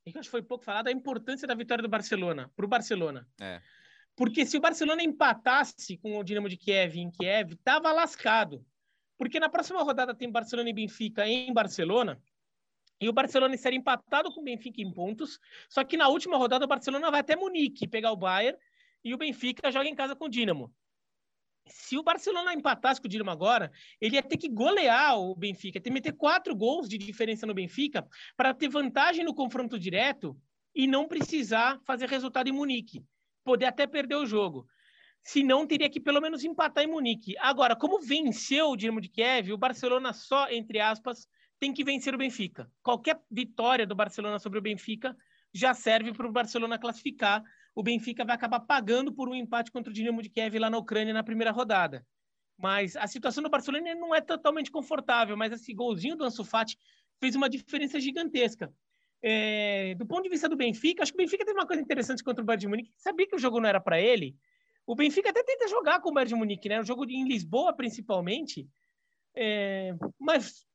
e 0.06 0.12
que 0.12 0.18
acho 0.18 0.28
que 0.28 0.32
foi 0.32 0.42
pouco 0.42 0.64
falado, 0.64 0.88
a 0.88 0.92
importância 0.92 1.48
da 1.48 1.56
vitória 1.56 1.82
do 1.82 1.90
Barcelona, 1.90 2.52
pro 2.56 2.68
Barcelona. 2.68 3.28
É. 3.40 3.62
Porque 4.20 4.46
se 4.46 4.58
o 4.58 4.60
Barcelona 4.60 5.02
empatasse 5.02 5.96
com 5.96 6.20
o 6.20 6.24
Dinamo 6.26 6.50
de 6.50 6.58
Kiev 6.58 7.00
em 7.00 7.10
Kiev, 7.10 7.54
estava 7.54 7.90
lascado. 7.94 8.66
Porque 9.18 9.40
na 9.40 9.48
próxima 9.48 9.82
rodada 9.82 10.14
tem 10.14 10.30
Barcelona 10.30 10.70
e 10.70 10.74
Benfica 10.74 11.26
em 11.26 11.54
Barcelona. 11.54 12.22
E 13.00 13.08
o 13.08 13.14
Barcelona 13.14 13.56
estaria 13.56 13.80
empatado 13.80 14.30
com 14.34 14.42
o 14.42 14.44
Benfica 14.44 14.82
em 14.82 14.92
pontos. 14.94 15.40
Só 15.70 15.86
que 15.86 15.96
na 15.96 16.10
última 16.10 16.36
rodada 16.36 16.66
o 16.66 16.68
Barcelona 16.68 17.10
vai 17.10 17.22
até 17.22 17.38
Munique 17.38 17.88
pegar 17.88 18.12
o 18.12 18.18
Bayern. 18.18 18.60
e 19.06 19.14
o 19.14 19.18
Benfica 19.18 19.72
joga 19.72 19.88
em 19.88 19.96
casa 19.96 20.18
com 20.18 20.26
o 20.26 20.30
Dinamo. 20.30 20.70
Se 21.66 21.98
o 21.98 22.04
Barcelona 22.04 22.54
empatasse 22.54 23.00
com 23.00 23.08
o 23.08 23.10
Dinamo 23.10 23.32
agora, 23.32 23.72
ele 24.02 24.16
ia 24.16 24.22
ter 24.22 24.36
que 24.36 24.50
golear 24.50 25.18
o 25.18 25.34
Benfica, 25.34 25.80
ter 25.80 25.92
que 25.92 25.94
meter 25.94 26.12
quatro 26.12 26.54
gols 26.54 26.90
de 26.90 26.98
diferença 26.98 27.48
no 27.48 27.54
Benfica 27.54 28.06
para 28.36 28.54
ter 28.54 28.68
vantagem 28.68 29.24
no 29.24 29.34
confronto 29.34 29.80
direto 29.80 30.38
e 30.76 30.88
não 30.88 31.08
precisar 31.08 31.80
fazer 31.86 32.10
resultado 32.10 32.50
em 32.50 32.52
Munique. 32.52 33.02
Poder 33.44 33.66
até 33.66 33.88
perder 33.88 34.16
o 34.16 34.26
jogo. 34.26 34.68
Se 35.22 35.44
não, 35.44 35.68
teria 35.68 35.90
que 35.90 36.00
pelo 36.00 36.22
menos 36.22 36.44
empatar 36.44 36.84
em 36.84 36.88
Munique. 36.88 37.36
Agora, 37.40 37.76
como 37.76 38.00
venceu 38.00 38.70
o 38.70 38.78
Dinamo 38.78 39.02
de 39.02 39.10
Kiev, 39.10 39.52
o 39.52 39.58
Barcelona 39.58 40.14
só, 40.14 40.50
entre 40.50 40.80
aspas, 40.80 41.28
tem 41.60 41.74
que 41.74 41.84
vencer 41.84 42.16
o 42.16 42.18
Benfica. 42.18 42.72
Qualquer 42.82 43.20
vitória 43.30 43.86
do 43.86 43.96
Barcelona 43.96 44.40
sobre 44.40 44.60
o 44.60 44.62
Benfica 44.62 45.16
já 45.54 45.74
serve 45.74 46.14
para 46.14 46.28
o 46.28 46.32
Barcelona 46.32 46.80
classificar 46.80 47.44
o 47.80 47.84
Benfica 47.84 48.26
vai 48.26 48.36
acabar 48.36 48.60
pagando 48.60 49.14
por 49.14 49.30
um 49.30 49.34
empate 49.36 49.72
contra 49.72 49.90
o 49.90 49.94
Dinamo 49.94 50.22
de 50.22 50.30
Kiev 50.30 50.58
lá 50.60 50.70
na 50.70 50.78
Ucrânia 50.78 51.14
na 51.14 51.24
primeira 51.24 51.52
rodada. 51.52 52.06
Mas 52.58 52.96
a 52.98 53.08
situação 53.08 53.42
do 53.42 53.50
Barcelona 53.50 53.96
não 53.96 54.14
é 54.14 54.20
totalmente 54.20 54.70
confortável, 54.70 55.38
mas 55.38 55.54
esse 55.54 55.74
golzinho 55.74 56.18
do 56.18 56.26
Ansu 56.26 56.44
Fati 56.44 56.78
fez 57.22 57.36
uma 57.36 57.50
diferença 57.50 57.98
gigantesca. 57.98 58.74
É, 59.22 59.96
do 59.96 60.06
ponto 60.06 60.24
de 60.24 60.30
vista 60.30 60.48
do 60.48 60.56
Benfica, 60.56 61.04
acho 61.04 61.12
que 61.12 61.18
o 61.18 61.24
Benfica 61.24 61.46
teve 61.46 61.58
uma 61.58 61.68
coisa 61.68 61.82
interessante 61.82 62.24
contra 62.24 62.42
o 62.42 62.46
Bayern 62.46 62.62
de 62.62 62.68
Munique. 62.68 62.92
Sabia 62.98 63.28
que 63.28 63.36
o 63.36 63.40
jogo 63.40 63.60
não 63.60 63.68
era 63.68 63.80
para 63.80 64.00
ele. 64.00 64.36
O 64.86 64.96
Benfica 64.96 65.30
até 65.30 65.44
tenta 65.44 65.68
jogar 65.68 66.00
com 66.02 66.10
o 66.10 66.14
Bayern 66.14 66.30
de 66.30 66.36
Munique, 66.36 66.70
né? 66.70 66.80
O 66.80 66.86
jogo 66.86 67.06
em 67.06 67.28
Lisboa, 67.28 67.74
principalmente. 67.74 68.68
É, 69.36 69.94
mas 70.18 70.66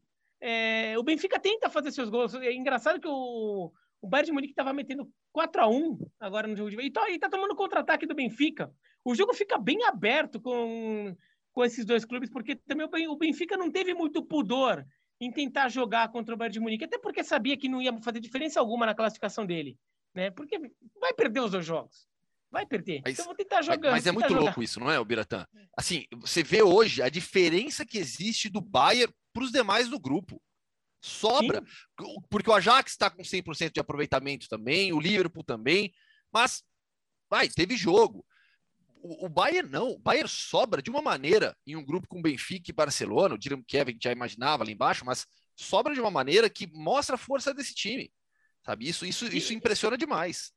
é, 0.40 0.96
o 0.98 1.02
Benfica 1.02 1.40
tenta 1.40 1.70
fazer 1.70 1.90
seus 1.90 2.10
gols. 2.10 2.34
É 2.34 2.52
engraçado 2.52 3.00
que 3.00 3.08
o, 3.08 3.72
o 4.00 4.08
Bayern 4.08 4.26
de 4.26 4.32
Munique 4.32 4.52
estava 4.52 4.72
metendo 4.72 5.10
4 5.32 5.62
a 5.62 5.66
1 5.66 5.98
agora 6.20 6.46
no 6.46 6.54
jogo 6.54 6.70
de 6.70 6.80
e 6.80 6.90
tá, 6.90 7.10
e 7.10 7.18
tá 7.18 7.28
tomando 7.28 7.56
contra-ataque 7.56 8.06
do 8.06 8.14
Benfica. 8.14 8.72
O 9.02 9.14
jogo 9.14 9.32
fica 9.32 9.58
bem 9.58 9.82
aberto 9.84 10.40
com, 10.40 11.16
com 11.52 11.64
esses 11.64 11.84
dois 11.84 12.04
clubes, 12.04 12.30
porque 12.30 12.54
também 12.54 12.86
o 13.08 13.16
Benfica 13.16 13.56
não 13.56 13.70
teve 13.70 13.94
muito 13.94 14.22
pudor 14.22 14.86
em 15.24 15.32
tentar 15.32 15.68
jogar 15.68 16.10
contra 16.10 16.34
o 16.34 16.38
Bayern 16.38 16.52
de 16.52 16.60
Munique, 16.60 16.84
até 16.84 16.98
porque 16.98 17.24
sabia 17.24 17.56
que 17.56 17.68
não 17.68 17.80
ia 17.80 17.96
fazer 18.00 18.20
diferença 18.20 18.60
alguma 18.60 18.86
na 18.86 18.94
classificação 18.94 19.46
dele, 19.46 19.78
né? 20.14 20.30
Porque 20.30 20.58
vai 21.00 21.12
perder 21.14 21.40
os 21.40 21.50
dois 21.50 21.64
jogos. 21.64 22.06
Vai 22.50 22.64
perder. 22.64 23.02
Mas, 23.04 23.14
então 23.14 23.24
vou 23.24 23.34
tentar 23.34 23.62
jogar. 23.62 23.90
Mas 23.90 24.06
é 24.06 24.12
muito 24.12 24.28
jogar. 24.28 24.40
louco 24.40 24.62
isso, 24.62 24.78
não 24.78 24.90
é, 24.90 25.04
Biratã? 25.04 25.44
Assim, 25.76 26.06
você 26.12 26.42
vê 26.42 26.62
hoje 26.62 27.02
a 27.02 27.08
diferença 27.08 27.84
que 27.84 27.98
existe 27.98 28.48
do 28.48 28.60
Bayern 28.60 29.12
para 29.32 29.42
os 29.42 29.50
demais 29.50 29.88
do 29.88 29.98
grupo 29.98 30.40
sobra, 31.02 31.58
Sim. 31.58 32.14
porque 32.30 32.48
o 32.48 32.54
Ajax 32.54 32.92
está 32.92 33.10
com 33.10 33.22
100% 33.22 33.72
de 33.72 33.80
aproveitamento 33.80 34.48
também, 34.48 34.92
o 34.92 35.00
Liverpool 35.00 35.44
também, 35.44 35.92
mas 36.32 36.62
vai, 37.28 37.48
teve 37.48 37.76
jogo. 37.76 38.24
O, 39.04 39.26
o 39.26 39.28
Bayern 39.28 39.68
não, 39.68 39.90
o 39.90 39.98
Bayern 39.98 40.26
sobra 40.26 40.80
de 40.80 40.88
uma 40.88 41.02
maneira 41.02 41.54
em 41.66 41.76
um 41.76 41.84
grupo 41.84 42.08
com 42.08 42.22
Benfica 42.22 42.70
e 42.70 42.74
Barcelona, 42.74 43.34
o 43.34 43.38
Dinamo 43.38 43.62
a 43.70 43.76
gente 43.76 44.02
já 44.02 44.10
imaginava 44.10 44.62
ali 44.62 44.72
embaixo, 44.72 45.04
mas 45.04 45.26
sobra 45.54 45.92
de 45.92 46.00
uma 46.00 46.10
maneira 46.10 46.48
que 46.48 46.66
mostra 46.72 47.16
a 47.16 47.18
força 47.18 47.52
desse 47.52 47.74
time, 47.74 48.10
sabe? 48.64 48.88
Isso, 48.88 49.04
isso, 49.04 49.26
isso 49.26 49.52
impressiona 49.52 49.98
demais. 49.98 50.52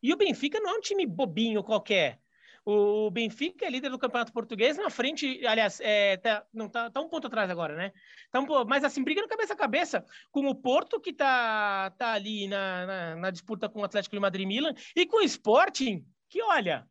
E 0.00 0.14
o 0.14 0.16
Benfica 0.16 0.60
não 0.60 0.70
é 0.70 0.78
um 0.78 0.80
time 0.80 1.04
bobinho 1.04 1.64
qualquer. 1.64 2.20
O 2.64 3.10
Benfica 3.10 3.66
é 3.66 3.70
líder 3.70 3.90
do 3.90 3.98
Campeonato 3.98 4.32
Português 4.32 4.76
na 4.76 4.88
frente, 4.88 5.44
aliás, 5.44 5.80
é, 5.80 6.16
tá, 6.18 6.46
não 6.54 6.68
tá, 6.68 6.90
tá, 6.90 7.00
um 7.00 7.08
ponto 7.08 7.26
atrás 7.26 7.50
agora, 7.50 7.74
né? 7.74 7.92
Tá 8.30 8.38
um, 8.38 8.46
mas 8.66 8.84
assim, 8.84 9.02
briga 9.02 9.20
no 9.20 9.26
cabeça 9.26 9.54
a 9.54 9.56
cabeça 9.56 10.04
com 10.30 10.46
o 10.46 10.54
Porto, 10.54 11.00
que 11.00 11.12
tá, 11.12 11.90
tá 11.98 12.12
ali 12.12 12.46
na, 12.46 12.86
na, 12.86 13.16
na 13.16 13.30
disputa 13.30 13.68
com 13.68 13.80
o 13.80 13.84
Atlético 13.84 14.14
de 14.14 14.20
Madrid 14.20 14.44
e 14.44 14.46
Milan, 14.46 14.74
e 14.94 15.06
com 15.06 15.16
o 15.16 15.22
Sporting, 15.22 16.06
que 16.28 16.40
olha, 16.42 16.86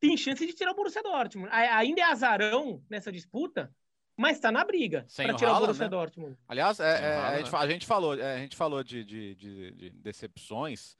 tem 0.00 0.16
chance 0.16 0.46
de 0.46 0.52
tirar 0.52 0.72
o 0.72 0.74
Borussia 0.74 1.02
Dortmund. 1.02 1.48
Ainda 1.52 2.00
é 2.00 2.04
azarão 2.04 2.82
nessa 2.88 3.10
disputa, 3.10 3.74
mas 4.16 4.36
está 4.36 4.50
na 4.50 4.64
briga 4.64 5.06
para 5.14 5.34
tirar 5.34 5.56
o 5.56 5.60
Borussia 5.60 5.84
né? 5.84 5.90
Dortmund. 5.90 6.36
Aliás, 6.48 6.80
é, 6.80 6.84
é, 6.84 7.16
a, 7.16 7.36
gente, 7.38 7.54
a, 7.54 7.68
gente, 7.68 7.86
falou, 7.86 8.14
é, 8.14 8.34
a 8.34 8.38
gente 8.38 8.56
falou 8.56 8.82
de, 8.82 9.04
de, 9.04 9.34
de, 9.34 9.70
de 9.72 9.90
decepções 9.90 10.96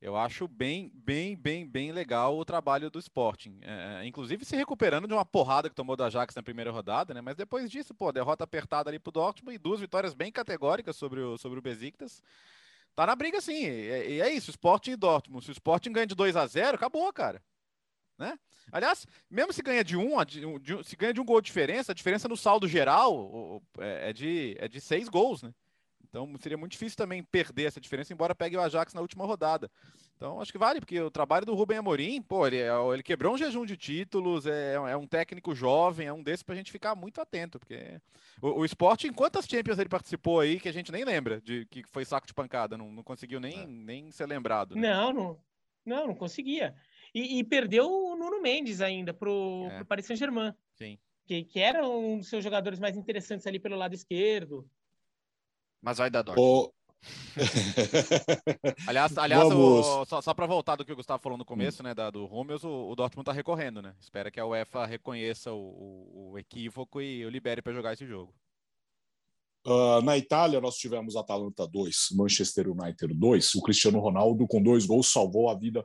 eu 0.00 0.16
acho 0.16 0.46
bem, 0.46 0.92
bem, 0.94 1.34
bem, 1.34 1.66
bem 1.66 1.90
legal 1.90 2.36
o 2.36 2.44
trabalho 2.44 2.90
do 2.90 2.98
Sporting. 2.98 3.58
É, 3.62 4.02
é, 4.02 4.06
inclusive 4.06 4.44
se 4.44 4.54
recuperando 4.54 5.08
de 5.08 5.14
uma 5.14 5.24
porrada 5.24 5.68
que 5.68 5.74
tomou 5.74 5.96
do 5.96 6.04
Ajax 6.04 6.34
na 6.34 6.42
primeira 6.42 6.70
rodada, 6.70 7.14
né? 7.14 7.20
Mas 7.20 7.34
depois 7.34 7.70
disso, 7.70 7.94
pô, 7.94 8.12
derrota 8.12 8.44
apertada 8.44 8.90
ali 8.90 8.98
pro 8.98 9.10
Dortmund 9.10 9.54
e 9.54 9.58
duas 9.58 9.80
vitórias 9.80 10.14
bem 10.14 10.30
categóricas 10.30 10.96
sobre 10.96 11.20
o, 11.20 11.38
sobre 11.38 11.58
o 11.58 11.62
Besiktas. 11.62 12.22
Tá 12.94 13.06
na 13.06 13.16
briga 13.16 13.40
sim. 13.40 13.64
E, 13.64 14.20
é 14.20 14.30
isso, 14.30 14.50
Sporting 14.50 14.92
e 14.92 14.96
Dortmund. 14.96 15.44
Se 15.44 15.50
o 15.50 15.52
Sporting 15.52 15.92
ganha 15.92 16.06
de 16.06 16.14
2 16.14 16.36
a 16.36 16.46
0 16.46 16.76
acabou, 16.76 17.10
cara. 17.12 17.42
Né? 18.18 18.38
Aliás, 18.72 19.06
mesmo 19.30 19.52
se 19.52 19.62
ganha 19.62 19.84
de 19.84 19.96
um, 19.96 20.16
de, 20.24 20.84
se 20.84 20.96
ganha 20.96 21.12
de 21.12 21.20
um 21.20 21.24
gol 21.24 21.40
de 21.40 21.46
diferença, 21.46 21.92
a 21.92 21.94
diferença 21.94 22.28
no 22.28 22.36
saldo 22.36 22.66
geral 22.66 23.62
é, 23.78 24.10
é 24.10 24.12
de, 24.12 24.56
é 24.58 24.66
de 24.66 24.80
seis 24.80 25.08
gols, 25.08 25.42
né? 25.42 25.52
Então 26.08 26.32
seria 26.40 26.56
muito 26.56 26.72
difícil 26.72 26.96
também 26.96 27.22
perder 27.22 27.64
essa 27.64 27.80
diferença, 27.80 28.12
embora 28.12 28.34
pegue 28.34 28.56
o 28.56 28.60
Ajax 28.60 28.94
na 28.94 29.02
última 29.02 29.26
rodada. 29.26 29.70
Então 30.16 30.40
acho 30.40 30.50
que 30.50 30.56
vale, 30.56 30.80
porque 30.80 30.98
o 30.98 31.10
trabalho 31.10 31.44
do 31.44 31.54
Rubem 31.54 31.76
Amorim, 31.76 32.22
pô, 32.22 32.46
ele, 32.46 32.56
é, 32.56 32.70
ele 32.92 33.02
quebrou 33.02 33.34
um 33.34 33.38
jejum 33.38 33.66
de 33.66 33.76
títulos, 33.76 34.46
é, 34.46 34.74
é 34.74 34.96
um 34.96 35.06
técnico 35.06 35.54
jovem, 35.54 36.06
é 36.06 36.12
um 36.12 36.22
desses 36.22 36.42
para 36.42 36.54
a 36.54 36.56
gente 36.56 36.72
ficar 36.72 36.94
muito 36.94 37.20
atento, 37.20 37.58
porque 37.58 38.00
o, 38.40 38.60
o 38.60 38.64
esporte, 38.64 39.06
em 39.06 39.12
quantas 39.12 39.44
Champions 39.44 39.78
ele 39.78 39.90
participou 39.90 40.40
aí 40.40 40.58
que 40.58 40.70
a 40.70 40.72
gente 40.72 40.90
nem 40.90 41.04
lembra 41.04 41.38
de 41.42 41.66
que 41.66 41.84
foi 41.84 42.06
saco 42.06 42.26
de 42.26 42.32
pancada, 42.32 42.78
não, 42.78 42.90
não 42.90 43.02
conseguiu 43.02 43.38
nem, 43.38 43.60
é. 43.60 43.66
nem 43.66 44.10
ser 44.10 44.26
lembrado. 44.26 44.74
Né? 44.74 44.88
Não, 44.88 45.12
não, 45.12 45.38
não, 45.84 46.06
não 46.06 46.14
conseguia. 46.14 46.74
E, 47.16 47.38
e, 47.38 47.44
perdeu 47.44 47.90
o 47.90 48.14
Nuno 48.14 48.42
Mendes 48.42 48.82
ainda 48.82 49.14
pro, 49.14 49.68
é. 49.70 49.76
pro 49.76 49.86
Paris 49.86 50.04
Saint-Germain. 50.04 50.52
Sim. 50.74 50.98
Que, 51.24 51.44
que 51.44 51.58
era 51.58 51.88
um 51.88 52.18
dos 52.18 52.28
seus 52.28 52.44
jogadores 52.44 52.78
mais 52.78 52.94
interessantes 52.94 53.46
ali 53.46 53.58
pelo 53.58 53.74
lado 53.74 53.94
esquerdo. 53.94 54.68
Mas 55.80 55.96
vai 55.96 56.10
dar. 56.10 56.26
O... 56.38 56.70
aliás, 58.86 59.16
aliás 59.16 59.50
o, 59.50 60.04
só, 60.04 60.20
só 60.20 60.34
para 60.34 60.44
voltar 60.44 60.76
do 60.76 60.84
que 60.84 60.92
o 60.92 60.96
Gustavo 60.96 61.22
falou 61.22 61.38
no 61.38 61.44
começo, 61.44 61.82
né, 61.82 61.94
da, 61.94 62.10
do 62.10 62.26
Rúmeus, 62.26 62.64
o, 62.64 62.90
o, 62.90 62.94
Dortmund 62.94 63.22
está 63.22 63.32
recorrendo, 63.32 63.80
né? 63.80 63.94
Espera 63.98 64.30
que 64.30 64.38
a 64.38 64.44
UEFA 64.44 64.84
reconheça 64.84 65.50
o, 65.54 66.32
o 66.32 66.38
equívoco 66.38 67.00
e 67.00 67.24
o 67.24 67.30
libere 67.30 67.62
para 67.62 67.72
jogar 67.72 67.94
esse 67.94 68.06
jogo. 68.06 68.34
Uh, 69.66 70.02
na 70.02 70.18
Itália, 70.18 70.60
nós 70.60 70.76
tivemos 70.76 71.16
Atalanta 71.16 71.66
2, 71.66 72.08
Manchester 72.12 72.68
United 72.68 73.14
2. 73.14 73.54
O 73.54 73.62
Cristiano 73.62 74.00
Ronaldo, 74.00 74.46
com 74.46 74.62
dois 74.62 74.84
gols, 74.84 75.10
salvou 75.10 75.48
a 75.48 75.54
vida, 75.54 75.82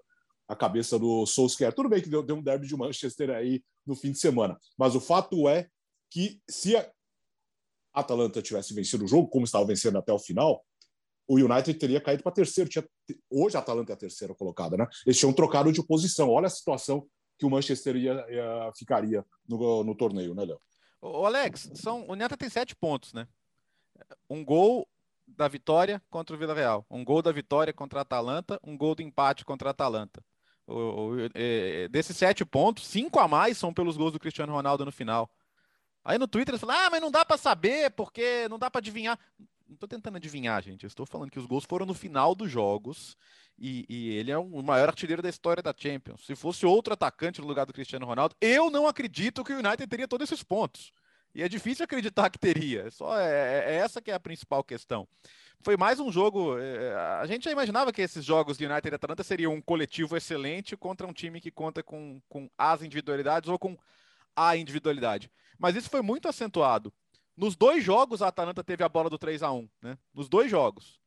a 0.51 0.55
cabeça 0.55 0.99
do 0.99 1.25
Solskjaer. 1.25 1.73
Tudo 1.73 1.87
bem 1.87 2.01
que 2.01 2.09
deu, 2.09 2.21
deu 2.21 2.35
um 2.35 2.43
derby 2.43 2.67
de 2.67 2.75
Manchester 2.75 3.29
aí 3.29 3.63
no 3.87 3.95
fim 3.95 4.11
de 4.11 4.19
semana, 4.19 4.59
mas 4.77 4.95
o 4.95 4.99
fato 4.99 5.47
é 5.47 5.69
que 6.09 6.41
se 6.49 6.75
a 6.75 6.91
Atalanta 7.93 8.41
tivesse 8.41 8.73
vencido 8.73 9.05
o 9.05 9.07
jogo, 9.07 9.29
como 9.29 9.45
estava 9.45 9.65
vencendo 9.65 9.97
até 9.97 10.11
o 10.11 10.19
final, 10.19 10.61
o 11.25 11.35
United 11.35 11.73
teria 11.75 12.01
caído 12.01 12.21
para 12.21 12.33
terceiro. 12.33 12.69
Tinha, 12.69 12.85
hoje 13.29 13.55
a 13.55 13.61
Atalanta 13.61 13.93
é 13.93 13.95
a 13.95 13.97
terceira 13.97 14.35
colocada, 14.35 14.75
né? 14.75 14.85
Eles 15.05 15.17
tinham 15.17 15.31
trocado 15.31 15.71
de 15.71 15.81
posição. 15.85 16.29
Olha 16.29 16.47
a 16.47 16.49
situação 16.49 17.07
que 17.39 17.45
o 17.45 17.49
Manchester 17.49 17.95
ia, 17.95 18.13
ia 18.29 18.71
ficaria 18.75 19.25
no, 19.47 19.85
no 19.85 19.95
torneio, 19.95 20.35
né, 20.35 20.43
Léo? 20.43 20.59
Alex, 21.01 21.71
são, 21.75 22.05
o 22.07 22.11
United 22.11 22.35
tem 22.35 22.49
sete 22.49 22.75
pontos, 22.75 23.13
né? 23.13 23.25
Um 24.29 24.43
gol 24.43 24.85
da 25.25 25.47
vitória 25.47 26.01
contra 26.09 26.35
o 26.35 26.39
Vila 26.39 26.53
Real, 26.53 26.85
um 26.89 27.05
gol 27.05 27.21
da 27.21 27.31
vitória 27.31 27.71
contra 27.71 27.99
a 27.99 28.01
Atalanta, 28.01 28.59
um 28.61 28.77
gol 28.77 28.93
do 28.95 29.01
empate 29.01 29.45
contra 29.45 29.69
a 29.69 29.71
Atalanta. 29.71 30.21
O, 30.67 30.73
o, 30.73 31.17
é, 31.33 31.87
desses 31.89 32.15
sete 32.15 32.45
pontos, 32.45 32.87
cinco 32.87 33.19
a 33.19 33.27
mais 33.27 33.57
são 33.57 33.73
pelos 33.73 33.97
gols 33.97 34.13
do 34.13 34.19
Cristiano 34.19 34.53
Ronaldo 34.53 34.85
no 34.85 34.91
final. 34.91 35.29
Aí 36.03 36.17
no 36.17 36.27
Twitter 36.27 36.53
eles 36.53 36.61
falam, 36.61 36.75
ah, 36.75 36.89
mas 36.89 37.01
não 37.01 37.11
dá 37.11 37.23
para 37.23 37.37
saber, 37.37 37.91
porque 37.91 38.47
não 38.49 38.57
dá 38.57 38.69
para 38.69 38.79
adivinhar. 38.79 39.19
Não 39.67 39.75
estou 39.75 39.87
tentando 39.87 40.17
adivinhar, 40.17 40.61
gente. 40.61 40.83
Eu 40.83 40.87
estou 40.87 41.05
falando 41.05 41.31
que 41.31 41.39
os 41.39 41.45
gols 41.45 41.65
foram 41.65 41.85
no 41.85 41.93
final 41.93 42.35
dos 42.35 42.51
jogos 42.51 43.15
e, 43.57 43.85
e, 43.87 44.09
ele 44.17 44.31
é 44.31 44.37
o 44.37 44.63
maior 44.63 44.89
artilheiro 44.89 45.21
da 45.21 45.29
história 45.29 45.61
da 45.61 45.73
Champions. 45.75 46.25
Se 46.25 46.35
fosse 46.35 46.65
outro 46.65 46.93
atacante 46.93 47.39
no 47.39 47.47
lugar 47.47 47.65
do 47.65 47.73
Cristiano 47.73 48.05
Ronaldo, 48.05 48.35
eu 48.41 48.69
não 48.69 48.87
acredito 48.87 49.43
que 49.43 49.53
o 49.53 49.59
United 49.59 49.87
teria 49.87 50.07
todos 50.07 50.29
esses 50.29 50.43
pontos. 50.43 50.91
E 51.33 51.41
é 51.41 51.47
difícil 51.47 51.85
acreditar 51.85 52.29
que 52.29 52.39
teria. 52.39 52.89
Só 52.91 53.17
é, 53.17 53.63
é 53.65 53.75
essa 53.75 54.01
que 54.01 54.11
é 54.11 54.13
a 54.13 54.19
principal 54.19 54.63
questão. 54.63 55.07
Foi 55.63 55.77
mais 55.77 55.99
um 55.99 56.11
jogo. 56.11 56.57
É, 56.57 56.95
a 56.95 57.25
gente 57.25 57.45
já 57.45 57.51
imaginava 57.51 57.91
que 57.91 58.01
esses 58.01 58.25
jogos 58.25 58.57
de 58.57 58.65
United 58.65 58.89
e 58.89 58.95
Atalanta 58.95 59.23
seriam 59.23 59.53
um 59.53 59.61
coletivo 59.61 60.17
excelente 60.17 60.75
contra 60.75 61.05
um 61.05 61.13
time 61.13 61.39
que 61.39 61.51
conta 61.51 61.83
com, 61.83 62.21
com 62.27 62.49
as 62.57 62.81
individualidades 62.81 63.49
ou 63.49 63.59
com 63.59 63.77
a 64.35 64.57
individualidade. 64.57 65.31
Mas 65.59 65.75
isso 65.75 65.89
foi 65.89 66.01
muito 66.01 66.27
acentuado. 66.27 66.93
Nos 67.37 67.55
dois 67.55 67.83
jogos, 67.83 68.21
a 68.21 68.27
Atalanta 68.27 68.63
teve 68.63 68.83
a 68.83 68.89
bola 68.89 69.09
do 69.09 69.17
3 69.17 69.43
a 69.43 69.51
1 69.51 69.69
né? 69.81 69.97
Nos 70.13 70.27
dois 70.27 70.49
jogos. 70.49 70.99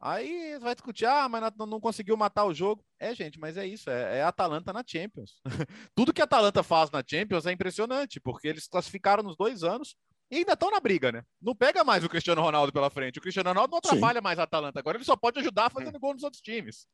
Aí 0.00 0.58
vai 0.58 0.74
discutir, 0.74 1.06
ah, 1.06 1.28
mas 1.28 1.42
não 1.56 1.80
conseguiu 1.80 2.16
matar 2.16 2.44
o 2.44 2.52
jogo. 2.52 2.84
É, 2.98 3.14
gente, 3.14 3.38
mas 3.38 3.56
é 3.56 3.66
isso, 3.66 3.88
é, 3.88 4.18
é 4.18 4.22
Atalanta 4.22 4.72
na 4.72 4.84
Champions. 4.86 5.40
Tudo 5.94 6.12
que 6.12 6.20
a 6.20 6.24
Atalanta 6.24 6.62
faz 6.62 6.90
na 6.90 7.02
Champions 7.06 7.46
é 7.46 7.52
impressionante, 7.52 8.20
porque 8.20 8.48
eles 8.48 8.68
classificaram 8.68 9.22
nos 9.22 9.36
dois 9.36 9.62
anos 9.62 9.96
e 10.30 10.38
ainda 10.38 10.54
estão 10.54 10.70
na 10.70 10.80
briga, 10.80 11.12
né? 11.12 11.24
Não 11.40 11.54
pega 11.54 11.84
mais 11.84 12.02
o 12.02 12.08
Cristiano 12.08 12.40
Ronaldo 12.40 12.72
pela 12.72 12.90
frente. 12.90 13.18
O 13.18 13.22
Cristiano 13.22 13.50
Ronaldo 13.50 13.70
não 13.72 13.78
atrapalha 13.78 14.20
Sim. 14.20 14.24
mais 14.24 14.38
a 14.38 14.44
Atalanta. 14.44 14.78
Agora 14.78 14.96
ele 14.96 15.04
só 15.04 15.16
pode 15.16 15.38
ajudar 15.38 15.70
fazendo 15.70 15.98
gol 15.98 16.14
nos 16.14 16.22
outros 16.22 16.42
times. 16.42 16.86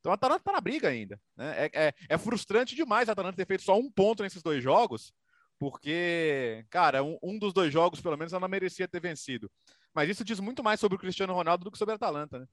Então 0.00 0.12
a 0.12 0.14
Atalanta 0.14 0.40
está 0.40 0.52
na 0.52 0.60
briga 0.60 0.88
ainda. 0.88 1.20
Né? 1.36 1.64
É, 1.64 1.70
é, 1.74 1.94
é, 2.08 2.18
frustrante 2.18 2.76
demais 2.76 3.08
a 3.08 3.12
Atalanta 3.12 3.36
ter 3.36 3.46
feito 3.46 3.64
só 3.64 3.76
um 3.76 3.90
ponto 3.90 4.22
nesses 4.22 4.42
dois 4.42 4.62
jogos, 4.62 5.12
porque, 5.58 6.64
cara, 6.70 7.02
um, 7.02 7.18
um, 7.22 7.38
dos 7.38 7.52
dois 7.52 7.72
jogos, 7.72 8.00
pelo 8.00 8.16
menos, 8.16 8.32
ela 8.32 8.46
merecia 8.46 8.86
ter 8.86 9.00
vencido. 9.00 9.50
Mas 9.94 10.10
isso 10.10 10.24
diz 10.24 10.38
muito 10.38 10.62
mais 10.62 10.78
sobre 10.78 10.96
o 10.96 10.98
Cristiano 10.98 11.32
Ronaldo 11.32 11.64
do 11.64 11.70
que 11.70 11.78
sobre 11.78 11.92
a 11.92 11.96
Atalanta, 11.96 12.38
né? 12.38 12.46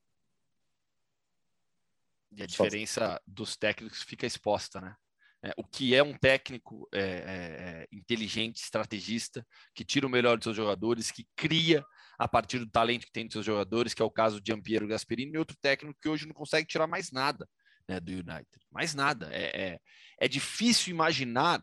E 2.31 2.41
a 2.41 2.47
diferença 2.47 3.21
dos 3.27 3.55
técnicos 3.55 4.01
fica 4.01 4.25
exposta, 4.25 4.81
né? 4.81 4.95
É, 5.43 5.51
o 5.57 5.63
que 5.63 5.93
é 5.93 6.01
um 6.01 6.13
técnico 6.13 6.87
é, 6.93 6.99
é, 6.99 7.03
é, 7.03 7.87
inteligente, 7.91 8.61
estrategista, 8.61 9.45
que 9.75 9.83
tira 9.83 10.07
o 10.07 10.09
melhor 10.09 10.37
dos 10.37 10.45
seus 10.45 10.55
jogadores, 10.55 11.11
que 11.11 11.27
cria 11.35 11.83
a 12.17 12.27
partir 12.27 12.59
do 12.59 12.69
talento 12.69 13.05
que 13.05 13.11
tem 13.11 13.25
dos 13.25 13.33
seus 13.33 13.45
jogadores, 13.45 13.93
que 13.93 14.01
é 14.01 14.05
o 14.05 14.11
caso 14.11 14.39
de 14.39 14.53
Ampiero 14.53 14.87
Gasperini, 14.87 15.33
e 15.33 15.37
outro 15.37 15.57
técnico 15.61 15.99
que 16.01 16.07
hoje 16.07 16.25
não 16.25 16.33
consegue 16.33 16.67
tirar 16.67 16.87
mais 16.87 17.11
nada 17.11 17.47
né, 17.87 17.99
do 17.99 18.11
United. 18.11 18.47
Mais 18.71 18.95
nada. 18.95 19.29
É, 19.33 19.61
é, 19.61 19.79
é 20.21 20.27
difícil 20.29 20.91
imaginar, 20.91 21.61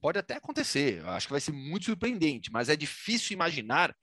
pode 0.00 0.18
até 0.18 0.34
acontecer, 0.34 1.06
acho 1.06 1.28
que 1.28 1.32
vai 1.32 1.40
ser 1.40 1.52
muito 1.52 1.84
surpreendente, 1.84 2.50
mas 2.50 2.68
é 2.68 2.74
difícil 2.74 3.34
imaginar 3.34 3.94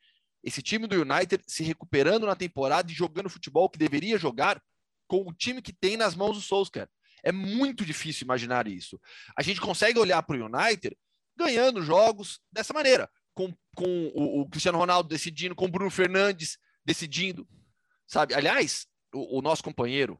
esse 0.42 0.62
time 0.62 0.88
do 0.88 1.02
United 1.02 1.44
se 1.46 1.64
recuperando 1.64 2.26
na 2.26 2.36
temporada 2.36 2.90
e 2.90 2.96
jogando 2.96 3.30
futebol 3.30 3.70
que 3.70 3.78
deveria 3.78 4.18
jogar 4.18 4.62
com 5.06 5.28
o 5.28 5.34
time 5.34 5.62
que 5.62 5.74
tem 5.74 5.98
nas 5.98 6.16
mãos 6.16 6.38
do 6.38 6.42
Solskjaer. 6.42 6.88
É 7.24 7.32
muito 7.32 7.86
difícil 7.86 8.26
imaginar 8.26 8.68
isso. 8.68 9.00
A 9.38 9.42
gente 9.42 9.62
consegue 9.62 10.00
olhar 10.00 10.22
para 10.24 10.38
o 10.38 10.46
United 10.46 10.98
ganhando 11.36 11.82
jogos 11.82 12.40
dessa 12.52 12.74
maneira, 12.74 13.10
com, 13.34 13.54
com 13.76 14.12
o, 14.16 14.42
o, 14.42 14.50
Cristiano 14.50 14.78
Ronaldo 14.78 15.10
decidindo, 15.10 15.56
com 15.56 15.66
o 15.66 15.72
Bruno 15.72 15.92
Fernandes 15.92 16.58
decidindo, 16.84 17.48
sabe? 18.08 18.34
Aliás, 18.34 18.88
o, 19.14 19.40
o 19.40 19.42
nosso 19.42 19.64
companheiro 19.64 20.20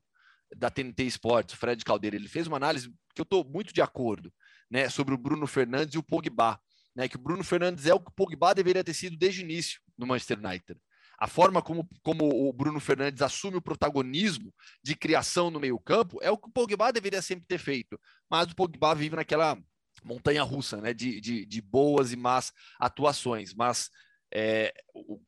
da 0.56 0.70
TNT 0.70 1.04
Sports, 1.06 1.56
o 1.56 1.58
Fred 1.58 1.84
Caldeira, 1.84 2.16
ele 2.16 2.28
fez 2.28 2.48
uma 2.48 2.58
análise 2.58 2.90
que 3.14 3.22
eu 3.22 3.24
estou 3.24 3.44
muito 3.44 3.74
de 3.74 3.82
acordo, 3.82 4.32
né, 4.70 4.90
sobre 4.90 5.14
o 5.14 5.18
Bruno 5.18 5.48
Fernandes 5.48 5.96
e 5.96 5.98
o 5.98 6.04
Pogba, 6.04 6.60
né, 6.96 7.08
que 7.08 7.16
o 7.16 7.20
Bruno 7.20 7.44
Fernandes 7.44 7.86
é 7.86 7.94
o 7.94 8.00
que 8.00 8.10
o 8.10 8.14
Pogba 8.14 8.54
deveria 8.54 8.84
ter 8.84 8.94
sido 8.94 9.18
desde 9.18 9.42
o 9.42 9.44
início 9.44 9.82
no 9.98 10.06
Manchester 10.06 10.38
United 10.38 10.80
a 11.18 11.28
forma 11.28 11.62
como, 11.62 11.88
como 12.04 12.48
o 12.48 12.54
Bruno 12.54 12.80
Fernandes 12.80 13.22
assume 13.22 13.58
o 13.58 13.62
protagonismo 13.62 14.54
de 14.84 14.96
criação 14.96 15.50
no 15.50 15.60
meio-campo 15.60 16.20
é 16.22 16.30
o 16.30 16.38
que 16.38 16.48
o 16.48 16.52
Pogba 16.52 16.92
deveria 16.92 17.22
sempre 17.22 17.48
ter 17.48 17.58
feito. 17.58 18.00
Mas 18.30 18.52
o 18.52 18.56
Pogba 18.56 18.94
vive 18.94 19.16
naquela 19.16 19.58
montanha 20.04 20.44
russa, 20.44 20.78
né? 20.78 20.94
De, 20.94 21.20
de, 21.20 21.46
de 21.46 21.62
boas 21.62 22.14
e 22.14 22.16
más 22.16 22.54
atuações. 22.80 23.54
Mas 23.54 23.90
é, 24.32 24.72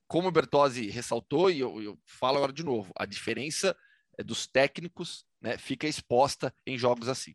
como 0.07 0.27
o 0.27 0.31
Bertozzi 0.31 0.89
ressaltou, 0.89 1.49
e 1.49 1.59
eu, 1.59 1.81
eu, 1.81 1.99
falo 2.05 2.37
agora 2.37 2.53
de 2.53 2.63
novo, 2.63 2.91
a 2.95 3.05
diferença 3.05 3.75
é 4.17 4.23
dos 4.23 4.45
técnicos 4.45 5.25
né, 5.41 5.57
fica 5.57 5.87
exposta 5.87 6.53
em 6.65 6.77
jogos 6.77 7.07
assim. 7.07 7.33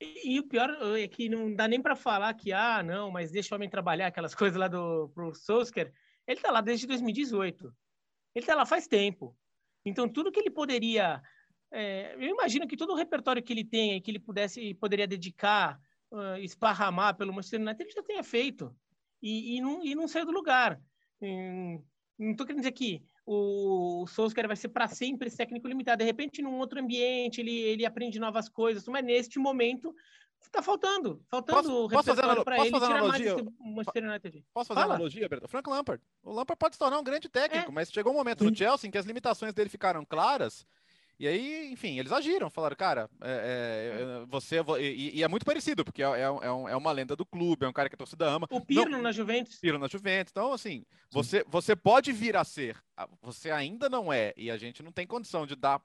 E, 0.00 0.36
e 0.36 0.40
o 0.40 0.48
pior 0.48 0.70
é 0.96 1.08
que 1.08 1.28
não 1.28 1.54
dá 1.54 1.66
nem 1.66 1.82
para 1.82 1.96
falar 1.96 2.32
que, 2.34 2.52
ah, 2.52 2.82
não, 2.82 3.10
mas 3.10 3.30
deixa 3.30 3.54
o 3.54 3.56
homem 3.56 3.68
trabalhar, 3.68 4.06
aquelas 4.06 4.34
coisas 4.34 4.58
lá 4.58 4.68
do 4.68 5.10
pro 5.14 5.34
Solskjaer. 5.34 5.92
Ele 6.28 6.38
está 6.38 6.50
lá 6.50 6.60
desde 6.60 6.86
2018. 6.86 7.64
Ele 8.34 8.42
está 8.42 8.54
lá 8.54 8.66
faz 8.66 8.86
tempo. 8.86 9.34
Então, 9.84 10.06
tudo 10.06 10.30
que 10.30 10.38
ele 10.38 10.50
poderia. 10.50 11.22
É, 11.70 12.14
eu 12.14 12.28
imagino 12.28 12.68
que 12.68 12.76
todo 12.76 12.92
o 12.92 12.96
repertório 12.96 13.42
que 13.42 13.52
ele 13.52 13.64
tem, 13.64 14.00
que 14.00 14.10
ele 14.10 14.18
pudesse 14.18 14.74
poderia 14.74 15.06
dedicar, 15.06 15.80
uh, 16.12 16.36
esparramar 16.38 17.16
pelo 17.16 17.32
Manchester 17.32 17.60
United, 17.60 17.82
ele 17.82 17.92
já 17.92 18.02
tenha 18.02 18.22
feito. 18.22 18.76
E, 19.22 19.56
e, 19.56 19.60
não, 19.60 19.84
e 19.84 19.94
não 19.94 20.06
saiu 20.06 20.26
do 20.26 20.32
lugar. 20.32 20.80
Hum, 21.20 21.82
não 22.18 22.32
estou 22.32 22.46
querendo 22.46 22.60
dizer 22.60 22.72
que 22.72 23.02
o, 23.24 24.02
o 24.02 24.06
Solskjaer 24.06 24.46
vai 24.46 24.56
ser 24.56 24.68
para 24.68 24.86
sempre 24.86 25.28
esse 25.28 25.36
técnico 25.36 25.66
limitado. 25.66 25.98
De 25.98 26.04
repente, 26.04 26.42
num 26.42 26.58
outro 26.58 26.78
ambiente, 26.78 27.40
ele, 27.40 27.58
ele 27.58 27.86
aprende 27.86 28.20
novas 28.20 28.48
coisas. 28.48 28.86
Mas 28.86 29.04
neste 29.04 29.38
momento, 29.38 29.94
Tá 30.50 30.62
faltando. 30.62 31.22
Faltando 31.28 31.88
posso, 31.88 31.88
posso 31.88 32.44
para 32.44 32.58
ele 32.58 32.72
tirar 32.72 32.86
analogia? 32.86 33.34
mais 33.34 33.46
Manchester 33.60 34.04
United. 34.04 34.44
Posso 34.54 34.68
fazer 34.68 34.80
Fala. 34.80 34.92
uma 34.92 34.94
analogia, 34.96 35.28
Berto? 35.28 35.48
Frank 35.48 35.68
Lampard. 35.68 36.02
O 36.22 36.32
Lampard 36.32 36.58
pode 36.58 36.74
se 36.74 36.78
tornar 36.78 36.98
um 36.98 37.04
grande 37.04 37.28
técnico, 37.28 37.70
é. 37.70 37.74
mas 37.74 37.92
chegou 37.92 38.12
um 38.12 38.16
momento 38.16 38.44
no 38.44 38.54
Chelsea 38.54 38.88
em 38.88 38.90
que 38.90 38.98
as 38.98 39.04
limitações 39.04 39.52
dele 39.52 39.68
ficaram 39.68 40.04
claras. 40.04 40.66
E 41.20 41.26
aí, 41.26 41.72
enfim, 41.72 41.98
eles 41.98 42.12
agiram, 42.12 42.48
falaram, 42.48 42.76
cara, 42.76 43.10
é, 43.20 44.22
é, 44.22 44.26
você. 44.26 44.58
E, 44.78 45.18
e, 45.18 45.22
é 45.24 45.26
muito 45.26 45.44
parecido, 45.44 45.84
porque 45.84 46.00
é, 46.00 46.06
é, 46.06 46.20
é, 46.20 46.30
um, 46.30 46.68
é, 46.68 46.76
uma 46.76 46.92
lenda 46.92 47.16
do 47.16 47.26
clube, 47.26 47.66
é 47.66 47.68
um 47.68 47.72
cara 47.72 47.88
que 47.88 47.96
a 47.96 47.98
torcida 47.98 48.28
ama. 48.28 48.46
O 48.48 48.60
Pirlo 48.60 48.88
não, 48.88 49.02
na 49.02 49.10
Juventus. 49.10 49.58
Pirlo 49.58 49.80
na 49.80 49.88
Juventus. 49.88 50.30
Então, 50.30 50.52
assim, 50.52 50.84
você, 51.10 51.44
você 51.48 51.74
pode 51.74 52.12
vir 52.12 52.36
a 52.36 52.44
ser, 52.44 52.80
você 53.20 53.50
ainda 53.50 53.88
não 53.88 54.12
é, 54.12 54.32
e 54.36 54.48
a 54.48 54.56
gente 54.56 54.80
não 54.80 54.92
tem 54.92 55.08
condição 55.08 55.44
de 55.44 55.56
dar 55.56 55.82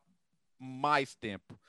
mais 0.60 1.16
tempo. 1.16 1.60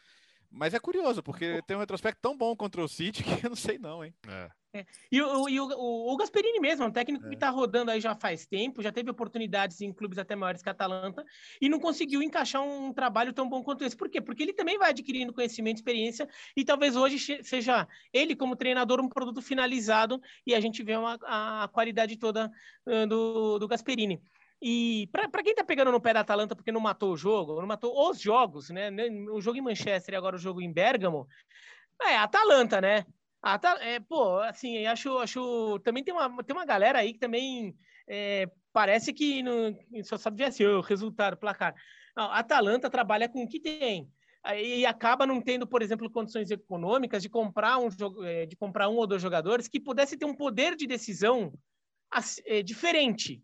Mas 0.54 0.72
é 0.72 0.78
curioso, 0.78 1.22
porque 1.22 1.60
tem 1.66 1.76
um 1.76 1.80
retrospecto 1.80 2.20
tão 2.22 2.36
bom 2.36 2.54
contra 2.54 2.82
o 2.82 2.88
City 2.88 3.22
que 3.24 3.44
eu 3.44 3.50
não 3.50 3.56
sei 3.56 3.78
não, 3.78 4.04
hein? 4.04 4.14
É. 4.28 4.50
É. 4.74 4.84
E, 5.10 5.22
o, 5.22 5.48
e 5.48 5.60
o, 5.60 5.68
o, 5.68 6.12
o, 6.12 6.16
Gasperini 6.16 6.58
mesmo, 6.58 6.82
é 6.82 6.88
um 6.88 6.90
técnico 6.90 7.24
é. 7.26 7.28
que 7.28 7.34
está 7.36 7.48
rodando 7.48 7.92
aí 7.92 8.00
já 8.00 8.12
faz 8.12 8.44
tempo, 8.44 8.82
já 8.82 8.90
teve 8.90 9.08
oportunidades 9.08 9.80
em 9.80 9.92
clubes 9.92 10.18
até 10.18 10.34
maiores 10.34 10.62
que 10.62 10.68
a 10.68 10.72
Atalanta 10.72 11.24
e 11.60 11.68
não 11.68 11.78
conseguiu 11.78 12.20
encaixar 12.20 12.60
um, 12.60 12.86
um 12.86 12.92
trabalho 12.92 13.32
tão 13.32 13.48
bom 13.48 13.62
quanto 13.62 13.84
esse. 13.84 13.96
Por 13.96 14.10
quê? 14.10 14.20
Porque 14.20 14.42
ele 14.42 14.52
também 14.52 14.76
vai 14.76 14.90
adquirindo 14.90 15.32
conhecimento, 15.32 15.76
experiência 15.76 16.28
e 16.56 16.64
talvez 16.64 16.96
hoje 16.96 17.40
seja 17.44 17.86
ele 18.12 18.34
como 18.34 18.56
treinador 18.56 19.00
um 19.00 19.08
produto 19.08 19.40
finalizado 19.40 20.20
e 20.44 20.52
a 20.56 20.58
gente 20.58 20.82
vê 20.82 20.96
uma, 20.96 21.20
a, 21.22 21.64
a 21.64 21.68
qualidade 21.68 22.16
toda 22.16 22.50
uh, 22.84 23.06
do, 23.06 23.60
do 23.60 23.68
Gasperini. 23.68 24.20
E 24.62 25.08
para 25.12 25.42
quem 25.42 25.54
tá 25.54 25.64
pegando 25.64 25.92
no 25.92 26.00
pé 26.00 26.14
da 26.14 26.20
Atalanta 26.20 26.56
porque 26.56 26.72
não 26.72 26.80
matou 26.80 27.12
o 27.12 27.16
jogo, 27.16 27.60
não 27.60 27.66
matou 27.66 28.08
os 28.08 28.20
jogos, 28.20 28.70
né? 28.70 28.90
O 29.30 29.40
jogo 29.40 29.58
em 29.58 29.62
Manchester 29.62 30.14
e 30.14 30.16
agora 30.16 30.36
o 30.36 30.38
jogo 30.38 30.62
em 30.62 30.72
Bergamo, 30.72 31.28
é 32.02 32.16
a 32.16 32.22
Atalanta, 32.22 32.80
né? 32.80 33.04
A 33.42 33.60
é, 33.80 34.00
pô, 34.00 34.38
assim, 34.38 34.86
acho, 34.86 35.18
acho. 35.18 35.78
Também 35.80 36.02
tem 36.02 36.14
uma, 36.14 36.42
tem 36.42 36.56
uma 36.56 36.64
galera 36.64 37.00
aí 37.00 37.12
que 37.12 37.18
também 37.18 37.76
é, 38.08 38.48
parece 38.72 39.12
que 39.12 39.42
não, 39.42 39.76
só 40.02 40.16
sabe 40.16 40.38
ver 40.38 40.44
assim, 40.44 40.64
o 40.64 40.80
resultado, 40.80 41.36
placar. 41.36 41.74
a 42.16 42.38
Atalanta 42.38 42.88
trabalha 42.88 43.28
com 43.28 43.42
o 43.42 43.48
que 43.48 43.60
tem. 43.60 44.10
E 44.56 44.84
acaba 44.84 45.26
não 45.26 45.40
tendo, 45.40 45.66
por 45.66 45.80
exemplo, 45.80 46.10
condições 46.10 46.50
econômicas 46.50 47.22
de 47.22 47.30
comprar 47.30 47.78
um, 47.78 47.88
é, 48.24 48.44
de 48.44 48.54
comprar 48.56 48.90
um 48.90 48.96
ou 48.96 49.06
dois 49.06 49.22
jogadores 49.22 49.68
que 49.68 49.80
pudesse 49.80 50.18
ter 50.18 50.26
um 50.26 50.34
poder 50.34 50.76
de 50.76 50.86
decisão 50.86 51.52
é, 52.44 52.62
diferente 52.62 53.42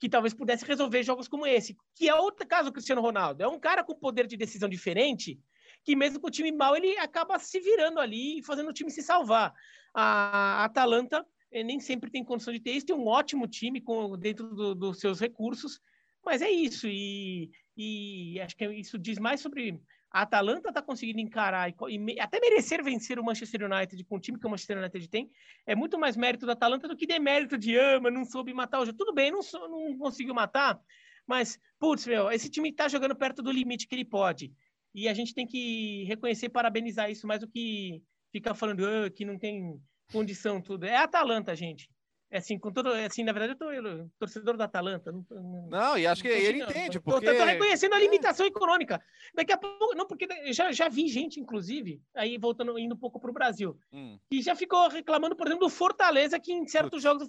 que 0.00 0.08
talvez 0.08 0.32
pudesse 0.32 0.64
resolver 0.64 1.02
jogos 1.02 1.28
como 1.28 1.46
esse, 1.46 1.76
que 1.94 2.08
é 2.08 2.14
outro 2.14 2.46
caso 2.46 2.72
Cristiano 2.72 3.02
Ronaldo. 3.02 3.42
É 3.42 3.46
um 3.46 3.60
cara 3.60 3.84
com 3.84 3.94
poder 3.94 4.26
de 4.26 4.34
decisão 4.34 4.68
diferente, 4.68 5.38
que 5.84 5.94
mesmo 5.94 6.18
com 6.18 6.28
o 6.28 6.30
time 6.30 6.50
mal, 6.50 6.74
ele 6.74 6.96
acaba 6.98 7.38
se 7.38 7.60
virando 7.60 8.00
ali 8.00 8.38
e 8.38 8.42
fazendo 8.42 8.70
o 8.70 8.72
time 8.72 8.90
se 8.90 9.02
salvar. 9.02 9.52
A 9.92 10.64
Atalanta 10.64 11.24
eh, 11.52 11.62
nem 11.62 11.78
sempre 11.78 12.10
tem 12.10 12.24
condição 12.24 12.52
de 12.52 12.60
ter 12.60 12.72
isso, 12.72 12.86
tem 12.86 12.96
um 12.96 13.06
ótimo 13.06 13.46
time 13.46 13.78
com, 13.78 14.16
dentro 14.16 14.48
do, 14.54 14.74
dos 14.74 15.00
seus 15.00 15.20
recursos, 15.20 15.78
mas 16.24 16.40
é 16.40 16.50
isso, 16.50 16.86
e, 16.86 17.50
e 17.76 18.40
acho 18.40 18.56
que 18.56 18.66
isso 18.72 18.98
diz 18.98 19.18
mais 19.18 19.40
sobre 19.40 19.78
a 20.10 20.22
Atalanta 20.22 20.70
está 20.70 20.82
conseguindo 20.82 21.20
encarar 21.20 21.70
e, 21.70 21.74
e, 21.88 22.20
até 22.20 22.40
merecer 22.40 22.82
vencer 22.82 23.18
o 23.18 23.24
Manchester 23.24 23.70
United 23.70 24.02
com 24.04 24.16
o 24.16 24.20
time 24.20 24.38
que 24.38 24.46
o 24.46 24.50
Manchester 24.50 24.78
United 24.78 25.08
tem, 25.08 25.30
é 25.64 25.74
muito 25.74 25.98
mais 25.98 26.16
mérito 26.16 26.46
da 26.46 26.52
Atalanta 26.52 26.88
do 26.88 26.96
que 26.96 27.06
demérito 27.06 27.56
de 27.56 27.76
ama, 27.76 28.10
não 28.10 28.24
soube 28.24 28.52
matar 28.52 28.80
o 28.80 28.86
jogo. 28.86 28.98
Tudo 28.98 29.14
bem, 29.14 29.30
não, 29.30 29.40
não 29.68 29.96
conseguiu 29.98 30.34
matar, 30.34 30.80
mas, 31.26 31.60
putz, 31.78 32.06
meu, 32.06 32.30
esse 32.30 32.50
time 32.50 32.70
está 32.70 32.88
jogando 32.88 33.14
perto 33.14 33.40
do 33.42 33.52
limite 33.52 33.86
que 33.86 33.94
ele 33.94 34.04
pode. 34.04 34.52
E 34.92 35.08
a 35.08 35.14
gente 35.14 35.32
tem 35.32 35.46
que 35.46 36.04
reconhecer 36.04 36.46
e 36.46 36.50
parabenizar 36.50 37.08
isso 37.08 37.26
mais 37.26 37.40
do 37.40 37.48
que 37.48 38.02
ficar 38.32 38.54
falando 38.54 38.84
ah, 38.84 39.08
que 39.10 39.24
não 39.24 39.38
tem 39.38 39.80
condição, 40.12 40.60
tudo. 40.60 40.84
É 40.86 40.96
a 40.96 41.04
Atalanta, 41.04 41.54
gente. 41.54 41.88
É 42.32 42.38
assim, 42.38 42.56
com 42.56 42.70
todo, 42.70 42.94
é 42.94 43.06
assim, 43.06 43.24
na 43.24 43.32
verdade, 43.32 43.54
eu 43.54 43.58
tô 43.58 43.72
eu, 43.72 44.08
torcedor 44.16 44.56
da 44.56 44.64
Atalanta. 44.64 45.10
Não, 45.10 45.26
não, 45.28 45.66
não 45.68 45.98
e 45.98 46.06
acho 46.06 46.22
que 46.22 46.28
ele 46.28 46.62
entende, 46.62 47.00
porque... 47.00 47.28
Eu 47.28 47.36
tô 47.36 47.44
reconhecendo 47.44 47.94
a 47.94 47.98
é. 47.98 48.02
limitação 48.02 48.46
econômica. 48.46 49.02
Daqui 49.34 49.52
a 49.52 49.58
pouco, 49.58 49.96
não, 49.96 50.06
porque 50.06 50.28
já, 50.52 50.70
já 50.70 50.88
vi 50.88 51.08
gente, 51.08 51.40
inclusive, 51.40 52.00
aí 52.14 52.38
voltando, 52.38 52.78
indo 52.78 52.94
um 52.94 52.98
pouco 52.98 53.18
para 53.18 53.30
o 53.30 53.34
Brasil, 53.34 53.76
hum. 53.92 54.16
que 54.30 54.40
já 54.40 54.54
ficou 54.54 54.88
reclamando, 54.88 55.34
por 55.34 55.48
exemplo, 55.48 55.66
do 55.66 55.70
Fortaleza, 55.70 56.38
que 56.38 56.52
em 56.52 56.64
certos 56.68 57.02
jogos... 57.02 57.28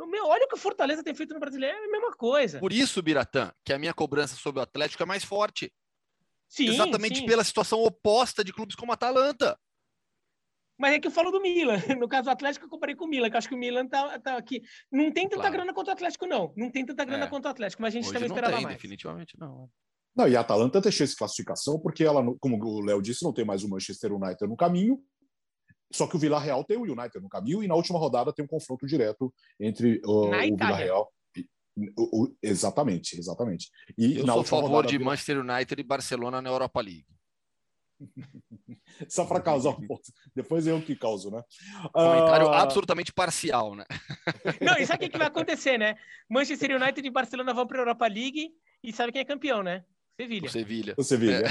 Meu, 0.00 0.26
olha 0.26 0.46
o 0.46 0.48
que 0.48 0.54
o 0.54 0.58
Fortaleza 0.58 1.04
tem 1.04 1.14
feito 1.14 1.34
no 1.34 1.40
Brasileiro, 1.40 1.76
é 1.76 1.84
a 1.84 1.90
mesma 1.90 2.12
coisa. 2.12 2.58
Por 2.58 2.72
isso, 2.72 3.02
Biratã, 3.02 3.52
que 3.62 3.74
a 3.74 3.78
minha 3.78 3.92
cobrança 3.92 4.34
sobre 4.34 4.60
o 4.60 4.62
Atlético 4.62 5.02
é 5.02 5.06
mais 5.06 5.24
forte. 5.24 5.70
Sim, 6.48 6.68
Exatamente 6.68 7.18
sim. 7.18 7.26
pela 7.26 7.44
situação 7.44 7.82
oposta 7.82 8.42
de 8.42 8.54
clubes 8.54 8.74
como 8.74 8.92
a 8.92 8.94
Atalanta. 8.94 9.58
Mas 10.78 10.94
é 10.94 11.00
que 11.00 11.08
eu 11.08 11.12
falo 11.12 11.30
do 11.30 11.40
Milan. 11.40 11.76
No 11.98 12.08
caso 12.08 12.24
do 12.24 12.30
Atlético, 12.30 12.66
eu 12.66 12.70
comparei 12.70 12.94
com 12.94 13.04
o 13.04 13.08
Milan, 13.08 13.28
que 13.28 13.34
eu 13.34 13.38
acho 13.38 13.48
que 13.48 13.54
o 13.54 13.58
Milan 13.58 13.86
tá, 13.86 14.18
tá 14.20 14.36
aqui. 14.36 14.62
Não 14.92 15.10
tem 15.10 15.28
tanta 15.28 15.42
claro. 15.42 15.52
grana 15.52 15.74
quanto 15.74 15.88
o 15.88 15.90
Atlético, 15.90 16.26
não. 16.26 16.52
Não 16.56 16.70
tem 16.70 16.86
tanta 16.86 17.04
grana 17.04 17.24
é. 17.24 17.28
quanto 17.28 17.46
o 17.46 17.48
Atlético, 17.48 17.82
mas 17.82 17.92
a 17.92 17.96
gente 17.96 18.04
Hoje 18.04 18.14
também 18.14 18.28
esperava 18.28 18.54
tem, 18.54 18.64
mais. 18.64 18.76
Definitivamente 18.76 19.36
não. 19.38 19.64
É. 19.64 19.88
Não, 20.16 20.28
e 20.28 20.36
a 20.36 20.40
Atalanta 20.40 20.80
deixou 20.80 21.04
essa 21.04 21.16
classificação 21.16 21.78
porque 21.78 22.02
ela, 22.04 22.24
como 22.40 22.58
o 22.64 22.80
Léo 22.80 23.00
disse, 23.00 23.24
não 23.24 23.32
tem 23.32 23.44
mais 23.44 23.62
o 23.62 23.68
Manchester 23.68 24.12
United 24.12 24.46
no 24.46 24.56
caminho. 24.56 25.00
Só 25.92 26.06
que 26.06 26.16
o 26.16 26.18
Vila 26.18 26.38
Real 26.38 26.64
tem 26.64 26.76
o 26.76 26.82
United 26.82 27.20
no 27.20 27.28
caminho 27.28 27.62
e 27.62 27.68
na 27.68 27.74
última 27.74 27.98
rodada 27.98 28.32
tem 28.32 28.44
um 28.44 28.48
confronto 28.48 28.86
direto 28.86 29.32
entre 29.58 30.00
uh, 30.04 30.26
o 30.26 30.30
Vila 30.30 30.76
Real. 30.76 31.12
O, 31.96 32.24
o, 32.24 32.36
exatamente, 32.42 33.16
exatamente. 33.16 33.70
E 33.96 34.18
eu 34.18 34.26
sou 34.26 34.40
a 34.40 34.44
favor 34.44 34.70
rodada... 34.70 34.88
de 34.88 34.98
Manchester 34.98 35.38
United 35.38 35.80
e 35.80 35.84
Barcelona 35.84 36.42
na 36.42 36.50
Europa 36.50 36.80
League. 36.80 37.06
Só 39.08 39.24
para 39.24 39.40
causar 39.40 39.70
um 39.70 39.86
pouco. 39.86 40.02
Depois 40.34 40.66
eu 40.66 40.80
que 40.80 40.96
causo, 40.96 41.30
né? 41.30 41.42
Comentário 41.92 42.46
uh... 42.46 42.52
absolutamente 42.52 43.12
parcial, 43.12 43.74
né? 43.74 43.84
Não, 44.60 44.76
e 44.78 44.86
sabe 44.86 45.06
o 45.06 45.10
que 45.10 45.18
vai 45.18 45.26
acontecer, 45.26 45.78
né? 45.78 45.96
Manchester 46.28 46.80
United 46.80 47.06
e 47.06 47.10
Barcelona 47.10 47.54
vão 47.54 47.66
para 47.66 47.78
a 47.78 47.80
Europa 47.82 48.06
League 48.06 48.50
e 48.82 48.92
sabe 48.92 49.12
quem 49.12 49.20
é 49.20 49.24
campeão, 49.24 49.62
né? 49.62 49.84
Sevilha. 50.20 50.46
O 50.46 50.50
Sevilha. 50.50 50.94
O 50.98 51.04
Sevilha. 51.04 51.42
É. 51.44 51.50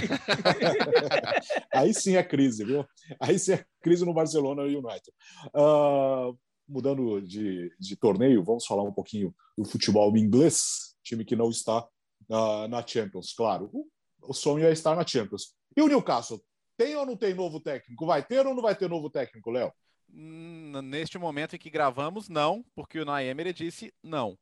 Aí 1.73 1.93
sim 1.93 2.17
é 2.17 2.23
crise, 2.23 2.65
viu? 2.65 2.85
Aí 3.17 3.39
sim 3.39 3.53
é 3.53 3.65
crise 3.81 4.05
no 4.05 4.13
Barcelona 4.13 4.63
e 4.63 4.75
United. 4.75 5.09
Uh, 5.55 6.37
mudando 6.67 7.21
de, 7.21 7.73
de 7.79 7.95
torneio, 7.95 8.43
vamos 8.43 8.65
falar 8.65 8.83
um 8.83 8.91
pouquinho 8.91 9.33
do 9.57 9.63
futebol 9.63 10.15
inglês, 10.17 10.95
time 11.01 11.23
que 11.23 11.35
não 11.35 11.49
está 11.49 11.87
uh, 12.29 12.67
na 12.67 12.85
Champions, 12.85 13.33
claro. 13.33 13.69
O, 13.71 13.87
o 14.21 14.33
sonho 14.33 14.65
é 14.65 14.71
estar 14.73 14.97
na 14.97 15.07
Champions. 15.07 15.55
E 15.77 15.81
o 15.81 15.87
Newcastle, 15.87 16.43
tem 16.75 16.95
ou 16.95 17.05
não 17.05 17.15
tem 17.15 17.35
novo 17.35 17.59
técnico? 17.59 18.07
Vai 18.07 18.23
ter 18.23 18.45
ou 18.47 18.55
não 18.55 18.63
vai 18.63 18.75
ter 18.75 18.89
novo 18.89 19.11
técnico, 19.11 19.51
Léo? 19.51 19.71
Hum, 20.11 20.81
neste 20.81 21.19
momento 21.19 21.55
em 21.55 21.59
que 21.59 21.69
gravamos, 21.69 22.27
não, 22.27 22.65
porque 22.73 22.99
o 22.99 23.05
Naemer 23.05 23.53
disse 23.53 23.93
não. 24.01 24.35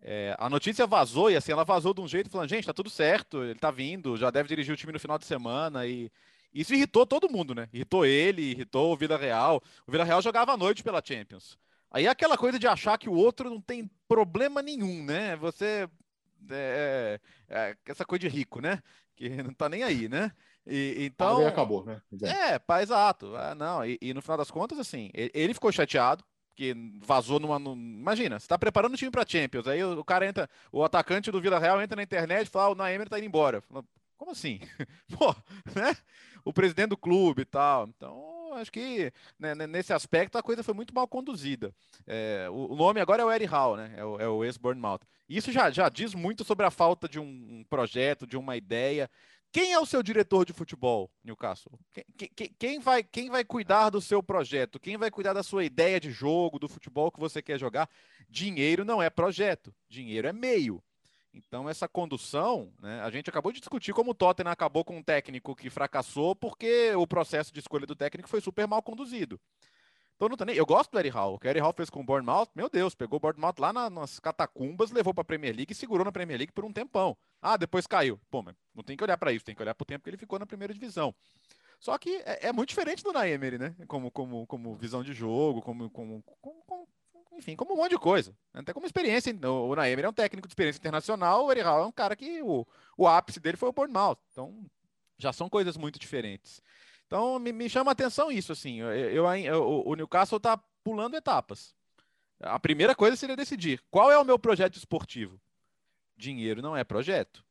É, 0.00 0.36
a 0.38 0.48
notícia 0.48 0.86
vazou 0.86 1.28
e 1.28 1.36
assim, 1.36 1.50
ela 1.50 1.64
vazou 1.64 1.92
de 1.92 2.00
um 2.00 2.06
jeito 2.06 2.30
falando, 2.30 2.50
gente, 2.50 2.66
tá 2.66 2.72
tudo 2.72 2.88
certo, 2.88 3.42
ele 3.42 3.58
tá 3.58 3.72
vindo, 3.72 4.16
já 4.16 4.30
deve 4.30 4.48
dirigir 4.48 4.72
o 4.72 4.76
time 4.76 4.92
no 4.92 5.00
final 5.00 5.18
de 5.18 5.24
semana 5.24 5.84
e 5.86 6.08
isso 6.54 6.72
irritou 6.72 7.04
todo 7.04 7.28
mundo, 7.28 7.52
né? 7.52 7.68
Irritou 7.72 8.06
ele, 8.06 8.52
irritou 8.52 8.92
o 8.92 8.96
Vila 8.96 9.16
Real. 9.16 9.60
O 9.88 9.90
Vila 9.90 10.04
Real 10.04 10.22
jogava 10.22 10.52
à 10.52 10.56
noite 10.56 10.84
pela 10.84 11.02
Champions. 11.04 11.58
Aí 11.90 12.06
é 12.06 12.08
aquela 12.08 12.38
coisa 12.38 12.58
de 12.58 12.66
achar 12.68 12.96
que 12.96 13.08
o 13.08 13.14
outro 13.14 13.50
não 13.50 13.60
tem 13.60 13.90
problema 14.06 14.62
nenhum, 14.62 15.04
né? 15.04 15.34
Você 15.36 15.88
é, 16.48 17.20
é, 17.48 17.66
é 17.70 17.76
essa 17.86 18.04
coisa 18.04 18.20
de 18.20 18.28
rico, 18.28 18.60
né? 18.60 18.80
Que 19.16 19.28
não 19.42 19.52
tá 19.52 19.68
nem 19.68 19.82
aí, 19.82 20.08
né? 20.08 20.30
E, 20.66 21.06
então. 21.06 21.46
Acabou, 21.46 21.84
né? 21.84 22.00
É, 22.22 22.58
pá, 22.58 22.82
exato. 22.82 23.34
Ah, 23.36 23.54
não, 23.54 23.84
e, 23.84 23.98
e, 24.00 24.12
no 24.12 24.20
final 24.20 24.36
das 24.36 24.50
contas, 24.50 24.78
assim, 24.78 25.10
ele 25.14 25.54
ficou 25.54 25.70
chateado, 25.70 26.24
que 26.56 26.74
vazou 27.00 27.38
numa. 27.38 27.58
Imagina, 27.58 28.40
você 28.40 28.48
tá 28.48 28.58
preparando 28.58 28.94
o 28.94 28.96
time 28.96 29.10
pra 29.10 29.26
Champions, 29.26 29.68
aí 29.68 29.84
o, 29.84 30.00
o, 30.00 30.04
cara 30.04 30.26
entra, 30.26 30.48
o 30.72 30.82
atacante 30.82 31.30
do 31.30 31.40
Vila 31.40 31.58
Real 31.58 31.80
entra 31.80 31.96
na 31.96 32.02
internet 32.02 32.46
e 32.46 32.50
fala: 32.50 32.66
ah, 32.66 32.70
o 32.70 32.74
Naemer 32.74 33.08
tá 33.08 33.18
indo 33.18 33.26
embora. 33.26 33.60
Fala, 33.60 33.84
Como 34.16 34.32
assim? 34.32 34.58
Pô, 35.16 35.34
né? 35.74 35.96
O 36.44 36.52
presidente 36.52 36.90
do 36.90 36.96
clube 36.96 37.42
e 37.42 37.44
tal. 37.44 37.86
Então, 37.88 38.54
acho 38.54 38.72
que 38.72 39.12
né, 39.38 39.54
nesse 39.54 39.92
aspecto 39.92 40.38
a 40.38 40.42
coisa 40.42 40.62
foi 40.62 40.74
muito 40.74 40.94
mal 40.94 41.06
conduzida. 41.06 41.74
É, 42.06 42.48
o, 42.50 42.74
nome 42.74 43.00
agora 43.00 43.22
é 43.22 43.24
o 43.24 43.32
Eddie 43.32 43.46
Hall, 43.46 43.76
né? 43.76 43.92
É 43.96 44.04
o, 44.04 44.20
é 44.20 44.28
o 44.28 44.44
ex-Bournemouth. 44.44 45.00
Isso 45.28 45.50
já, 45.50 45.70
já 45.70 45.88
diz 45.88 46.14
muito 46.14 46.44
sobre 46.44 46.64
a 46.64 46.70
falta 46.70 47.08
de 47.08 47.18
um, 47.18 47.24
um 47.24 47.64
projeto, 47.68 48.26
de 48.26 48.36
uma 48.36 48.56
ideia. 48.56 49.10
Quem 49.56 49.72
é 49.72 49.78
o 49.80 49.86
seu 49.86 50.02
diretor 50.02 50.44
de 50.44 50.52
futebol, 50.52 51.10
Newcastle? 51.24 51.80
Quem, 51.90 52.28
quem, 52.36 52.50
quem, 52.58 52.78
vai, 52.78 53.02
quem 53.02 53.30
vai 53.30 53.42
cuidar 53.42 53.88
do 53.88 54.02
seu 54.02 54.22
projeto? 54.22 54.78
Quem 54.78 54.98
vai 54.98 55.10
cuidar 55.10 55.32
da 55.32 55.42
sua 55.42 55.64
ideia 55.64 55.98
de 55.98 56.10
jogo, 56.10 56.58
do 56.58 56.68
futebol 56.68 57.10
que 57.10 57.18
você 57.18 57.40
quer 57.40 57.58
jogar? 57.58 57.88
Dinheiro 58.28 58.84
não 58.84 59.02
é 59.02 59.08
projeto, 59.08 59.74
dinheiro 59.88 60.28
é 60.28 60.32
meio. 60.34 60.84
Então, 61.32 61.70
essa 61.70 61.88
condução, 61.88 62.70
né, 62.78 63.00
a 63.00 63.08
gente 63.08 63.30
acabou 63.30 63.50
de 63.50 63.60
discutir 63.60 63.94
como 63.94 64.10
o 64.10 64.14
Tottenham 64.14 64.52
acabou 64.52 64.84
com 64.84 64.98
um 64.98 65.02
técnico 65.02 65.56
que 65.56 65.70
fracassou 65.70 66.36
porque 66.36 66.94
o 66.94 67.06
processo 67.06 67.50
de 67.50 67.60
escolha 67.60 67.86
do 67.86 67.96
técnico 67.96 68.28
foi 68.28 68.42
super 68.42 68.68
mal 68.68 68.82
conduzido. 68.82 69.40
Então 70.16 70.30
não 70.30 70.36
tá 70.36 70.46
nem. 70.46 70.56
Eu 70.56 70.64
gosto 70.64 70.90
do 70.90 70.98
Eddie 70.98 71.10
Hall. 71.10 71.34
O 71.34 71.38
que 71.38 71.46
o 71.46 71.50
Eddie 71.50 71.60
Hall 71.60 71.74
fez 71.74 71.90
com 71.90 72.00
o 72.00 72.04
Bournemouth, 72.04 72.48
meu 72.54 72.70
Deus, 72.70 72.94
pegou 72.94 73.18
o 73.18 73.20
Bournemouth 73.20 73.54
lá 73.58 73.72
na, 73.72 73.90
nas 73.90 74.18
catacumbas, 74.18 74.90
levou 74.90 75.12
para 75.12 75.20
a 75.20 75.24
Premier 75.24 75.54
League 75.54 75.72
e 75.72 75.74
segurou 75.74 76.04
na 76.04 76.10
Premier 76.10 76.38
League 76.38 76.52
por 76.52 76.64
um 76.64 76.72
tempão. 76.72 77.16
Ah, 77.40 77.56
depois 77.56 77.86
caiu. 77.86 78.18
Pô, 78.30 78.42
mas 78.42 78.56
não 78.74 78.82
tem 78.82 78.96
que 78.96 79.04
olhar 79.04 79.18
para 79.18 79.30
isso, 79.30 79.44
tem 79.44 79.54
que 79.54 79.62
olhar 79.62 79.74
para 79.74 79.82
o 79.82 79.86
tempo 79.86 80.02
que 80.02 80.10
ele 80.10 80.16
ficou 80.16 80.38
na 80.38 80.46
primeira 80.46 80.72
divisão. 80.72 81.14
Só 81.78 81.98
que 81.98 82.16
é, 82.24 82.48
é 82.48 82.52
muito 82.52 82.70
diferente 82.70 83.04
do 83.04 83.12
Naemery, 83.12 83.58
né? 83.58 83.76
Como, 83.86 84.10
como, 84.10 84.46
como 84.46 84.74
visão 84.74 85.02
de 85.02 85.12
jogo, 85.12 85.60
como, 85.60 85.90
como, 85.90 86.22
como, 86.40 86.88
enfim, 87.32 87.54
como 87.54 87.74
um 87.74 87.76
monte 87.76 87.90
de 87.90 87.98
coisa. 87.98 88.34
Até 88.54 88.72
como 88.72 88.86
experiência. 88.86 89.36
O, 89.44 89.68
o 89.68 89.76
Naemery 89.76 90.06
é 90.06 90.08
um 90.08 90.14
técnico 90.14 90.48
de 90.48 90.52
experiência 90.52 90.78
internacional, 90.78 91.44
o 91.44 91.52
Eddie 91.52 91.62
Hall 91.62 91.82
é 91.82 91.86
um 91.86 91.92
cara 91.92 92.16
que 92.16 92.42
o, 92.42 92.66
o 92.96 93.06
ápice 93.06 93.38
dele 93.38 93.58
foi 93.58 93.68
o 93.68 93.72
Bournemouth. 93.72 94.18
Então, 94.32 94.64
já 95.18 95.32
são 95.32 95.48
coisas 95.48 95.76
muito 95.76 95.98
diferentes. 95.98 96.62
Então, 97.06 97.38
me, 97.38 97.52
me 97.52 97.68
chama 97.68 97.90
a 97.90 97.92
atenção 97.92 98.30
isso, 98.30 98.52
assim. 98.52 98.80
Eu, 98.80 98.92
eu, 98.92 99.34
eu, 99.36 99.82
o 99.86 99.94
Newcastle 99.94 100.38
está 100.38 100.56
pulando 100.82 101.16
etapas. 101.16 101.74
A 102.40 102.58
primeira 102.58 102.94
coisa 102.94 103.16
seria 103.16 103.36
decidir 103.36 103.82
qual 103.90 104.10
é 104.10 104.18
o 104.18 104.24
meu 104.24 104.38
projeto 104.38 104.76
esportivo. 104.76 105.40
Dinheiro 106.16 106.60
não 106.60 106.76
é 106.76 106.84
projeto. 106.84 107.44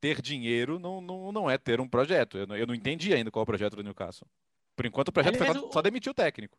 Ter 0.00 0.20
dinheiro 0.20 0.78
não, 0.78 1.00
não, 1.00 1.32
não 1.32 1.50
é 1.50 1.56
ter 1.56 1.80
um 1.80 1.88
projeto. 1.88 2.38
Eu 2.38 2.46
não, 2.46 2.56
eu 2.56 2.66
não 2.66 2.74
entendi 2.74 3.12
ainda 3.14 3.30
qual 3.30 3.42
é 3.42 3.44
o 3.44 3.46
projeto 3.46 3.76
do 3.76 3.82
Newcastle. 3.82 4.26
Por 4.74 4.86
enquanto, 4.86 5.08
o 5.08 5.12
projeto 5.12 5.36
Aliás, 5.36 5.52
foi 5.52 5.66
só, 5.66 5.72
só 5.72 5.82
demitir 5.82 6.10
o 6.10 6.14
técnico. 6.14 6.58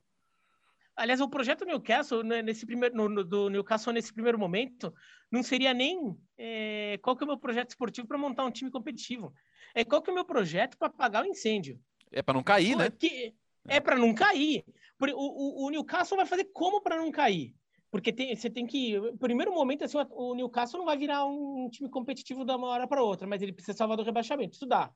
Aliás, 0.96 1.20
o 1.20 1.28
projeto 1.28 1.66
Newcastle, 1.66 2.24
né, 2.24 2.42
nesse 2.42 2.66
primeiro, 2.66 2.96
no, 2.96 3.10
no, 3.10 3.24
do 3.24 3.50
Newcastle 3.50 3.92
nesse 3.92 4.14
primeiro 4.14 4.40
momento, 4.40 4.94
não 5.30 5.44
seria 5.44 5.74
nem 5.74 6.16
é, 6.38 6.98
qual 7.02 7.16
que 7.18 7.24
é 7.24 7.26
o 7.26 7.28
meu 7.28 7.38
projeto 7.38 7.70
esportivo 7.70 8.08
para 8.08 8.18
montar 8.18 8.46
um 8.46 8.52
time 8.52 8.72
competitivo. 8.72 9.34
É 9.74 9.84
qual 9.84 10.02
que 10.02 10.10
é 10.10 10.14
o 10.14 10.16
meu 10.16 10.24
projeto 10.24 10.78
para 10.78 10.88
apagar 10.88 11.24
o 11.24 11.28
incêndio. 11.28 11.78
É 12.12 12.22
para 12.22 12.34
não 12.34 12.44
cair, 12.44 12.76
né? 12.76 12.90
Que, 12.90 13.34
é 13.68 13.80
para 13.80 13.98
não 13.98 14.14
cair. 14.14 14.64
O, 15.00 15.06
o, 15.06 15.66
o, 15.66 15.70
Newcastle 15.70 16.18
vai 16.18 16.26
fazer 16.26 16.46
como 16.46 16.82
para 16.82 16.98
não 16.98 17.12
cair? 17.12 17.54
Porque 17.92 18.12
tem, 18.12 18.36
você 18.36 18.50
tem 18.50 18.66
que. 18.66 18.96
Primeiro 19.20 19.54
momento, 19.54 19.84
assim, 19.84 19.98
o 20.12 20.36
Newcastle 20.36 20.80
não 20.80 20.86
vai 20.86 20.98
virar 20.98 21.26
um 21.26 21.70
time 21.70 21.90
competitivo 21.90 22.46
da 22.46 22.56
uma 22.56 22.68
hora 22.68 22.88
para 22.88 23.04
outra, 23.04 23.28
mas 23.28 23.42
ele 23.42 23.54
precisa 23.54 23.78
salvar 23.78 23.98
do 23.98 24.04
rebaixamento. 24.04 24.56
Isso 24.56 24.66
dá. 24.66 24.92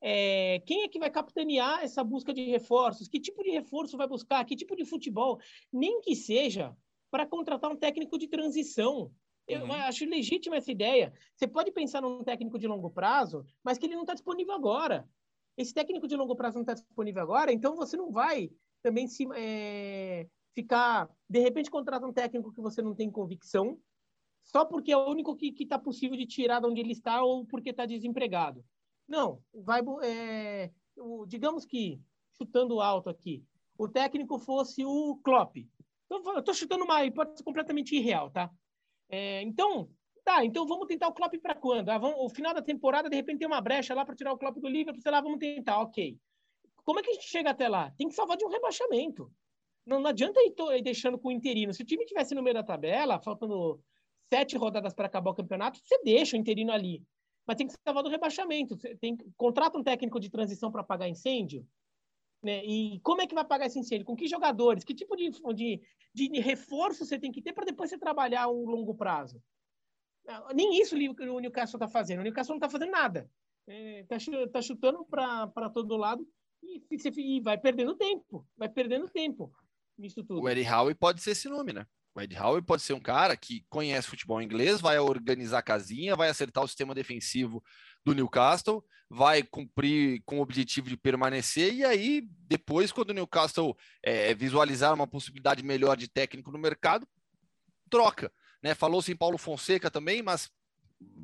É, 0.00 0.60
quem 0.66 0.82
é 0.82 0.88
que 0.88 0.98
vai 0.98 1.10
capitanear 1.10 1.82
essa 1.82 2.02
busca 2.02 2.34
de 2.34 2.44
reforços? 2.46 3.08
Que 3.08 3.20
tipo 3.20 3.42
de 3.42 3.50
reforço 3.50 3.96
vai 3.96 4.08
buscar? 4.08 4.44
Que 4.44 4.56
tipo 4.56 4.74
de 4.74 4.84
futebol? 4.84 5.38
Nem 5.72 6.00
que 6.00 6.16
seja 6.16 6.76
para 7.10 7.26
contratar 7.26 7.70
um 7.70 7.76
técnico 7.76 8.18
de 8.18 8.26
transição. 8.26 9.12
Eu 9.46 9.62
uhum. 9.62 9.72
acho 9.72 10.04
legítima 10.04 10.56
essa 10.56 10.72
ideia. 10.72 11.12
Você 11.36 11.46
pode 11.46 11.70
pensar 11.70 12.00
num 12.00 12.24
técnico 12.24 12.58
de 12.58 12.66
longo 12.66 12.90
prazo, 12.90 13.44
mas 13.62 13.78
que 13.78 13.86
ele 13.86 13.94
não 13.94 14.02
está 14.02 14.14
disponível 14.14 14.54
agora. 14.54 15.08
Esse 15.56 15.74
técnico 15.74 16.08
de 16.08 16.16
longo 16.16 16.34
prazo 16.34 16.54
não 16.54 16.62
está 16.62 16.74
disponível 16.74 17.22
agora, 17.22 17.52
então 17.52 17.76
você 17.76 17.96
não 17.96 18.10
vai 18.10 18.50
também 18.82 19.06
se 19.06 19.26
é, 19.34 20.26
ficar, 20.54 21.08
de 21.28 21.40
repente, 21.40 21.70
contratar 21.70 22.08
um 22.08 22.12
técnico 22.12 22.52
que 22.52 22.60
você 22.60 22.82
não 22.82 22.94
tem 22.94 23.10
convicção, 23.10 23.78
só 24.44 24.64
porque 24.64 24.92
é 24.92 24.96
o 24.96 25.08
único 25.08 25.36
que 25.36 25.54
está 25.58 25.78
possível 25.78 26.16
de 26.16 26.26
tirar 26.26 26.60
de 26.60 26.66
onde 26.66 26.80
ele 26.80 26.92
está 26.92 27.22
ou 27.22 27.46
porque 27.46 27.70
está 27.70 27.86
desempregado. 27.86 28.64
Não, 29.06 29.42
vai, 29.52 29.82
é, 30.02 30.70
digamos 31.26 31.64
que, 31.64 32.00
chutando 32.32 32.80
alto 32.80 33.08
aqui, 33.08 33.44
o 33.78 33.88
técnico 33.88 34.38
fosse 34.38 34.84
o 34.84 35.16
Klopp. 35.22 35.56
Eu 36.10 36.38
estou 36.38 36.54
chutando 36.54 36.84
uma 36.84 37.04
hipótese 37.04 37.42
completamente 37.42 37.96
irreal, 37.96 38.30
tá? 38.30 38.50
É, 39.08 39.42
então, 39.42 39.88
Tá, 40.24 40.44
então 40.44 40.66
vamos 40.66 40.86
tentar 40.86 41.08
o 41.08 41.12
Klopp 41.12 41.34
para 41.42 41.54
quando? 41.54 41.88
Ah, 41.88 41.98
vamos, 41.98 42.16
o 42.20 42.28
final 42.28 42.54
da 42.54 42.62
temporada, 42.62 43.10
de 43.10 43.16
repente 43.16 43.38
tem 43.38 43.46
uma 43.46 43.60
brecha 43.60 43.94
lá 43.94 44.04
para 44.04 44.14
tirar 44.14 44.32
o 44.32 44.38
Klopp 44.38 44.56
do 44.58 44.68
Liverpool, 44.68 45.02
sei 45.02 45.10
lá, 45.10 45.20
vamos 45.20 45.38
tentar, 45.38 45.80
ok. 45.80 46.16
Como 46.84 47.00
é 47.00 47.02
que 47.02 47.10
a 47.10 47.14
gente 47.14 47.28
chega 47.28 47.50
até 47.50 47.68
lá? 47.68 47.90
Tem 47.96 48.08
que 48.08 48.14
salvar 48.14 48.36
de 48.36 48.44
um 48.44 48.48
rebaixamento. 48.48 49.32
Não, 49.84 50.00
não 50.00 50.10
adianta 50.10 50.40
ir, 50.40 50.54
ir 50.78 50.82
deixando 50.82 51.18
com 51.18 51.28
o 51.28 51.32
interino. 51.32 51.74
Se 51.74 51.82
o 51.82 51.86
time 51.86 52.04
tivesse 52.04 52.34
no 52.34 52.42
meio 52.42 52.54
da 52.54 52.62
tabela, 52.62 53.20
faltando 53.20 53.80
sete 54.32 54.56
rodadas 54.56 54.94
para 54.94 55.06
acabar 55.06 55.30
o 55.30 55.34
campeonato, 55.34 55.78
você 55.78 56.00
deixa 56.02 56.36
o 56.36 56.40
interino 56.40 56.72
ali. 56.72 57.02
Mas 57.46 57.56
tem 57.56 57.66
que 57.66 57.74
salvar 57.84 58.02
do 58.04 58.08
rebaixamento. 58.08 58.76
Você 58.76 58.96
tem, 58.96 59.16
contrata 59.36 59.76
um 59.76 59.82
técnico 59.82 60.20
de 60.20 60.30
transição 60.30 60.70
para 60.70 60.82
apagar 60.82 61.08
incêndio. 61.08 61.66
Né? 62.42 62.64
E 62.64 63.00
como 63.00 63.22
é 63.22 63.26
que 63.26 63.34
vai 63.34 63.44
pagar 63.44 63.66
esse 63.66 63.78
incêndio? 63.78 64.06
Com 64.06 64.16
que 64.16 64.26
jogadores? 64.26 64.84
Que 64.84 64.94
tipo 64.94 65.16
de, 65.16 65.30
de, 65.30 65.80
de 66.14 66.40
reforço 66.40 67.04
você 67.04 67.18
tem 67.18 67.32
que 67.32 67.42
ter 67.42 67.52
para 67.52 67.64
depois 67.64 67.90
você 67.90 67.98
trabalhar 67.98 68.48
um 68.48 68.64
longo 68.64 68.94
prazo? 68.94 69.42
Nem 70.54 70.80
isso 70.80 70.94
o 70.94 71.40
Newcastle 71.40 71.78
está 71.78 71.88
fazendo. 71.88 72.20
O 72.20 72.22
Newcastle 72.22 72.54
não 72.54 72.58
está 72.58 72.68
fazendo 72.68 72.90
nada. 72.90 73.28
Está 73.66 74.16
é, 74.16 74.46
tá 74.48 74.62
chutando 74.62 75.04
para 75.04 75.70
todo 75.70 75.96
lado 75.96 76.26
e, 76.62 76.82
e, 76.90 77.40
vai 77.40 77.58
perdendo 77.58 77.94
tempo. 77.94 78.46
Vai 78.56 78.68
perdendo 78.68 79.08
tempo 79.08 79.52
nisso 79.98 80.22
tudo. 80.24 80.40
O 80.40 80.48
Eddie 80.48 80.68
Howe 80.68 80.94
pode 80.94 81.20
ser 81.20 81.32
esse 81.32 81.48
nome, 81.48 81.72
né? 81.72 81.86
O 82.14 82.20
Eddie 82.20 82.38
Howe 82.38 82.62
pode 82.62 82.82
ser 82.82 82.92
um 82.92 83.00
cara 83.00 83.36
que 83.36 83.64
conhece 83.70 84.08
futebol 84.08 84.42
inglês, 84.42 84.80
vai 84.80 84.98
organizar 84.98 85.58
a 85.58 85.62
casinha, 85.62 86.14
vai 86.14 86.28
acertar 86.28 86.62
o 86.62 86.68
sistema 86.68 86.94
defensivo 86.94 87.62
do 88.04 88.14
Newcastle, 88.14 88.84
vai 89.08 89.42
cumprir 89.42 90.22
com 90.26 90.38
o 90.38 90.42
objetivo 90.42 90.90
de 90.90 90.96
permanecer, 90.96 91.72
e 91.72 91.84
aí, 91.84 92.22
depois, 92.46 92.92
quando 92.92 93.10
o 93.10 93.14
Newcastle 93.14 93.74
é, 94.02 94.34
visualizar 94.34 94.92
uma 94.92 95.06
possibilidade 95.06 95.64
melhor 95.64 95.96
de 95.96 96.08
técnico 96.08 96.52
no 96.52 96.58
mercado, 96.58 97.08
troca. 97.88 98.30
Né? 98.62 98.74
Falou-se 98.74 99.10
em 99.10 99.16
Paulo 99.16 99.38
Fonseca 99.38 99.90
também, 99.90 100.22
mas 100.22 100.50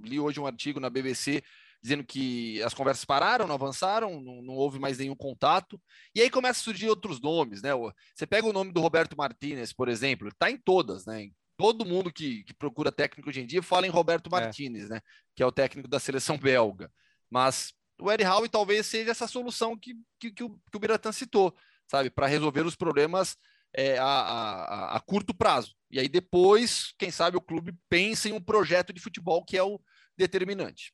li 0.03 0.19
hoje 0.19 0.41
um 0.41 0.47
artigo 0.47 0.81
na 0.81 0.91
BBC 0.91 1.43
dizendo 1.81 2.05
que 2.05 2.61
as 2.63 2.75
conversas 2.75 3.05
pararam, 3.05 3.47
não 3.47 3.55
avançaram, 3.55 4.21
não, 4.21 4.43
não, 4.43 4.55
houve 4.55 4.79
mais 4.79 4.99
nenhum 4.99 5.15
contato. 5.15 5.81
E 6.15 6.21
aí 6.21 6.29
começa 6.29 6.61
a 6.61 6.63
surgir 6.63 6.89
outros 6.89 7.21
nomes, 7.21 7.63
né? 7.63 7.71
Você 8.15 8.27
pega 8.27 8.47
o 8.47 8.53
nome 8.53 8.73
do 8.73 8.81
Roberto 8.81 9.17
Martinez, 9.17 9.73
por 9.73 9.89
exemplo, 9.89 10.29
está 10.29 10.51
em 10.51 10.57
todas, 10.57 11.07
né? 11.07 11.31
Todo 11.57 11.87
mundo 11.87 12.13
que, 12.13 12.45
que, 12.45 12.55
procura 12.55 12.93
técnico 12.93 13.29
hoje 13.29 13.41
em 13.41 13.47
dia 13.47 13.63
fala 13.63 13.87
em 13.87 13.91
Roberto. 13.91 14.31
Martinez, 14.31 14.87
é. 14.87 14.95
né? 14.95 15.01
Que 15.35 15.43
é 15.43 15.47
o 15.47 15.53
técnico 15.53 15.89
da 15.89 15.99
seleção 15.99 16.37
belga. 16.37 16.91
Mas 17.31 17.73
o 18.01 18.11
Eddie 18.11 18.27
Howe 18.27 18.49
talvez 18.49 18.87
seja 18.87 19.11
essa 19.11 19.27
solução 19.27 19.77
que, 19.77 19.95
que, 20.21 20.31
que 20.31 20.45
o, 20.45 20.51
que 20.51 20.77
o 20.77 20.79
Biratan 20.79 21.13
citou, 21.13 21.55
sabe, 21.87 22.11
para 22.11 22.27
resolver 22.27 22.65
os 22.65 22.77
problemas 22.77 23.37
é, 23.75 23.99
a, 23.99 24.05
a, 24.05 24.97
a, 24.97 25.01
curto 25.01 25.35
prazo. 25.35 25.75
E 25.91 25.99
aí 25.99 26.09
depois, 26.09 26.93
quem 26.99 27.11
sabe, 27.11 27.37
o 27.37 27.41
clube 27.41 27.75
pensa 27.89 28.29
em 28.29 28.33
um 28.33 28.41
projeto 28.41 28.93
de 28.93 29.01
futebol 29.01 29.45
que 29.45 29.57
é 29.57 29.63
o 29.63 29.81
determinante. 30.17 30.93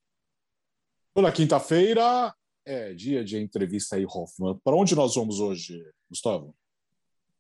Na 1.17 1.33
quinta-feira 1.33 2.35
é 2.65 2.93
dia 2.95 3.25
de 3.25 3.39
entrevista 3.39 3.97
aí, 3.97 4.05
Hoffman. 4.05 4.59
Para 4.65 4.77
onde 4.77 4.95
nós 4.95 5.15
vamos 5.15 5.39
hoje, 5.39 5.85
Gustavo? 6.09 6.57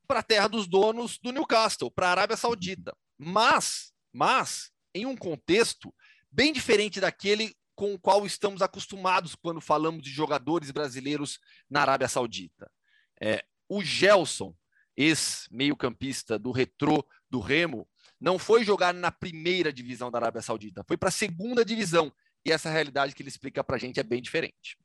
Para 0.06 0.20
a 0.20 0.22
terra 0.22 0.48
dos 0.48 0.66
donos 0.68 1.18
do 1.18 1.32
Newcastle, 1.32 1.90
para 1.90 2.08
a 2.08 2.10
Arábia 2.10 2.36
Saudita. 2.36 2.96
Mas, 3.18 3.92
mas, 4.12 4.70
em 4.94 5.06
um 5.06 5.16
contexto 5.16 5.92
bem 6.30 6.52
diferente 6.52 7.00
daquele 7.00 7.54
com 7.74 7.94
o 7.94 7.98
qual 7.98 8.24
estamos 8.24 8.62
acostumados 8.62 9.34
quando 9.34 9.60
falamos 9.60 10.02
de 10.02 10.10
jogadores 10.10 10.70
brasileiros 10.70 11.40
na 11.68 11.80
Arábia 11.80 12.08
Saudita. 12.08 12.70
É, 13.20 13.44
o 13.68 13.82
Gelson, 13.82 14.54
ex-meio-campista 14.96 16.38
do 16.38 16.50
Retrô 16.50 17.04
do 17.28 17.40
Remo, 17.40 17.88
não 18.20 18.38
foi 18.38 18.64
jogar 18.64 18.94
na 18.94 19.10
primeira 19.10 19.72
divisão 19.72 20.10
da 20.10 20.18
Arábia 20.18 20.42
Saudita, 20.42 20.84
foi 20.86 20.96
para 20.96 21.08
a 21.08 21.12
segunda 21.12 21.64
divisão. 21.64 22.12
E 22.44 22.52
essa 22.52 22.70
realidade 22.70 23.14
que 23.14 23.22
ele 23.22 23.28
explica 23.28 23.64
para 23.64 23.76
a 23.76 23.78
gente 23.78 23.98
é 23.98 24.02
bem 24.02 24.20
diferente. 24.20 24.76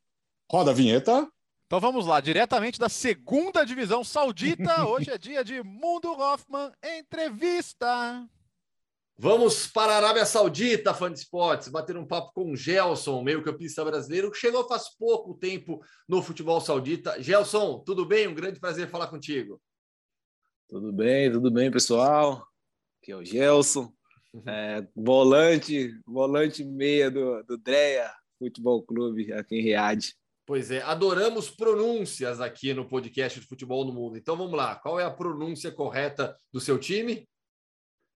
Roda 0.49 0.71
a 0.71 0.73
vinheta. 0.73 1.29
Então 1.67 1.79
vamos 1.79 2.07
lá, 2.07 2.19
diretamente 2.19 2.79
da 2.79 2.89
segunda 2.89 3.63
divisão 3.63 4.03
saudita. 4.03 4.85
Hoje 4.89 5.11
é 5.11 5.17
dia 5.17 5.43
de 5.43 5.61
Mundo 5.61 6.11
Hoffman 6.11 6.71
Entrevista. 6.83 8.27
Vamos 9.21 9.67
para 9.67 9.91
a 9.91 9.97
Arábia 9.97 10.25
Saudita, 10.25 10.93
fã 10.93 11.11
de 11.11 11.19
esportes, 11.19 11.67
bater 11.67 11.97
um 11.97 12.07
papo 12.07 12.31
com 12.33 12.53
o 12.53 12.55
Gelson, 12.55 13.21
meio-campista 13.21 13.83
brasileiro, 13.83 14.31
que 14.31 14.37
chegou 14.37 14.65
faz 14.65 14.89
pouco 14.97 15.33
tempo 15.33 15.83
no 16.07 16.23
futebol 16.23 16.61
saudita. 16.61 17.21
Gelson, 17.21 17.83
tudo 17.85 18.05
bem? 18.05 18.29
Um 18.29 18.33
grande 18.33 18.61
prazer 18.61 18.89
falar 18.89 19.07
contigo. 19.07 19.61
Tudo 20.69 20.93
bem, 20.93 21.31
tudo 21.31 21.49
bem, 21.49 21.71
pessoal. 21.71 22.47
Aqui 23.01 23.11
é 23.11 23.15
o 23.15 23.25
Gelson, 23.25 23.91
é, 24.45 24.87
volante, 24.95 25.99
volante 26.05 26.63
meia 26.63 27.09
do, 27.09 27.41
do 27.41 27.57
Dreia 27.57 28.13
Futebol 28.37 28.83
Clube 28.83 29.33
aqui 29.33 29.55
em 29.55 29.63
Riad. 29.63 30.13
Pois 30.45 30.69
é, 30.69 30.83
adoramos 30.83 31.49
pronúncias 31.49 32.39
aqui 32.39 32.71
no 32.71 32.87
podcast 32.87 33.39
de 33.39 33.47
Futebol 33.47 33.83
no 33.83 33.91
Mundo. 33.91 34.15
Então 34.15 34.37
vamos 34.37 34.53
lá, 34.53 34.75
qual 34.75 34.99
é 34.99 35.03
a 35.03 35.09
pronúncia 35.09 35.71
correta 35.71 36.37
do 36.53 36.61
seu 36.61 36.77
time? 36.77 37.27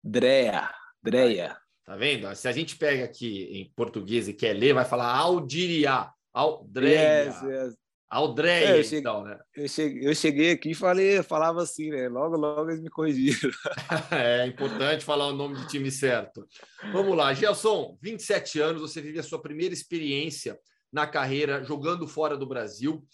Dreia. 0.03 0.75
Dreia. 1.01 1.57
Tá 1.85 1.95
vendo? 1.95 2.35
Se 2.35 2.49
a 2.49 2.53
gente 2.53 2.77
pega 2.77 3.05
aqui 3.05 3.45
em 3.45 3.73
português 3.77 4.27
e 4.27 4.35
quer 4.35 4.55
ler, 4.55 4.75
vai 4.75 4.85
falar 4.85 5.15
Aldiria. 5.15 6.13
Aldreia. 6.33 7.27
Yes, 7.27 7.43
yes. 7.43 7.77
Aldreia, 8.11 8.81
é, 8.81 8.83
cheguei, 8.83 8.99
então, 8.99 9.23
né? 9.23 9.39
Eu 9.55 9.69
cheguei, 9.69 10.09
eu 10.09 10.15
cheguei 10.17 10.51
aqui 10.51 10.71
e 10.71 10.75
falei, 10.75 11.23
falava 11.23 11.63
assim, 11.63 11.91
né? 11.91 12.09
Logo, 12.09 12.37
logo 12.37 12.69
eles 12.69 12.83
me 12.83 12.91
corrigiram. 12.91 13.53
é 14.11 14.47
importante 14.47 15.05
falar 15.05 15.29
o 15.29 15.33
nome 15.33 15.55
do 15.55 15.67
time 15.69 15.93
certo. 15.93 16.45
Vamos 16.93 17.17
lá, 17.17 17.33
Gelson, 17.33 17.97
27 18.03 18.61
anos, 18.61 18.83
você 18.83 19.01
vive 19.01 19.21
a 19.21 19.23
sua 19.23 19.41
primeira 19.41 19.73
experiência 19.73 20.59
na 20.93 21.07
carreira 21.07 21.63
jogando 21.63 22.09
fora 22.09 22.37
do 22.37 22.47
Brasil 22.47 23.07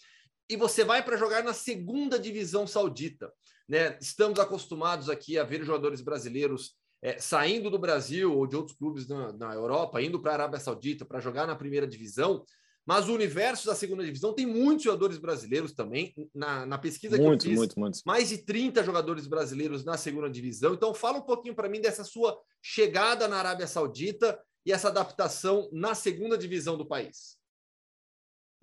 e 0.49 0.55
você 0.55 0.83
vai 0.83 1.03
para 1.03 1.17
jogar 1.17 1.43
na 1.43 1.53
segunda 1.53 2.17
divisão 2.17 2.65
saudita. 2.65 3.31
Né? 3.69 3.97
Estamos 4.01 4.39
acostumados 4.39 5.09
aqui 5.09 5.37
a 5.37 5.43
ver 5.43 5.63
jogadores 5.63 6.01
brasileiros 6.01 6.73
é, 7.01 7.19
saindo 7.19 7.69
do 7.69 7.77
Brasil 7.77 8.35
ou 8.35 8.47
de 8.47 8.55
outros 8.55 8.75
clubes 8.75 9.07
na, 9.07 9.31
na 9.33 9.53
Europa, 9.53 10.01
indo 10.01 10.19
para 10.19 10.31
a 10.31 10.35
Arábia 10.35 10.59
Saudita 10.59 11.05
para 11.05 11.19
jogar 11.19 11.45
na 11.45 11.55
primeira 11.55 11.85
divisão. 11.85 12.43
Mas 12.87 13.09
o 13.09 13.13
universo 13.13 13.67
da 13.67 13.75
segunda 13.75 14.03
divisão 14.03 14.33
tem 14.33 14.45
muitos 14.45 14.85
jogadores 14.85 15.17
brasileiros 15.17 15.73
também. 15.73 16.13
Na, 16.33 16.65
na 16.65 16.77
pesquisa 16.77 17.17
muito, 17.17 17.41
que 17.41 17.47
eu 17.47 17.51
fiz, 17.51 17.59
muito, 17.59 17.79
muito. 17.79 17.99
mais 18.05 18.29
de 18.29 18.37
30 18.37 18.81
jogadores 18.83 19.27
brasileiros 19.27 19.83
na 19.83 19.97
segunda 19.97 20.29
divisão. 20.29 20.73
Então, 20.73 20.93
fala 20.93 21.17
um 21.17 21.23
pouquinho 21.23 21.53
para 21.53 21.67
mim 21.67 21.81
dessa 21.81 22.03
sua 22.03 22.39
chegada 22.61 23.27
na 23.27 23.37
Arábia 23.37 23.67
Saudita 23.67 24.41
e 24.65 24.71
essa 24.71 24.87
adaptação 24.87 25.69
na 25.73 25.93
segunda 25.93 26.37
divisão 26.37 26.77
do 26.77 26.87
país. 26.87 27.37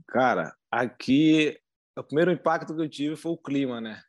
Cara, 0.08 0.56
aqui 0.70 1.58
o 1.96 2.02
primeiro 2.02 2.32
impacto 2.32 2.74
que 2.74 2.80
eu 2.80 2.88
tive 2.88 3.16
foi 3.16 3.32
o 3.32 3.38
clima, 3.38 3.80
né? 3.80 4.02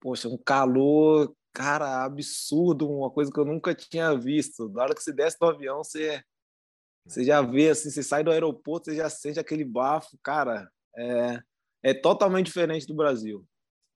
Poxa, 0.00 0.28
um 0.28 0.36
calor 0.36 1.32
cara, 1.52 2.04
absurdo, 2.04 2.88
uma 2.88 3.10
coisa 3.10 3.32
que 3.32 3.38
eu 3.38 3.44
nunca 3.44 3.74
tinha 3.74 4.16
visto. 4.16 4.68
Na 4.68 4.82
hora 4.82 4.94
que 4.94 5.02
você 5.02 5.12
desce 5.12 5.36
do 5.40 5.46
avião, 5.46 5.78
você, 5.78 6.22
você 7.08 7.24
já 7.24 7.40
vê, 7.40 7.70
assim, 7.70 7.90
você 7.90 8.02
sai 8.02 8.22
do 8.22 8.30
aeroporto, 8.30 8.90
você 8.90 8.96
já 8.96 9.08
sente 9.08 9.40
aquele 9.40 9.64
bafo, 9.64 10.18
cara, 10.22 10.70
é, 10.96 11.40
é 11.82 11.94
totalmente 11.94 12.46
diferente 12.46 12.86
do 12.86 12.94
Brasil, 12.94 13.44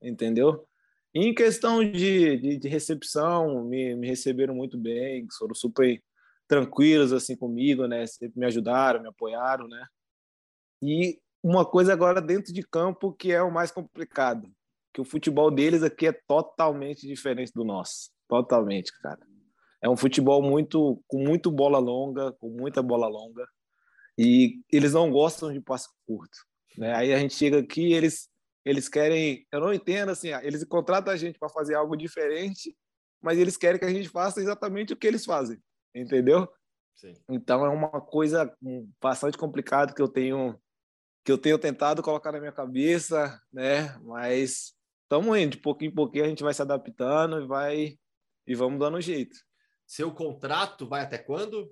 entendeu? 0.01 0.67
E 1.15 1.27
em 1.27 1.35
questão 1.35 1.85
de, 1.85 2.39
de, 2.39 2.57
de 2.57 2.69
recepção, 2.69 3.65
me, 3.65 3.95
me 3.95 4.09
receberam 4.09 4.55
muito 4.55 4.79
bem, 4.79 5.27
foram 5.39 5.55
super 5.55 6.03
tranquilos 6.49 7.13
assim 7.13 7.37
comigo, 7.37 7.87
né? 7.87 8.07
Sempre 8.07 8.41
me 8.41 8.47
ajudaram, 8.47 9.03
me 9.03 9.09
apoiaram, 9.09 9.69
né? 9.69 9.87
E 10.83 11.21
uma 11.43 11.67
coisa 11.67 11.93
agora 11.93 12.21
dentro 12.21 12.53
de 12.53 12.63
campo 12.63 13.13
que 13.13 13.31
é 13.31 13.43
o 13.43 13.53
mais 13.53 13.71
complicado, 13.71 14.51
que 14.93 15.03
o 15.03 15.05
futebol 15.05 15.51
deles 15.51 15.83
aqui 15.83 16.07
é 16.07 16.13
totalmente 16.13 17.07
diferente 17.07 17.53
do 17.55 17.63
nosso. 17.63 18.11
Totalmente, 18.27 18.91
cara. 19.01 19.21
É 19.83 19.89
um 19.89 19.97
futebol 19.97 20.41
muito 20.41 21.03
com 21.09 21.19
muito 21.19 21.51
bola 21.51 21.79
longa, 21.79 22.33
com 22.35 22.49
muita 22.49 22.83
bola 22.83 23.09
longa. 23.09 23.47
E 24.17 24.61
eles 24.71 24.93
não 24.93 25.11
gostam 25.11 25.53
de 25.53 25.61
passe 25.61 25.89
curto, 26.07 26.39
né? 26.79 26.95
Aí 26.95 27.13
a 27.13 27.19
gente 27.19 27.35
chega 27.35 27.59
aqui, 27.59 27.93
eles 27.93 28.31
eles 28.65 28.89
querem, 28.89 29.45
eu 29.51 29.61
não 29.61 29.75
entendo 29.75 30.11
assim, 30.11 30.29
eles 30.43 30.65
contratam 30.65 31.13
a 31.13 31.17
gente 31.17 31.37
para 31.39 31.49
fazer 31.49 31.75
algo 31.75 31.97
diferente, 31.97 32.77
mas 33.21 33.39
eles 33.39 33.57
querem 33.57 33.79
que 33.79 33.85
a 33.85 33.93
gente 33.93 34.09
faça 34.09 34.41
exatamente 34.41 34.93
o 34.93 34.97
que 34.97 35.07
eles 35.07 35.25
fazem, 35.25 35.61
entendeu? 35.95 36.49
Sim. 36.95 37.15
Então 37.29 37.65
é 37.67 37.69
uma 37.69 38.01
coisa 38.01 38.55
bastante 39.01 39.37
complicada 39.37 39.93
que 39.93 40.01
eu 40.03 40.09
tenho 40.09 40.59
que 41.25 41.31
eu 41.31 41.39
tenho 41.39 41.57
tentado 41.57 42.03
colocar 42.03 42.33
na 42.33 42.41
minha 42.41 42.53
cabeça, 42.53 43.41
né? 43.53 43.97
Mas 44.03 44.75
estamos 45.05 45.39
indo, 45.39 45.53
de 45.53 45.59
pouquinho 45.59 45.91
em 45.91 45.95
pouquinho 45.95 46.25
a 46.25 46.29
gente 46.29 46.43
vai 46.43 46.53
se 46.53 46.63
adaptando 46.63 47.41
e 47.41 47.47
vai 47.47 47.99
e 48.47 48.55
vamos 48.55 48.79
dando 48.79 49.01
jeito. 49.01 49.37
Seu 49.93 50.11
contrato 50.11 50.89
vai 50.89 51.03
até 51.03 51.19
quando? 51.19 51.71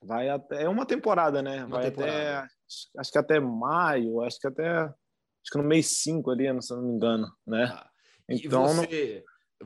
Vai 0.00 0.28
até 0.28 0.62
é 0.62 0.68
uma 0.68 0.86
temporada, 0.86 1.42
né? 1.42 1.64
Uma 1.64 1.80
vai 1.80 1.90
temporada. 1.90 2.14
até 2.14 2.48
acho 2.96 3.10
que 3.10 3.18
até 3.18 3.40
maio, 3.40 4.20
acho 4.20 4.38
que 4.38 4.46
até 4.46 4.84
acho 4.84 5.50
que 5.50 5.58
no 5.58 5.64
mês 5.64 6.00
5 6.00 6.30
ali, 6.30 6.62
se 6.62 6.72
não 6.72 6.82
me 6.82 6.92
engano, 6.92 7.26
né? 7.44 7.72
Ah, 7.74 7.90
então 8.28 8.68
você, 8.68 9.24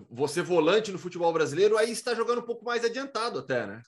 você 0.08 0.40
volante 0.40 0.90
no 0.90 0.98
futebol 0.98 1.30
brasileiro, 1.30 1.76
aí 1.76 1.90
está 1.90 2.14
jogando 2.14 2.38
um 2.38 2.46
pouco 2.46 2.64
mais 2.64 2.86
adiantado 2.86 3.40
até, 3.40 3.66
né? 3.66 3.82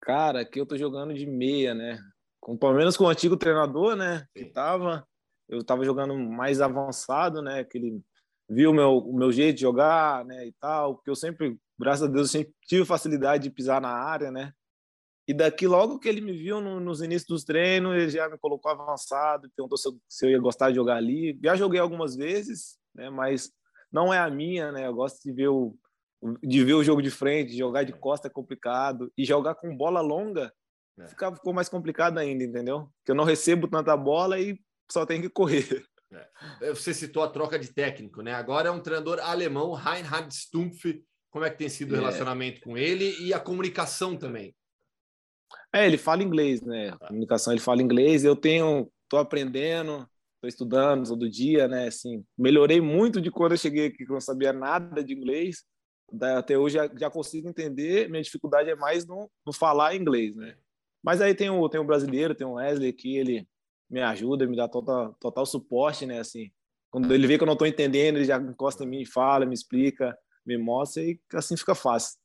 Cara, 0.00 0.42
aqui 0.42 0.60
eu 0.60 0.66
tô 0.66 0.76
jogando 0.76 1.12
de 1.12 1.26
meia, 1.26 1.74
né? 1.74 1.98
Com, 2.38 2.56
pelo 2.56 2.74
menos 2.74 2.96
com 2.96 3.02
o 3.02 3.08
antigo 3.08 3.36
treinador, 3.36 3.96
né? 3.96 4.20
Sim. 4.20 4.44
Que 4.44 4.50
tava 4.52 5.04
eu 5.48 5.58
estava 5.58 5.84
jogando 5.84 6.16
mais 6.16 6.60
avançado, 6.60 7.42
né? 7.42 7.64
Que 7.64 7.78
ele 7.78 8.00
viu 8.48 8.72
meu, 8.72 8.98
o 8.98 9.12
meu 9.12 9.32
jeito 9.32 9.56
de 9.56 9.62
jogar, 9.62 10.24
né? 10.24 10.46
E 10.46 10.52
tal, 10.52 10.94
porque 10.94 11.10
eu 11.10 11.16
sempre, 11.16 11.58
graças 11.78 12.02
a 12.02 12.06
Deus, 12.10 12.30
sempre 12.30 12.54
tive 12.62 12.84
facilidade 12.84 13.44
de 13.44 13.50
pisar 13.50 13.80
na 13.80 13.90
área, 13.90 14.30
né? 14.30 14.52
E 15.28 15.34
daqui, 15.34 15.66
logo 15.66 15.98
que 15.98 16.08
ele 16.08 16.20
me 16.20 16.32
viu 16.32 16.60
no, 16.60 16.78
nos 16.78 17.02
inícios 17.02 17.26
dos 17.26 17.44
treinos, 17.44 17.94
ele 17.94 18.10
já 18.10 18.28
me 18.28 18.38
colocou 18.38 18.70
avançado, 18.70 19.50
perguntou 19.56 19.76
se 19.76 19.88
eu, 19.88 19.98
se 20.08 20.26
eu 20.26 20.30
ia 20.30 20.38
gostar 20.38 20.70
de 20.70 20.76
jogar 20.76 20.96
ali. 20.96 21.36
Já 21.42 21.56
joguei 21.56 21.80
algumas 21.80 22.14
vezes, 22.14 22.78
né? 22.94 23.10
Mas 23.10 23.50
não 23.90 24.14
é 24.14 24.18
a 24.18 24.30
minha, 24.30 24.70
né? 24.70 24.86
Eu 24.86 24.94
gosto 24.94 25.20
de 25.22 25.32
ver 25.32 25.48
o, 25.48 25.76
de 26.42 26.64
ver 26.64 26.74
o 26.74 26.84
jogo 26.84 27.02
de 27.02 27.10
frente, 27.10 27.56
jogar 27.56 27.82
de 27.82 27.92
costa 27.92 28.28
é 28.28 28.30
complicado. 28.30 29.12
E 29.18 29.24
jogar 29.24 29.56
com 29.56 29.76
bola 29.76 30.00
longa 30.00 30.52
é. 30.98 31.06
ficou 31.06 31.52
mais 31.52 31.68
complicado 31.68 32.18
ainda, 32.18 32.44
entendeu? 32.44 32.88
Porque 32.98 33.10
eu 33.10 33.16
não 33.16 33.24
recebo 33.24 33.66
tanta 33.66 33.96
bola 33.96 34.38
e 34.38 34.58
só 34.90 35.04
tem 35.04 35.20
que 35.20 35.28
correr. 35.28 35.84
É. 36.60 36.72
Você 36.72 36.94
citou 36.94 37.22
a 37.22 37.28
troca 37.28 37.58
de 37.58 37.72
técnico, 37.72 38.22
né? 38.22 38.32
Agora 38.32 38.68
é 38.68 38.70
um 38.70 38.80
treinador 38.80 39.18
alemão, 39.18 39.72
Reinhard 39.72 40.32
Stumpf. 40.32 41.02
Como 41.36 41.44
é 41.44 41.50
que 41.50 41.58
tem 41.58 41.68
sido 41.68 41.92
o 41.92 41.96
é. 41.96 41.98
relacionamento 41.98 42.60
é. 42.60 42.64
com 42.64 42.78
ele 42.78 43.14
e 43.20 43.34
a 43.34 43.38
comunicação 43.38 44.16
também? 44.16 44.56
É, 45.70 45.86
ele 45.86 45.98
fala 45.98 46.22
inglês, 46.22 46.62
né? 46.62 46.88
A 46.88 46.96
tá. 46.96 47.08
comunicação 47.08 47.52
ele 47.52 47.60
fala 47.60 47.82
inglês. 47.82 48.24
Eu 48.24 48.34
tenho, 48.34 48.90
tô 49.06 49.18
aprendendo, 49.18 50.08
tô 50.40 50.48
estudando 50.48 51.06
todo 51.06 51.28
dia, 51.28 51.68
né? 51.68 51.88
Assim, 51.88 52.24
melhorei 52.38 52.80
muito 52.80 53.20
de 53.20 53.30
quando 53.30 53.52
eu 53.52 53.58
cheguei 53.58 53.88
aqui, 53.88 53.98
que 53.98 54.10
eu 54.10 54.14
não 54.14 54.20
sabia 54.20 54.50
nada 54.50 55.04
de 55.04 55.12
inglês. 55.12 55.62
Até 56.38 56.56
hoje 56.56 56.76
já, 56.76 56.90
já 56.98 57.10
consigo 57.10 57.50
entender. 57.50 58.08
Minha 58.08 58.22
dificuldade 58.22 58.70
é 58.70 58.74
mais 58.74 59.06
no, 59.06 59.30
no 59.44 59.52
falar 59.52 59.94
inglês, 59.94 60.34
né? 60.34 60.56
Mas 61.04 61.20
aí 61.20 61.34
tem 61.34 61.50
o, 61.50 61.68
tem 61.68 61.78
o 61.78 61.84
brasileiro, 61.84 62.34
tem 62.34 62.46
o 62.46 62.54
Wesley 62.54 62.88
aqui, 62.88 63.14
ele 63.14 63.46
me 63.90 64.00
ajuda, 64.00 64.46
me 64.46 64.56
dá 64.56 64.66
total, 64.66 65.14
total 65.20 65.44
suporte, 65.44 66.06
né? 66.06 66.18
Assim, 66.18 66.50
quando 66.90 67.12
ele 67.12 67.26
vê 67.26 67.36
que 67.36 67.42
eu 67.42 67.46
não 67.46 67.52
estou 67.52 67.68
entendendo, 67.68 68.16
ele 68.16 68.24
já 68.24 68.38
encosta 68.38 68.84
em 68.84 68.88
mim, 68.88 69.04
fala, 69.04 69.44
me 69.44 69.52
explica, 69.52 70.16
me 70.46 70.56
mostra 70.56 71.02
e 71.02 71.18
assim 71.34 71.56
fica 71.56 71.74
fácil. 71.74 72.18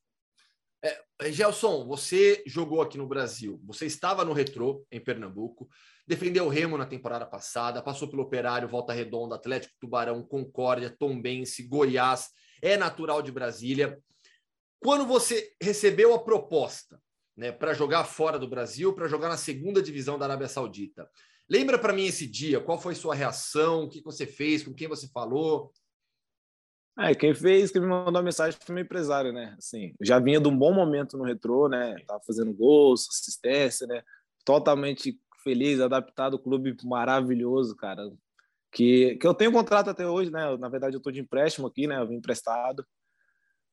É, 0.84 1.32
Gelson, 1.32 1.86
você 1.86 2.44
jogou 2.46 2.82
aqui 2.82 2.98
no 2.98 3.08
Brasil, 3.08 3.62
você 3.64 3.86
estava 3.86 4.26
no 4.26 4.34
Retrô, 4.34 4.86
em 4.92 5.00
Pernambuco, 5.00 5.70
defendeu 6.08 6.46
o 6.46 6.50
Remo 6.50 6.78
na 6.78 6.86
temporada 6.86 7.26
passada, 7.26 7.82
passou 7.82 8.08
pelo 8.08 8.24
Operário, 8.24 8.68
Volta 8.68 8.92
Redonda, 8.92 9.36
Atlético 9.36 9.76
Tubarão, 9.80 10.24
Concórdia, 10.24 10.90
Tombense, 10.90 11.68
Goiás, 11.68 12.30
é 12.62 12.78
natural 12.78 13.22
de 13.22 13.32
Brasília. 13.32 14.00
Quando 14.80 15.06
você 15.06 15.54
recebeu 15.62 16.14
a 16.16 16.24
proposta 16.24 17.00
né, 17.38 17.52
para 17.52 17.74
jogar 17.74 18.04
fora 18.04 18.40
do 18.40 18.48
Brasil, 18.48 18.94
para 18.94 19.08
jogar 19.08 19.30
na 19.30 19.38
segunda 19.38 19.82
divisão 19.82 20.18
da 20.18 20.26
Arábia 20.26 20.48
Saudita, 20.48 21.08
lembra 21.48 21.78
para 21.78 21.94
mim 21.94 22.08
esse 22.08 22.26
dia, 22.26 22.60
qual 22.60 22.82
foi 22.82 22.96
sua 22.96 23.14
reação, 23.14 23.84
o 23.84 23.90
que 23.90 24.02
você 24.02 24.26
fez, 24.26 24.64
com 24.64 24.74
quem 24.74 24.88
você 24.88 25.08
falou? 25.10 25.72
É, 27.00 27.16
quem 27.16 27.34
fez, 27.34 27.72
quem 27.72 27.82
me 27.82 27.88
mandou 27.88 28.20
a 28.20 28.24
mensagem 28.24 28.60
foi 28.62 28.76
meu 28.76 28.84
empresário, 28.84 29.32
né? 29.32 29.56
Assim, 29.58 29.94
já 30.02 30.20
vinha 30.20 30.40
de 30.40 30.48
um 30.48 30.58
bom 30.58 30.74
momento 30.74 31.18
no 31.18 31.24
retrô, 31.24 31.68
né? 31.70 31.96
Tava 32.06 32.22
fazendo 32.26 32.54
gols, 32.54 33.08
assistência, 33.10 33.88
né? 33.88 34.04
Totalmente 34.44 35.18
feliz, 35.44 35.80
adaptado, 35.80 36.38
clube 36.38 36.76
maravilhoso, 36.84 37.76
cara. 37.76 38.12
Que, 38.72 39.16
que 39.16 39.26
eu 39.26 39.34
tenho 39.34 39.52
contrato 39.52 39.90
até 39.90 40.06
hoje, 40.06 40.32
né? 40.32 40.56
Na 40.58 40.70
verdade, 40.70 40.96
eu 40.96 41.02
tô 41.02 41.12
de 41.12 41.22
empréstimo 41.22 41.68
aqui, 41.68 41.88
né? 41.88 42.00
Eu 42.00 42.08
vim 42.08 42.16
emprestado. 42.16 42.86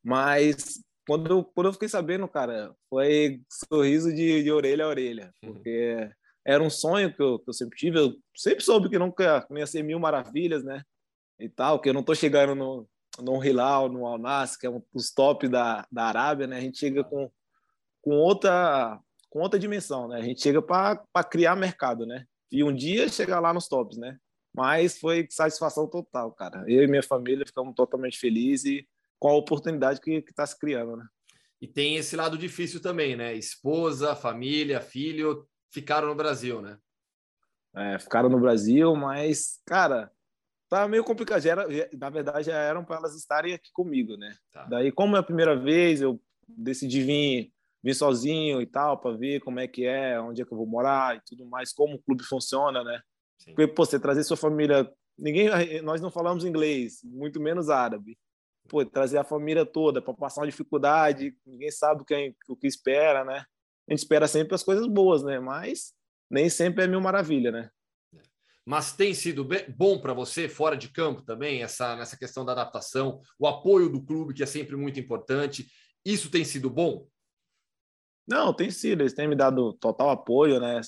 Mas 0.03 0.81
quando 1.07 1.31
eu, 1.31 1.45
quando 1.45 1.67
eu 1.67 1.73
fiquei 1.73 1.89
sabendo, 1.89 2.29
cara, 2.29 2.75
foi 2.89 3.43
sorriso 3.49 4.15
de, 4.15 4.43
de 4.43 4.53
orelha 4.53 4.85
a 4.85 4.89
orelha, 4.89 5.33
uhum. 5.43 5.55
porque 5.55 6.11
era 6.47 6.63
um 6.63 6.71
sonho 6.71 7.15
que 7.15 7.21
eu, 7.21 7.39
que 7.39 7.51
eu 7.51 7.55
sempre 7.55 7.77
tive. 7.77 7.99
Eu 7.99 8.17
sempre 8.35 8.65
soube 8.65 8.89
que 8.89 8.99
nunca 8.99 9.47
ia 9.51 9.67
ser 9.67 9.83
mil 9.83 9.99
maravilhas, 9.99 10.63
né? 10.63 10.83
E 11.39 11.49
tal, 11.49 11.81
que 11.81 11.89
eu 11.89 11.95
não 11.95 12.03
tô 12.03 12.15
chegando 12.15 12.55
no, 12.55 12.89
no 13.21 13.45
Hilal, 13.45 13.89
no 13.89 14.07
Al 14.07 14.19
Nassr, 14.19 14.59
que 14.59 14.67
é 14.67 14.71
um 14.71 14.83
dos 14.93 15.11
top 15.11 15.49
da, 15.49 15.87
da 15.91 16.05
Arábia, 16.05 16.47
né? 16.47 16.59
A 16.59 16.61
gente 16.61 16.79
chega 16.79 17.05
com, 17.05 17.31
com 18.03 18.17
outra 18.17 19.01
com 19.31 19.41
outra 19.41 19.59
dimensão, 19.59 20.09
né? 20.09 20.19
A 20.19 20.23
gente 20.23 20.41
chega 20.41 20.63
para 20.63 21.25
criar 21.31 21.55
mercado, 21.55 22.07
né? 22.07 22.25
E 22.51 22.65
um 22.65 22.75
dia 22.75 23.09
chegar 23.09 23.41
lá 23.41 23.53
nos 23.53 23.69
tops, 23.69 23.99
né? 23.99 24.17
Mas 24.55 24.99
foi 24.99 25.27
satisfação 25.31 25.87
total, 25.87 26.33
cara. 26.33 26.65
Eu 26.67 26.83
e 26.83 26.87
minha 26.87 27.03
família 27.03 27.47
ficamos 27.47 27.75
totalmente 27.75 28.19
felizes 28.19 28.85
com 29.19 29.29
a 29.29 29.37
oportunidade 29.37 30.01
que 30.01 30.25
está 30.27 30.47
se 30.47 30.59
criando, 30.59 30.97
né? 30.97 31.07
E 31.61 31.67
tem 31.67 31.97
esse 31.97 32.17
lado 32.17 32.39
difícil 32.39 32.81
também, 32.81 33.17
né? 33.17 33.35
Esposa, 33.35 34.17
família, 34.17 34.81
filho 34.81 35.47
ficaram 35.71 36.09
no 36.09 36.15
Brasil, 36.15 36.63
né? 36.63 36.79
É, 37.75 37.99
ficaram 37.99 38.29
no 38.29 38.41
Brasil, 38.41 38.95
mas, 38.97 39.61
cara, 39.67 40.11
tá 40.69 40.87
meio 40.89 41.05
complicado. 41.05 41.41
Já 41.41 41.53
era, 41.53 41.67
na 41.97 42.11
verdade, 42.11 42.47
já 42.47 42.57
eram 42.57 42.85
para 42.85 42.97
elas 42.97 43.17
estarem 43.17 43.55
aqui 43.55 43.71
comigo, 43.73 44.17
né? 44.17 44.35
Tá. 44.53 44.65
Daí, 44.65 44.93
como 44.93 45.17
é 45.17 45.21
a 45.21 45.23
primeira 45.23 45.57
vez, 45.57 46.01
eu 46.01 46.21
decidi 46.47 47.03
vir, 47.03 47.53
vir 47.83 47.95
sozinho 47.95 48.61
e 48.61 48.67
tal, 48.67 48.99
para 48.99 49.17
ver 49.17 49.41
como 49.41 49.61
é 49.61 49.69
que 49.69 49.85
é, 49.85 50.21
onde 50.21 50.43
é 50.43 50.45
que 50.45 50.53
eu 50.53 50.59
vou 50.59 50.67
morar 50.67 51.17
e 51.17 51.21
tudo 51.27 51.47
mais, 51.47 51.73
como 51.73 51.97
o 51.97 52.03
clube 52.03 52.23
funciona, 52.25 52.85
né? 52.85 53.01
Sim. 53.39 53.55
Porque, 53.55 53.73
pô, 53.73 53.85
você 53.85 53.99
trazer 53.99 54.25
sua 54.25 54.37
família. 54.37 54.91
Ninguém, 55.17 55.51
nós 55.83 56.01
não 56.01 56.11
falamos 56.11 56.45
inglês, 56.45 57.01
muito 57.03 57.41
menos 57.41 57.71
árabe. 57.71 58.17
Pô, 58.69 58.85
trazer 58.85 59.19
a 59.19 59.25
família 59.25 59.65
toda 59.65 60.01
para 60.01 60.15
passar 60.15 60.43
uma 60.43 60.47
dificuldade, 60.47 61.35
ninguém 61.45 61.71
sabe 61.71 62.03
o 62.03 62.05
que, 62.05 62.35
o 62.49 62.57
que 62.57 62.67
espera, 62.67 63.25
né? 63.25 63.45
A 63.89 63.93
gente 63.93 64.01
espera 64.01 64.29
sempre 64.29 64.55
as 64.55 64.63
coisas 64.63 64.87
boas, 64.87 65.25
né? 65.25 65.41
Mas 65.41 65.93
nem 66.31 66.51
sempre 66.51 66.85
é 66.85 66.87
mil 66.87 67.01
maravilha, 67.01 67.51
né? 67.51 67.71
Mas 68.69 68.93
tem 68.93 69.15
sido 69.15 69.49
bom 69.75 69.99
para 69.99 70.13
você 70.13 70.47
fora 70.47 70.77
de 70.77 70.91
campo 70.91 71.23
também, 71.23 71.63
essa, 71.63 71.97
nessa 71.97 72.19
questão 72.19 72.45
da 72.45 72.53
adaptação, 72.53 73.19
o 73.39 73.47
apoio 73.47 73.89
do 73.89 74.05
clube, 74.05 74.35
que 74.35 74.43
é 74.43 74.47
sempre 74.47 74.77
muito 74.77 75.01
importante. 75.01 75.67
Isso 76.05 76.31
tem 76.31 76.45
sido 76.45 76.69
bom? 76.69 77.09
Não, 78.29 78.53
tem 78.53 78.71
sido, 78.71 79.01
eles 79.01 79.15
têm 79.15 79.27
me 79.27 79.35
dado 79.35 79.73
total 79.73 80.11
apoio, 80.11 80.61
né? 80.61 80.83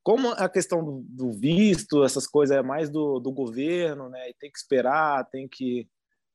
Como 0.00 0.28
a 0.28 0.48
questão 0.48 0.84
do, 0.84 1.04
do 1.08 1.32
visto, 1.32 2.04
essas 2.04 2.24
coisas 2.24 2.56
é 2.56 2.62
mais 2.62 2.88
do, 2.88 3.18
do 3.18 3.32
governo, 3.32 4.08
né? 4.08 4.30
E 4.30 4.34
tem 4.34 4.48
que 4.48 4.58
esperar, 4.58 5.28
tem 5.28 5.48
que 5.48 5.88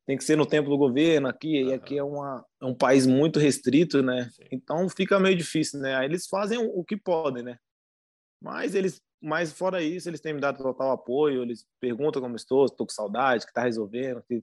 tem 0.06 0.18
que 0.18 0.24
ser 0.26 0.36
no 0.36 0.46
tempo 0.46 0.70
do 0.70 0.78
governo 0.78 1.30
aqui, 1.30 1.64
uhum. 1.64 1.70
e 1.70 1.74
aqui 1.74 1.98
é, 1.98 2.04
uma, 2.04 2.46
é 2.62 2.66
um 2.66 2.76
país 2.76 3.08
muito 3.08 3.40
restrito, 3.40 4.04
né? 4.04 4.30
Sim. 4.34 4.44
Então 4.52 4.90
fica 4.90 5.18
meio 5.18 5.38
difícil, 5.38 5.80
né? 5.80 5.96
Aí 5.96 6.08
eles 6.08 6.28
fazem 6.28 6.58
o, 6.58 6.80
o 6.80 6.84
que 6.84 6.98
podem, 6.98 7.42
né? 7.42 7.58
Mas 8.42 8.76
eles 8.76 9.02
mas 9.22 9.52
fora 9.52 9.82
isso, 9.82 10.10
eles 10.10 10.22
têm 10.22 10.34
me 10.34 10.40
dado 10.40 10.64
total 10.64 10.92
apoio, 10.92 11.42
eles 11.42 11.66
perguntam 11.80 12.22
como 12.22 12.36
estou, 12.36 12.66
estou 12.66 12.88
com 12.88 12.94
saudade, 12.94 13.46
que 13.46 13.52
está 13.52 13.64
resolvendo, 13.64 14.24
que 14.28 14.42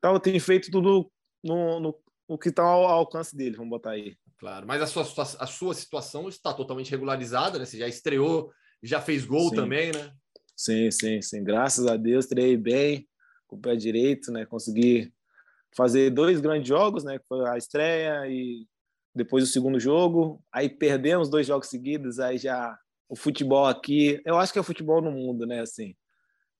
tal, 0.00 0.20
tem 0.20 0.38
feito 0.38 0.70
tudo 0.70 1.10
no, 1.42 1.80
no, 1.80 1.98
no 2.28 2.38
que 2.38 2.50
está 2.50 2.62
ao 2.62 2.84
alcance 2.84 3.34
deles, 3.34 3.56
vamos 3.56 3.70
botar 3.70 3.92
aí. 3.92 4.16
Claro, 4.38 4.66
mas 4.66 4.82
a 4.82 4.86
sua, 4.86 5.02
a 5.02 5.46
sua 5.46 5.74
situação 5.74 6.28
está 6.28 6.52
totalmente 6.52 6.90
regularizada, 6.90 7.58
né? 7.58 7.64
Você 7.64 7.78
já 7.78 7.88
estreou, 7.88 8.52
já 8.82 9.00
fez 9.00 9.24
gol 9.24 9.48
sim. 9.48 9.56
também, 9.56 9.92
né? 9.92 10.12
Sim, 10.56 10.90
sim, 10.90 11.22
sim. 11.22 11.42
Graças 11.42 11.86
a 11.86 11.96
Deus, 11.96 12.26
treinei 12.26 12.56
bem, 12.56 13.08
com 13.46 13.56
o 13.56 13.60
pé 13.60 13.74
direito, 13.74 14.30
né? 14.30 14.44
Consegui 14.44 15.12
fazer 15.74 16.10
dois 16.10 16.40
grandes 16.40 16.68
jogos, 16.68 17.04
né? 17.04 17.18
Que 17.18 17.26
foi 17.26 17.48
a 17.48 17.56
estreia 17.56 18.26
e 18.28 18.66
depois 19.14 19.44
o 19.44 19.46
segundo 19.46 19.80
jogo. 19.80 20.42
Aí 20.52 20.68
perdemos 20.68 21.30
dois 21.30 21.46
jogos 21.46 21.68
seguidos, 21.68 22.18
aí 22.18 22.36
já 22.36 22.78
o 23.08 23.16
futebol 23.16 23.66
aqui, 23.66 24.20
eu 24.24 24.38
acho 24.38 24.52
que 24.52 24.58
é 24.58 24.62
o 24.62 24.64
futebol 24.64 25.00
no 25.00 25.12
mundo, 25.12 25.46
né? 25.46 25.60
Assim, 25.60 25.94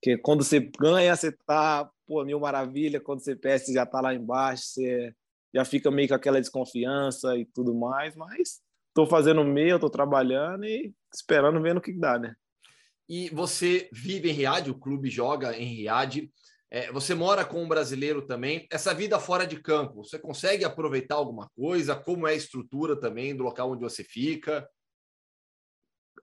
que 0.01 0.17
quando 0.17 0.43
você 0.43 0.59
ganha, 0.59 1.15
você 1.15 1.31
tá, 1.31 1.89
pô, 2.05 2.23
mil 2.23 2.39
maravilha, 2.39 2.99
quando 2.99 3.21
você 3.21 3.35
perde, 3.35 3.65
você 3.65 3.73
já 3.73 3.85
tá 3.85 4.01
lá 4.01 4.13
embaixo, 4.13 4.63
você 4.65 5.13
já 5.53 5.65
fica 5.65 5.89
meio 5.89 6.07
com 6.07 6.15
aquela 6.15 6.39
desconfiança 6.39 7.35
e 7.37 7.45
tudo 7.45 7.73
mais, 7.73 8.15
mas 8.15 8.61
tô 8.93 9.05
fazendo 9.07 9.41
o 9.41 9.45
meu, 9.45 9.79
tô 9.79 9.89
trabalhando 9.89 10.65
e 10.65 10.93
esperando 11.13 11.61
ver 11.61 11.73
no 11.73 11.81
que 11.81 11.93
dá, 11.93 12.19
né? 12.19 12.35
E 13.07 13.29
você 13.29 13.87
vive 13.91 14.29
em 14.29 14.33
Riad, 14.33 14.69
o 14.69 14.79
clube 14.79 15.09
joga 15.09 15.55
em 15.55 15.65
Riad. 15.65 16.29
É, 16.71 16.91
você 16.91 17.13
mora 17.13 17.45
com 17.45 17.63
um 17.63 17.67
brasileiro 17.67 18.25
também. 18.25 18.67
Essa 18.71 18.93
vida 18.93 19.19
fora 19.19 19.45
de 19.45 19.61
campo, 19.61 20.03
você 20.03 20.17
consegue 20.17 20.65
aproveitar 20.65 21.15
alguma 21.15 21.47
coisa? 21.55 21.95
Como 21.95 22.27
é 22.27 22.31
a 22.31 22.35
estrutura 22.35 22.99
também 22.99 23.35
do 23.35 23.43
local 23.43 23.71
onde 23.71 23.83
você 23.83 24.03
fica? 24.03 24.67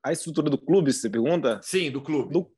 A 0.02 0.12
estrutura 0.12 0.50
do 0.50 0.58
clube, 0.58 0.92
você 0.92 1.08
pergunta? 1.08 1.60
Sim, 1.62 1.90
do 1.90 2.02
clube. 2.02 2.32
Do, 2.32 2.52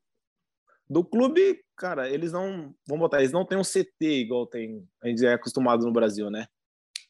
do 0.89 1.03
clube, 1.03 1.63
cara, 1.75 2.09
eles 2.09 2.31
não, 2.31 2.73
vamos 2.87 3.01
botar, 3.01 3.19
eles 3.19 3.31
não 3.31 3.45
têm 3.45 3.57
um 3.57 3.63
CT 3.63 4.01
igual 4.01 4.47
tem, 4.47 4.87
a 5.03 5.07
gente 5.07 5.25
é 5.25 5.33
acostumado 5.33 5.85
no 5.85 5.91
Brasil, 5.91 6.29
né? 6.29 6.47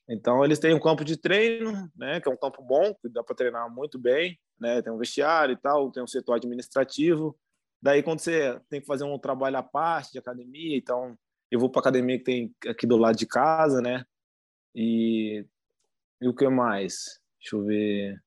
Então 0.08 0.44
eles 0.46 0.60
têm 0.60 0.74
um 0.74 0.80
campo 0.80 1.04
de 1.04 1.18
treino, 1.18 1.90
né, 1.96 2.22
que 2.22 2.30
é 2.30 2.32
um 2.32 2.38
campo 2.38 2.62
bom, 2.62 2.94
que 2.94 3.10
dá 3.10 3.24
para 3.24 3.36
treinar 3.36 3.74
muito 3.74 3.98
bem, 3.98 4.40
né? 4.60 4.82
Tem 4.82 4.94
um 4.94 4.98
vestiário 4.98 5.54
e 5.54 5.58
tal, 5.58 5.92
tem 5.92 6.04
um 6.04 6.08
setor 6.08 6.36
administrativo. 6.36 7.38
Daí 7.82 8.04
quando 8.04 8.20
você 8.20 8.60
tem 8.70 8.82
que 8.82 8.88
fazer 8.88 9.04
um 9.04 9.18
trabalho 9.18 9.58
à 9.58 9.64
parte 9.64 10.12
de 10.12 10.20
academia, 10.20 10.78
então 10.78 11.18
eu 11.50 11.60
vou 11.60 11.70
para 11.70 11.82
academia 11.82 12.18
que 12.18 12.24
tem 12.24 12.56
aqui 12.68 12.86
do 12.86 12.98
lado 12.98 13.18
de 13.18 13.26
casa, 13.26 13.82
né? 13.82 14.06
E 14.76 15.46
e 16.22 16.28
o 16.28 16.34
que 16.34 16.48
mais? 16.48 17.20
Deixa 17.40 17.56
eu 17.56 17.64
ver. 17.64 18.25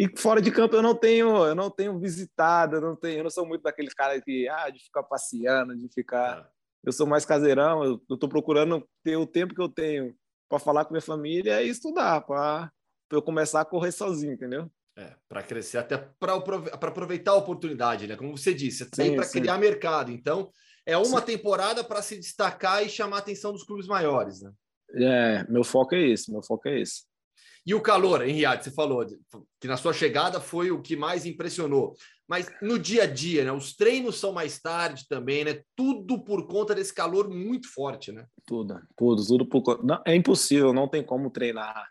E 0.00 0.08
fora 0.16 0.40
de 0.40 0.50
campo 0.50 0.74
eu 0.74 0.80
não 0.80 0.94
tenho, 0.94 1.44
eu 1.44 1.54
não 1.54 1.68
tenho 1.68 1.98
visitado, 1.98 2.76
eu 2.76 2.80
não 2.80 2.96
tenho, 2.96 3.18
eu 3.18 3.22
não 3.22 3.28
sou 3.28 3.44
muito 3.44 3.60
daqueles 3.60 3.92
caras 3.92 4.24
que 4.24 4.48
ah, 4.48 4.70
de 4.70 4.82
ficar 4.82 5.02
passeando, 5.02 5.76
de 5.76 5.90
ficar. 5.92 6.38
É. 6.38 6.60
Eu 6.82 6.92
sou 6.92 7.06
mais 7.06 7.26
caseirão, 7.26 7.84
eu 7.84 8.02
estou 8.10 8.26
procurando 8.26 8.88
ter 9.04 9.18
o 9.18 9.26
tempo 9.26 9.54
que 9.54 9.60
eu 9.60 9.68
tenho 9.68 10.16
para 10.48 10.58
falar 10.58 10.86
com 10.86 10.94
minha 10.94 11.02
família 11.02 11.62
e 11.62 11.68
estudar, 11.68 12.22
para 12.22 12.72
eu 13.10 13.20
começar 13.20 13.60
a 13.60 13.64
correr 13.66 13.92
sozinho, 13.92 14.32
entendeu? 14.32 14.70
É, 14.96 15.14
para 15.28 15.42
crescer, 15.42 15.76
até 15.76 15.98
para 15.98 16.34
aproveitar 16.34 17.32
a 17.32 17.36
oportunidade, 17.36 18.06
né? 18.06 18.16
Como 18.16 18.34
você 18.38 18.54
disse, 18.54 18.90
tem 18.90 19.14
para 19.14 19.28
criar 19.28 19.58
mercado. 19.58 20.10
Então, 20.10 20.50
é 20.86 20.96
uma 20.96 21.20
sim. 21.20 21.26
temporada 21.26 21.84
para 21.84 22.00
se 22.00 22.16
destacar 22.16 22.82
e 22.82 22.88
chamar 22.88 23.16
a 23.16 23.20
atenção 23.20 23.52
dos 23.52 23.64
clubes 23.64 23.86
maiores, 23.86 24.40
né? 24.40 24.50
É, 24.94 25.44
meu 25.46 25.62
foco 25.62 25.94
é 25.94 26.00
esse, 26.00 26.32
meu 26.32 26.42
foco 26.42 26.66
é 26.70 26.80
esse. 26.80 27.02
E 27.66 27.74
o 27.74 27.80
calor, 27.80 28.26
em 28.26 28.32
Riad, 28.32 28.62
você 28.62 28.70
falou 28.70 29.04
que 29.60 29.68
na 29.68 29.76
sua 29.76 29.92
chegada 29.92 30.40
foi 30.40 30.70
o 30.70 30.80
que 30.80 30.96
mais 30.96 31.26
impressionou. 31.26 31.94
Mas 32.26 32.48
no 32.62 32.78
dia 32.78 33.02
a 33.02 33.06
dia, 33.06 33.44
né? 33.44 33.52
Os 33.52 33.74
treinos 33.74 34.18
são 34.18 34.32
mais 34.32 34.60
tarde 34.60 35.06
também, 35.08 35.44
né? 35.44 35.62
Tudo 35.76 36.22
por 36.22 36.46
conta 36.46 36.74
desse 36.74 36.94
calor 36.94 37.28
muito 37.28 37.68
forte, 37.72 38.12
né? 38.12 38.24
Tudo, 38.46 38.80
tudo, 38.96 39.26
tudo 39.26 39.46
por 39.46 39.62
conta. 39.62 40.02
É 40.06 40.14
impossível, 40.14 40.72
não 40.72 40.88
tem 40.88 41.04
como 41.04 41.30
treinar 41.30 41.86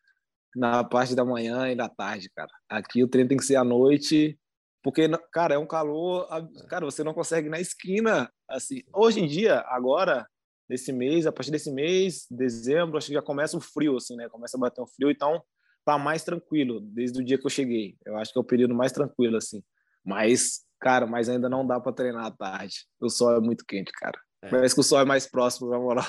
na 0.56 0.84
parte 0.84 1.14
da 1.14 1.26
manhã 1.26 1.70
e 1.70 1.76
da 1.76 1.88
tarde, 1.88 2.30
cara. 2.30 2.52
Aqui 2.70 3.04
o 3.04 3.08
treino 3.08 3.30
tem 3.30 3.38
que 3.38 3.46
ser 3.46 3.58
à 3.58 3.64
noite, 3.64 4.40
porque, 4.82 5.08
cara, 5.32 5.56
é 5.56 5.58
um 5.58 5.68
calor. 5.68 6.28
Cara, 6.68 6.86
você 6.86 7.04
não 7.04 7.14
consegue 7.14 7.50
na 7.50 7.60
esquina. 7.60 8.32
assim. 8.48 8.82
Hoje 8.94 9.20
em 9.20 9.28
dia, 9.28 9.60
agora, 9.68 10.26
nesse 10.70 10.92
mês, 10.92 11.28
a 11.28 11.32
partir 11.32 11.52
desse 11.52 11.72
mês, 11.72 12.26
dezembro, 12.32 12.98
acho 12.98 13.08
que 13.08 13.14
já 13.14 13.22
começa 13.22 13.58
o 13.58 13.62
frio, 13.62 13.98
assim, 13.98 14.16
né? 14.16 14.28
Começa 14.30 14.58
a 14.58 14.60
bater 14.60 14.82
um 14.82 14.88
frio, 14.88 15.12
então 15.12 15.44
tá 15.90 15.98
mais 15.98 16.24
tranquilo 16.24 16.80
desde 16.80 17.20
o 17.20 17.26
dia 17.26 17.38
que 17.38 17.46
eu 17.46 17.50
cheguei. 17.50 17.98
Eu 18.06 18.16
acho 18.18 18.32
que 18.32 18.38
é 18.38 18.42
o 18.42 18.46
período 18.46 18.76
mais 18.76 18.92
tranquilo, 18.92 19.38
assim. 19.38 19.64
Mas, 20.06 20.62
cara, 20.80 21.08
mas 21.08 21.28
ainda 21.28 21.50
não 21.50 21.66
dá 21.66 21.80
para 21.80 21.92
treinar 21.92 22.26
à 22.26 22.32
tarde. 22.32 22.86
O 23.00 23.10
sol 23.10 23.36
é 23.36 23.40
muito 23.40 23.66
quente, 23.66 23.92
cara. 23.94 24.20
É. 24.44 24.50
Parece 24.50 24.76
que 24.76 24.82
o 24.82 24.84
sol 24.84 25.00
é 25.00 25.06
mais 25.06 25.26
próximo, 25.26 25.70
na 25.70 25.80
moral. 25.80 26.06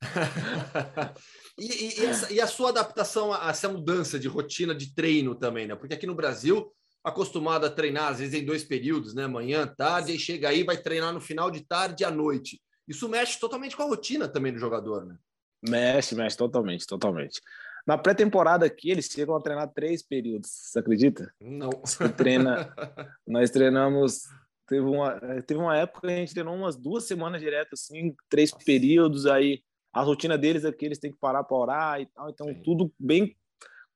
e, 1.58 2.00
e, 2.00 2.06
essa, 2.06 2.32
e, 2.32 2.40
a 2.40 2.46
sua 2.46 2.70
adaptação 2.70 3.32
a 3.32 3.50
essa 3.50 3.68
mudança 3.68 4.18
de 4.18 4.26
rotina 4.26 4.74
de 4.74 4.94
treino 4.94 5.34
também, 5.34 5.66
né? 5.66 5.76
Porque 5.76 5.94
aqui 5.94 6.06
no 6.06 6.14
Brasil, 6.14 6.72
acostumado 7.04 7.66
a 7.66 7.70
treinar, 7.70 8.08
às 8.08 8.18
vezes 8.18 8.34
em 8.34 8.44
dois 8.44 8.64
períodos, 8.64 9.14
né? 9.14 9.26
Manhã, 9.26 9.66
tarde, 9.66 10.12
e 10.12 10.18
chega 10.18 10.48
aí, 10.48 10.64
vai 10.64 10.78
treinar 10.78 11.12
no 11.12 11.20
final 11.20 11.50
de 11.50 11.60
tarde 11.60 12.02
e 12.02 12.06
à 12.06 12.10
noite. 12.10 12.60
Isso 12.88 13.08
mexe 13.08 13.38
totalmente 13.38 13.76
com 13.76 13.82
a 13.82 13.86
rotina 13.86 14.26
também 14.26 14.52
do 14.52 14.58
jogador, 14.58 15.04
né? 15.04 15.16
Mexe, 15.62 16.14
mexe 16.14 16.36
totalmente, 16.36 16.86
totalmente. 16.86 17.40
Na 17.88 17.96
pré-temporada 17.96 18.66
aqui, 18.66 18.90
eles 18.90 19.06
chegam 19.06 19.34
a 19.34 19.40
treinar 19.40 19.72
três 19.72 20.02
períodos, 20.02 20.50
você 20.50 20.78
acredita? 20.78 21.32
Não. 21.40 21.70
Você 21.82 22.06
treina, 22.10 22.70
nós 23.26 23.50
treinamos 23.50 24.24
Teve 24.68 24.86
uma, 24.86 25.18
teve 25.46 25.58
uma 25.58 25.74
época 25.74 26.06
que 26.06 26.12
a 26.12 26.16
gente 26.16 26.34
treinou 26.34 26.54
umas 26.54 26.76
duas 26.76 27.04
semanas 27.04 27.40
direto, 27.40 27.72
assim, 27.72 28.14
três 28.28 28.50
períodos, 28.52 29.24
aí 29.24 29.62
a 29.94 30.02
rotina 30.02 30.36
deles 30.36 30.62
é 30.62 30.70
que 30.70 30.84
eles 30.84 30.98
têm 30.98 31.10
que 31.10 31.18
parar 31.18 31.42
para 31.42 31.56
orar 31.56 32.00
e 32.02 32.06
tal, 32.06 32.28
então 32.28 32.46
Sim. 32.48 32.62
tudo 32.62 32.92
bem 32.98 33.34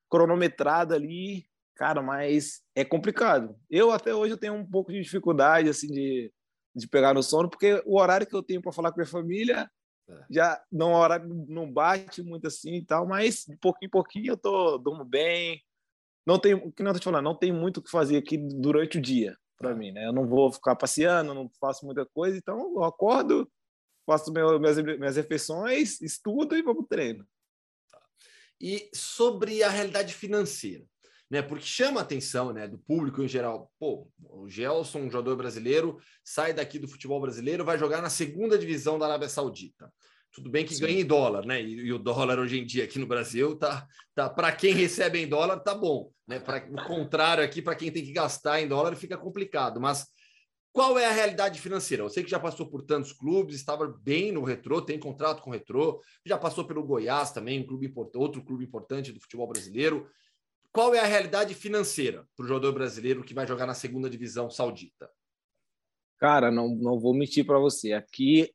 cronometrado 0.09 0.95
ali, 0.95 1.45
cara, 1.75 2.01
mas 2.01 2.63
é 2.75 2.87
complicado. 2.87 3.55
Eu 3.69 3.91
até 3.91 4.15
hoje 4.15 4.33
eu 4.33 4.39
tenho 4.39 4.55
um 4.55 4.67
pouco 4.67 4.91
de 4.91 5.03
dificuldade, 5.03 5.69
assim, 5.69 5.89
de, 5.89 6.33
de 6.75 6.89
pegar 6.89 7.13
no 7.13 7.23
sono, 7.23 7.51
porque 7.51 7.83
o 7.85 8.01
horário 8.01 8.27
que 8.27 8.35
eu 8.35 8.43
tenho 8.43 8.63
para 8.63 8.73
falar 8.73 8.91
com 8.91 9.01
a 9.01 9.03
minha 9.03 9.13
família. 9.13 9.71
Já 10.31 10.63
não 10.71 10.93
horário 10.95 11.29
não 11.49 11.71
bate 11.71 12.23
muito 12.23 12.47
assim 12.47 12.77
e 12.77 12.85
tal, 12.85 13.07
mas 13.07 13.45
de 13.47 13.57
pouquinho 13.57 13.89
em 13.89 13.91
pouquinho 13.91 14.33
eu 14.33 14.37
tô 14.37 14.79
durmo 14.79 15.05
bem. 15.05 15.63
Não 16.27 16.39
tem, 16.39 16.55
o 16.55 16.71
que 16.71 16.83
não 16.83 16.93
tô 16.93 16.99
te 16.99 17.05
falando, 17.05 17.25
não 17.25 17.37
tem 17.37 17.53
muito 17.53 17.79
o 17.79 17.83
que 17.83 17.91
fazer 17.91 18.17
aqui 18.17 18.37
durante 18.39 18.99
o 18.99 19.01
dia 19.01 19.37
para 19.59 19.75
mim, 19.75 19.93
né? 19.93 20.07
Eu 20.07 20.13
não 20.13 20.27
vou 20.27 20.53
ficar 20.53 20.75
passeando, 20.75 21.35
não 21.35 21.51
faço 21.61 21.87
muita 21.87 22.05
coisa, 22.07 22.37
então 22.37 22.59
eu 22.75 22.85
acordo, 22.85 23.51
faço 24.05 24.33
meu, 24.33 24.59
minhas, 24.59 24.77
minhas 24.77 25.17
refeições, 25.17 26.01
estudo 26.01 26.57
e 26.57 26.63
vou 26.63 26.75
para 26.75 26.85
o 26.85 26.89
treino. 26.89 27.27
E 28.61 28.91
sobre 28.95 29.63
a 29.63 29.69
realidade 29.69 30.15
financeira, 30.15 30.85
né? 31.33 31.41
Porque 31.41 31.65
chama 31.65 32.01
a 32.01 32.03
atenção, 32.03 32.53
né, 32.53 32.69
do 32.69 32.77
público 32.77 33.23
em 33.23 33.27
geral. 33.27 33.73
Pô, 33.79 34.07
o 34.23 34.47
Gelson, 34.51 34.99
um 34.99 35.11
jogador 35.11 35.35
brasileiro, 35.35 35.99
sai 36.23 36.53
daqui 36.53 36.79
do 36.79 36.87
futebol 36.87 37.19
brasileiro, 37.19 37.65
vai 37.65 37.79
jogar 37.79 38.03
na 38.03 38.11
segunda 38.11 38.59
divisão 38.59 38.99
da 38.99 39.07
Arábia 39.07 39.31
Saudita. 39.31 39.91
Tudo 40.31 40.51
bem 40.51 40.67
que 40.67 40.75
Sim. 40.75 40.83
ganha 40.83 41.01
em 41.01 41.07
dólar, 41.07 41.47
né? 41.47 41.63
E, 41.63 41.87
e, 41.87 41.93
o 41.93 41.99
dólar 41.99 42.39
hoje 42.39 42.61
em 42.61 42.67
dia 42.67 42.85
aqui 42.85 42.99
no 42.99 43.07
Brasil 43.07 43.57
tá, 43.57 43.87
tá 44.15 44.29
para 44.29 44.53
quem 44.53 44.75
recebe 44.75 45.21
em 45.21 45.27
dólar 45.27 45.61
tá 45.61 45.75
bom, 45.75 46.11
né? 46.29 46.39
Para 46.39 46.67
o 46.71 46.87
contrário 46.87 47.43
aqui 47.43 47.63
para 47.63 47.77
quem 47.77 47.91
tem 47.91 48.05
que 48.05 48.13
gastar 48.13 48.61
em 48.61 48.69
dólar 48.69 48.95
fica 48.95 49.17
complicado. 49.17 49.81
Mas 49.81 50.07
qual 50.71 50.99
é 50.99 51.07
a 51.07 51.13
realidade 51.13 51.59
financeira? 51.63 52.03
Eu 52.03 52.11
sei 52.11 52.23
que 52.23 52.31
já 52.31 52.41
passou 52.41 52.69
por 52.69 52.83
tantos 52.83 53.11
clubes, 53.11 53.57
estava 53.57 53.87
bem 54.03 54.33
no 54.33 54.45
Retrô, 54.45 54.83
tem 54.83 54.99
contrato 54.99 55.43
com 55.43 55.49
o 55.49 55.53
Retrô, 55.55 56.03
já 56.27 56.37
passou 56.37 56.67
pelo 56.67 56.85
Goiás 56.85 57.33
também, 57.33 57.61
um 57.61 57.67
clube 57.67 57.91
outro 58.17 58.45
clube 58.45 58.65
importante 58.65 59.13
do 59.13 59.21
futebol 59.21 59.49
brasileiro. 59.49 60.07
Qual 60.73 60.95
é 60.95 61.01
a 61.01 61.07
realidade 61.07 61.55
financeira 61.55 62.27
para 62.35 62.45
o 62.45 62.49
jogador 62.49 62.73
brasileiro 62.73 63.23
que 63.23 63.35
vai 63.35 63.47
jogar 63.47 63.67
na 63.67 63.75
segunda 63.75 64.09
divisão 64.09 64.51
saudita? 64.51 65.11
Cara, 66.19 66.51
não, 66.51 66.69
não 66.69 66.99
vou 66.99 67.15
mentir 67.15 67.45
para 67.45 67.59
você. 67.59 67.93
Aqui 67.93 68.51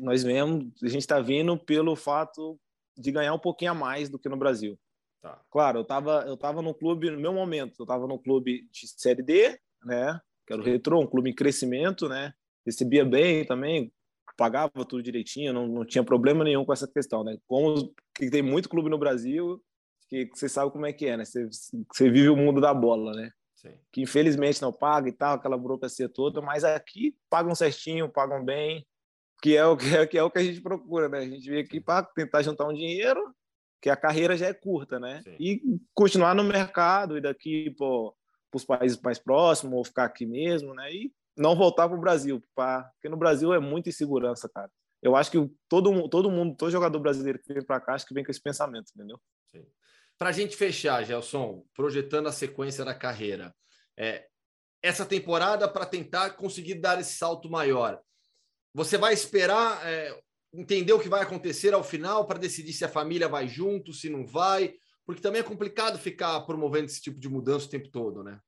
nós 0.00 0.22
vemos, 0.22 0.70
a 0.82 0.88
gente 0.88 1.00
está 1.00 1.18
vindo 1.20 1.58
pelo 1.58 1.96
fato 1.96 2.60
de 2.96 3.10
ganhar 3.10 3.34
um 3.34 3.38
pouquinho 3.38 3.72
a 3.72 3.74
mais 3.74 4.08
do 4.08 4.18
que 4.18 4.28
no 4.28 4.36
Brasil. 4.36 4.78
Tá. 5.20 5.40
Claro, 5.50 5.78
eu 5.78 5.82
estava 5.82 6.24
eu 6.26 6.36
tava 6.36 6.62
no 6.62 6.74
clube, 6.74 7.10
no 7.10 7.20
meu 7.20 7.32
momento, 7.32 7.80
eu 7.80 7.84
estava 7.84 8.06
no 8.06 8.18
clube 8.18 8.68
de 8.70 8.88
Série 8.88 9.22
D, 9.22 9.58
né? 9.84 10.20
Que 10.46 10.52
era 10.52 10.62
o 10.62 10.64
Retro, 10.64 11.00
um 11.00 11.06
clube 11.06 11.30
em 11.30 11.34
crescimento, 11.34 12.08
né? 12.08 12.32
Recebia 12.66 13.04
bem 13.04 13.44
também, 13.44 13.92
pagava 14.36 14.84
tudo 14.84 15.02
direitinho, 15.02 15.52
não, 15.52 15.66
não 15.66 15.84
tinha 15.84 16.04
problema 16.04 16.44
nenhum 16.44 16.64
com 16.64 16.72
essa 16.72 16.86
questão, 16.86 17.24
né? 17.24 17.36
Como 17.46 17.92
que 18.14 18.30
tem 18.30 18.42
muito 18.42 18.68
clube 18.68 18.90
no 18.90 18.98
Brasil, 18.98 19.62
que, 20.12 20.26
que 20.26 20.38
você 20.38 20.46
sabe 20.46 20.70
como 20.70 20.84
é 20.84 20.92
que 20.92 21.06
é, 21.06 21.16
né? 21.16 21.24
Você, 21.24 21.48
você 21.90 22.10
vive 22.10 22.28
o 22.28 22.36
mundo 22.36 22.60
da 22.60 22.74
bola, 22.74 23.14
né? 23.14 23.30
Sim. 23.54 23.72
Que 23.90 24.02
infelizmente 24.02 24.60
não 24.60 24.70
paga 24.70 25.08
e 25.08 25.12
tal, 25.12 25.36
aquela 25.36 25.56
burocracia 25.56 26.06
toda, 26.06 26.42
mas 26.42 26.64
aqui 26.64 27.16
pagam 27.30 27.54
certinho, 27.54 28.10
pagam 28.10 28.44
bem, 28.44 28.86
que 29.40 29.56
é 29.56 29.64
o 29.64 29.74
que 29.74 29.96
é, 29.96 30.06
que 30.06 30.18
é 30.18 30.22
o 30.22 30.30
que 30.30 30.38
a 30.38 30.44
gente 30.44 30.60
procura, 30.60 31.08
né? 31.08 31.18
A 31.20 31.28
gente 31.28 31.48
veio 31.48 31.64
aqui 31.64 31.80
para 31.80 32.02
tentar 32.02 32.42
juntar 32.42 32.68
um 32.68 32.74
dinheiro, 32.74 33.34
que 33.80 33.88
a 33.88 33.96
carreira 33.96 34.36
já 34.36 34.48
é 34.48 34.52
curta, 34.52 35.00
né? 35.00 35.22
Sim. 35.22 35.36
E 35.40 35.62
continuar 35.94 36.34
no 36.34 36.44
mercado 36.44 37.16
e 37.16 37.20
daqui 37.20 37.70
para 37.70 38.12
os 38.54 38.64
países 38.66 39.00
mais 39.00 39.18
próximos 39.18 39.74
ou 39.74 39.84
ficar 39.84 40.04
aqui 40.04 40.26
mesmo, 40.26 40.74
né? 40.74 40.92
E 40.92 41.10
não 41.34 41.56
voltar 41.56 41.88
para 41.88 41.96
o 41.96 42.00
Brasil, 42.00 42.42
pra... 42.54 42.82
porque 42.94 43.08
no 43.08 43.16
Brasil 43.16 43.54
é 43.54 43.58
muita 43.58 43.88
insegurança, 43.88 44.46
cara. 44.46 44.70
Eu 45.00 45.16
acho 45.16 45.30
que 45.30 45.50
todo 45.68 46.08
todo 46.10 46.30
mundo, 46.30 46.54
todo 46.54 46.70
jogador 46.70 47.00
brasileiro 47.00 47.38
que 47.38 47.54
vem 47.54 47.64
para 47.64 47.80
cá, 47.80 47.94
acho 47.94 48.06
que 48.06 48.14
vem 48.14 48.22
com 48.22 48.30
esse 48.30 48.42
pensamento, 48.42 48.92
entendeu? 48.94 49.18
Para 50.22 50.28
a 50.28 50.32
gente 50.32 50.56
fechar, 50.56 51.02
Gelson, 51.02 51.64
projetando 51.74 52.28
a 52.28 52.32
sequência 52.32 52.84
da 52.84 52.94
carreira, 52.94 53.52
é, 53.98 54.28
essa 54.80 55.04
temporada 55.04 55.68
para 55.68 55.84
tentar 55.84 56.30
conseguir 56.36 56.76
dar 56.76 57.00
esse 57.00 57.16
salto 57.16 57.50
maior 57.50 58.00
você 58.72 58.96
vai 58.96 59.12
esperar 59.12 59.84
é, 59.84 60.16
entender 60.54 60.92
o 60.92 61.00
que 61.00 61.08
vai 61.08 61.22
acontecer 61.22 61.74
ao 61.74 61.82
final 61.82 62.24
para 62.24 62.38
decidir 62.38 62.72
se 62.72 62.84
a 62.84 62.88
família 62.88 63.28
vai 63.28 63.48
junto, 63.48 63.92
se 63.92 64.08
não 64.08 64.24
vai, 64.24 64.74
porque 65.04 65.20
também 65.20 65.40
é 65.40 65.44
complicado 65.44 65.98
ficar 65.98 66.40
promovendo 66.42 66.84
esse 66.84 67.02
tipo 67.02 67.18
de 67.18 67.28
mudança 67.28 67.66
o 67.66 67.70
tempo 67.70 67.88
todo, 67.88 68.22
né? 68.22 68.38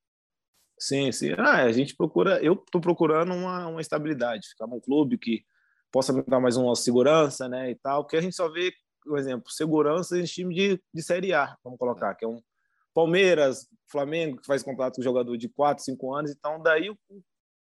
Sim, 0.79 1.11
sim. 1.11 1.33
Ah, 1.37 1.65
a 1.65 1.73
gente 1.73 1.97
procura, 1.97 2.41
eu 2.41 2.53
estou 2.55 2.81
procurando 2.81 3.35
uma, 3.35 3.67
uma 3.67 3.81
estabilidade, 3.81 4.49
ficar 4.51 4.69
num 4.69 4.79
clube 4.81 5.19
que 5.19 5.45
possa 5.91 6.13
me 6.13 6.23
dar 6.23 6.39
mais 6.39 6.57
uma 6.57 6.77
segurança, 6.77 7.49
né, 7.49 7.73
e 7.73 7.75
tal, 7.75 8.05
porque 8.05 8.17
a 8.17 8.21
gente 8.21 8.37
só 8.37 8.49
vê, 8.49 8.73
por 9.05 9.19
exemplo, 9.19 9.51
segurança 9.51 10.19
em 10.19 10.25
time 10.25 10.55
de, 10.55 10.83
de 10.93 11.03
Série 11.03 11.33
A, 11.33 11.57
vamos 11.63 11.79
colocar, 11.79 12.15
que 12.15 12.25
é 12.25 12.29
um 12.29 12.41
Palmeiras, 12.95 13.69
Flamengo, 13.91 14.41
que 14.41 14.47
faz 14.47 14.63
contrato 14.63 14.97
com 14.97 15.03
jogador 15.03 15.37
de 15.37 15.49
4, 15.49 15.85
5 15.85 16.15
anos, 16.15 16.31
então 16.31 16.63
daí 16.63 16.95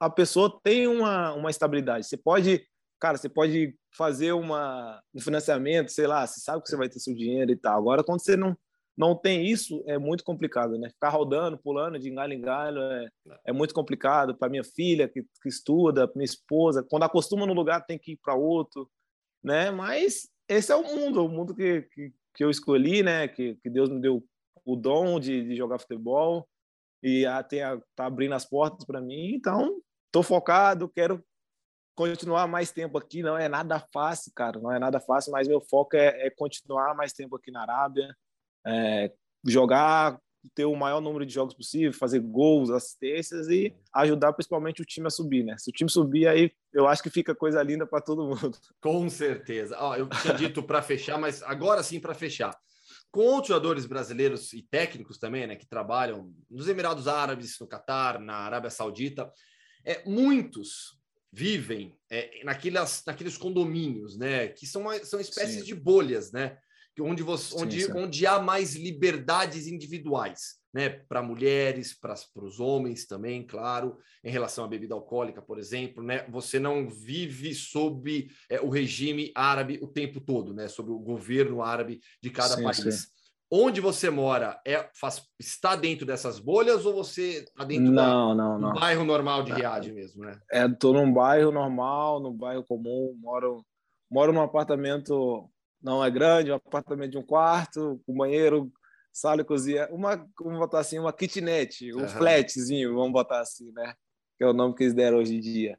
a 0.01 0.09
pessoa 0.09 0.59
tem 0.63 0.87
uma, 0.87 1.31
uma 1.33 1.49
estabilidade. 1.51 2.07
Você 2.07 2.17
pode, 2.17 2.65
cara, 2.99 3.17
você 3.17 3.29
pode 3.29 3.75
fazer 3.95 4.31
uma, 4.33 4.99
um 5.13 5.21
financiamento, 5.21 5.91
sei 5.91 6.07
lá, 6.07 6.25
você 6.25 6.39
sabe 6.39 6.63
que 6.63 6.69
você 6.69 6.75
vai 6.75 6.89
ter 6.89 6.99
seu 6.99 7.13
dinheiro 7.13 7.51
e 7.51 7.55
tal. 7.55 7.77
Agora, 7.77 8.03
quando 8.03 8.19
você 8.19 8.35
não, 8.35 8.57
não 8.97 9.15
tem 9.15 9.45
isso, 9.45 9.83
é 9.85 9.99
muito 9.99 10.23
complicado, 10.23 10.75
né? 10.77 10.89
Ficar 10.89 11.09
rodando, 11.09 11.55
pulando 11.57 11.99
de 11.99 12.09
galho 12.09 12.33
em 12.33 12.41
galho 12.41 12.81
é, 12.81 13.09
é 13.45 13.53
muito 13.53 13.75
complicado 13.75 14.35
para 14.35 14.49
minha 14.49 14.63
filha 14.63 15.07
que, 15.07 15.21
que 15.21 15.49
estuda, 15.49 16.11
minha 16.15 16.25
esposa. 16.25 16.83
Quando 16.89 17.03
acostuma 17.03 17.45
no 17.45 17.53
lugar, 17.53 17.85
tem 17.85 17.99
que 17.99 18.13
ir 18.13 18.19
para 18.23 18.33
outro, 18.33 18.89
né? 19.43 19.69
Mas 19.69 20.30
esse 20.51 20.71
é 20.71 20.75
o 20.75 20.83
mundo, 20.83 21.25
o 21.25 21.29
mundo 21.29 21.55
que, 21.55 21.83
que, 21.93 22.13
que 22.33 22.43
eu 22.43 22.49
escolhi, 22.49 23.01
né? 23.01 23.27
Que, 23.27 23.55
que 23.55 23.69
Deus 23.69 23.89
me 23.89 24.01
deu 24.01 24.23
o 24.65 24.75
dom 24.75 25.19
de, 25.19 25.43
de 25.47 25.55
jogar 25.55 25.79
futebol 25.79 26.47
e 27.01 27.25
até 27.25 27.61
tá 27.95 28.05
abrindo 28.05 28.35
as 28.35 28.45
portas 28.45 28.85
para 28.85 28.99
mim. 28.99 29.33
Então, 29.33 29.81
tô 30.11 30.21
focado, 30.21 30.89
quero 30.89 31.23
continuar 31.95 32.47
mais 32.47 32.71
tempo 32.71 32.97
aqui. 32.97 33.23
Não 33.23 33.37
é 33.37 33.47
nada 33.47 33.79
fácil, 33.93 34.31
cara, 34.35 34.59
não 34.59 34.71
é 34.71 34.77
nada 34.77 34.99
fácil, 34.99 35.31
mas 35.31 35.47
meu 35.47 35.61
foco 35.61 35.95
é, 35.95 36.27
é 36.27 36.29
continuar 36.29 36.93
mais 36.95 37.13
tempo 37.13 37.37
aqui 37.37 37.49
na 37.49 37.61
Arábia, 37.61 38.13
é, 38.67 39.11
jogar, 39.47 40.19
ter 40.55 40.65
o 40.65 40.75
maior 40.75 41.01
número 41.01 41.25
de 41.25 41.33
jogos 41.33 41.53
possível, 41.53 41.93
fazer 41.93 42.19
gols, 42.19 42.69
assistências 42.69 43.47
e 43.47 43.73
ajudar 43.93 44.33
principalmente 44.33 44.81
o 44.81 44.85
time 44.85 45.07
a 45.07 45.09
subir, 45.09 45.43
né? 45.43 45.55
Se 45.57 45.69
o 45.69 45.73
time 45.73 45.89
subir, 45.89 46.27
aí 46.27 46.51
eu 46.73 46.87
acho 46.87 47.03
que 47.03 47.09
fica 47.09 47.35
coisa 47.35 47.61
linda 47.61 47.85
para 47.85 48.01
todo 48.01 48.27
mundo. 48.27 48.57
Com 48.81 49.09
certeza. 49.09 49.77
Oh, 49.79 49.95
eu 49.95 50.07
tinha 50.09 50.33
dito 50.33 50.63
para 50.63 50.81
fechar, 50.81 51.17
mas 51.17 51.43
agora 51.43 51.83
sim 51.83 51.99
para 51.99 52.13
fechar. 52.13 52.57
Com 53.11 53.21
outros 53.21 53.49
jogadores 53.49 53.85
brasileiros 53.85 54.53
e 54.53 54.61
técnicos 54.61 55.17
também, 55.17 55.45
né, 55.45 55.55
que 55.55 55.67
trabalham 55.67 56.33
nos 56.49 56.67
Emirados 56.67 57.07
Árabes, 57.07 57.59
no 57.59 57.67
Catar, 57.67 58.19
na 58.19 58.35
Arábia 58.35 58.69
Saudita, 58.69 59.31
é, 59.85 60.03
muitos 60.05 60.99
vivem 61.31 61.95
é, 62.09 62.41
naquelas, 62.43 63.03
naqueles 63.05 63.37
condomínios, 63.37 64.17
né? 64.17 64.49
Que 64.49 64.65
são, 64.65 64.85
são 65.03 65.19
espécies 65.19 65.61
sim. 65.61 65.65
de 65.65 65.75
bolhas, 65.75 66.31
né? 66.31 66.57
Onde, 66.99 67.23
você, 67.23 67.55
sim, 67.55 67.63
onde, 67.63 67.81
sim. 67.83 67.91
onde 67.95 68.27
há 68.27 68.39
mais 68.39 68.75
liberdades 68.75 69.67
individuais, 69.67 70.59
né? 70.73 70.89
Para 70.89 71.23
mulheres, 71.23 71.97
para 71.97 72.15
os 72.35 72.59
homens 72.59 73.05
também, 73.05 73.45
claro, 73.45 73.97
em 74.23 74.29
relação 74.29 74.65
à 74.65 74.67
bebida 74.67 74.93
alcoólica, 74.93 75.41
por 75.41 75.57
exemplo, 75.57 76.03
né? 76.03 76.25
Você 76.29 76.59
não 76.59 76.89
vive 76.89 77.53
sob 77.53 78.29
é, 78.49 78.59
o 78.59 78.69
regime 78.69 79.31
árabe 79.33 79.79
o 79.81 79.87
tempo 79.87 80.19
todo, 80.19 80.53
né? 80.53 80.67
Sobre 80.67 80.91
o 80.91 80.99
governo 80.99 81.61
árabe 81.61 82.01
de 82.21 82.29
cada 82.29 82.61
país 82.61 83.11
onde 83.51 83.81
você 83.81 84.09
mora 84.09 84.59
é, 84.65 84.89
faz, 84.93 85.21
está 85.37 85.75
dentro 85.75 86.05
dessas 86.05 86.39
bolhas 86.39 86.85
ou 86.85 86.93
você 86.93 87.39
está 87.39 87.65
dentro 87.65 87.91
não, 87.91 88.29
da, 88.29 88.43
não, 88.43 88.59
não. 88.59 88.73
do 88.73 88.79
bairro 88.79 89.03
normal 89.03 89.43
de 89.43 89.51
Riad 89.51 89.91
mesmo, 89.91 90.23
né? 90.23 90.39
É, 90.49 90.67
tô 90.69 90.93
num 90.93 91.11
bairro 91.11 91.51
normal, 91.51 92.21
num 92.21 92.33
bairro 92.33 92.63
comum, 92.63 93.13
moro, 93.19 93.65
moro 94.09 94.31
num 94.31 94.41
apartamento, 94.41 95.49
não 95.81 96.03
é 96.03 96.09
grande, 96.09 96.51
um 96.51 96.55
apartamento 96.55 97.11
de 97.11 97.17
um 97.17 97.23
quarto, 97.23 98.01
com 98.05 98.13
banheiro, 98.13 98.71
sala 99.11 99.41
e 99.41 99.45
cozinha, 99.45 99.87
uma, 99.91 100.15
vamos 100.39 100.59
botar 100.59 100.79
assim, 100.79 100.99
uma 100.99 101.13
kitnet, 101.13 101.93
um 101.93 102.01
uhum. 102.01 102.07
flatzinho, 102.07 102.93
vamos 102.93 103.11
botar 103.11 103.41
assim, 103.41 103.71
né? 103.71 103.93
Que 104.37 104.43
é 104.43 104.47
o 104.47 104.53
nome 104.53 104.75
que 104.75 104.83
eles 104.83 104.93
deram 104.93 105.17
hoje 105.17 105.35
em 105.35 105.39
dia. 105.39 105.77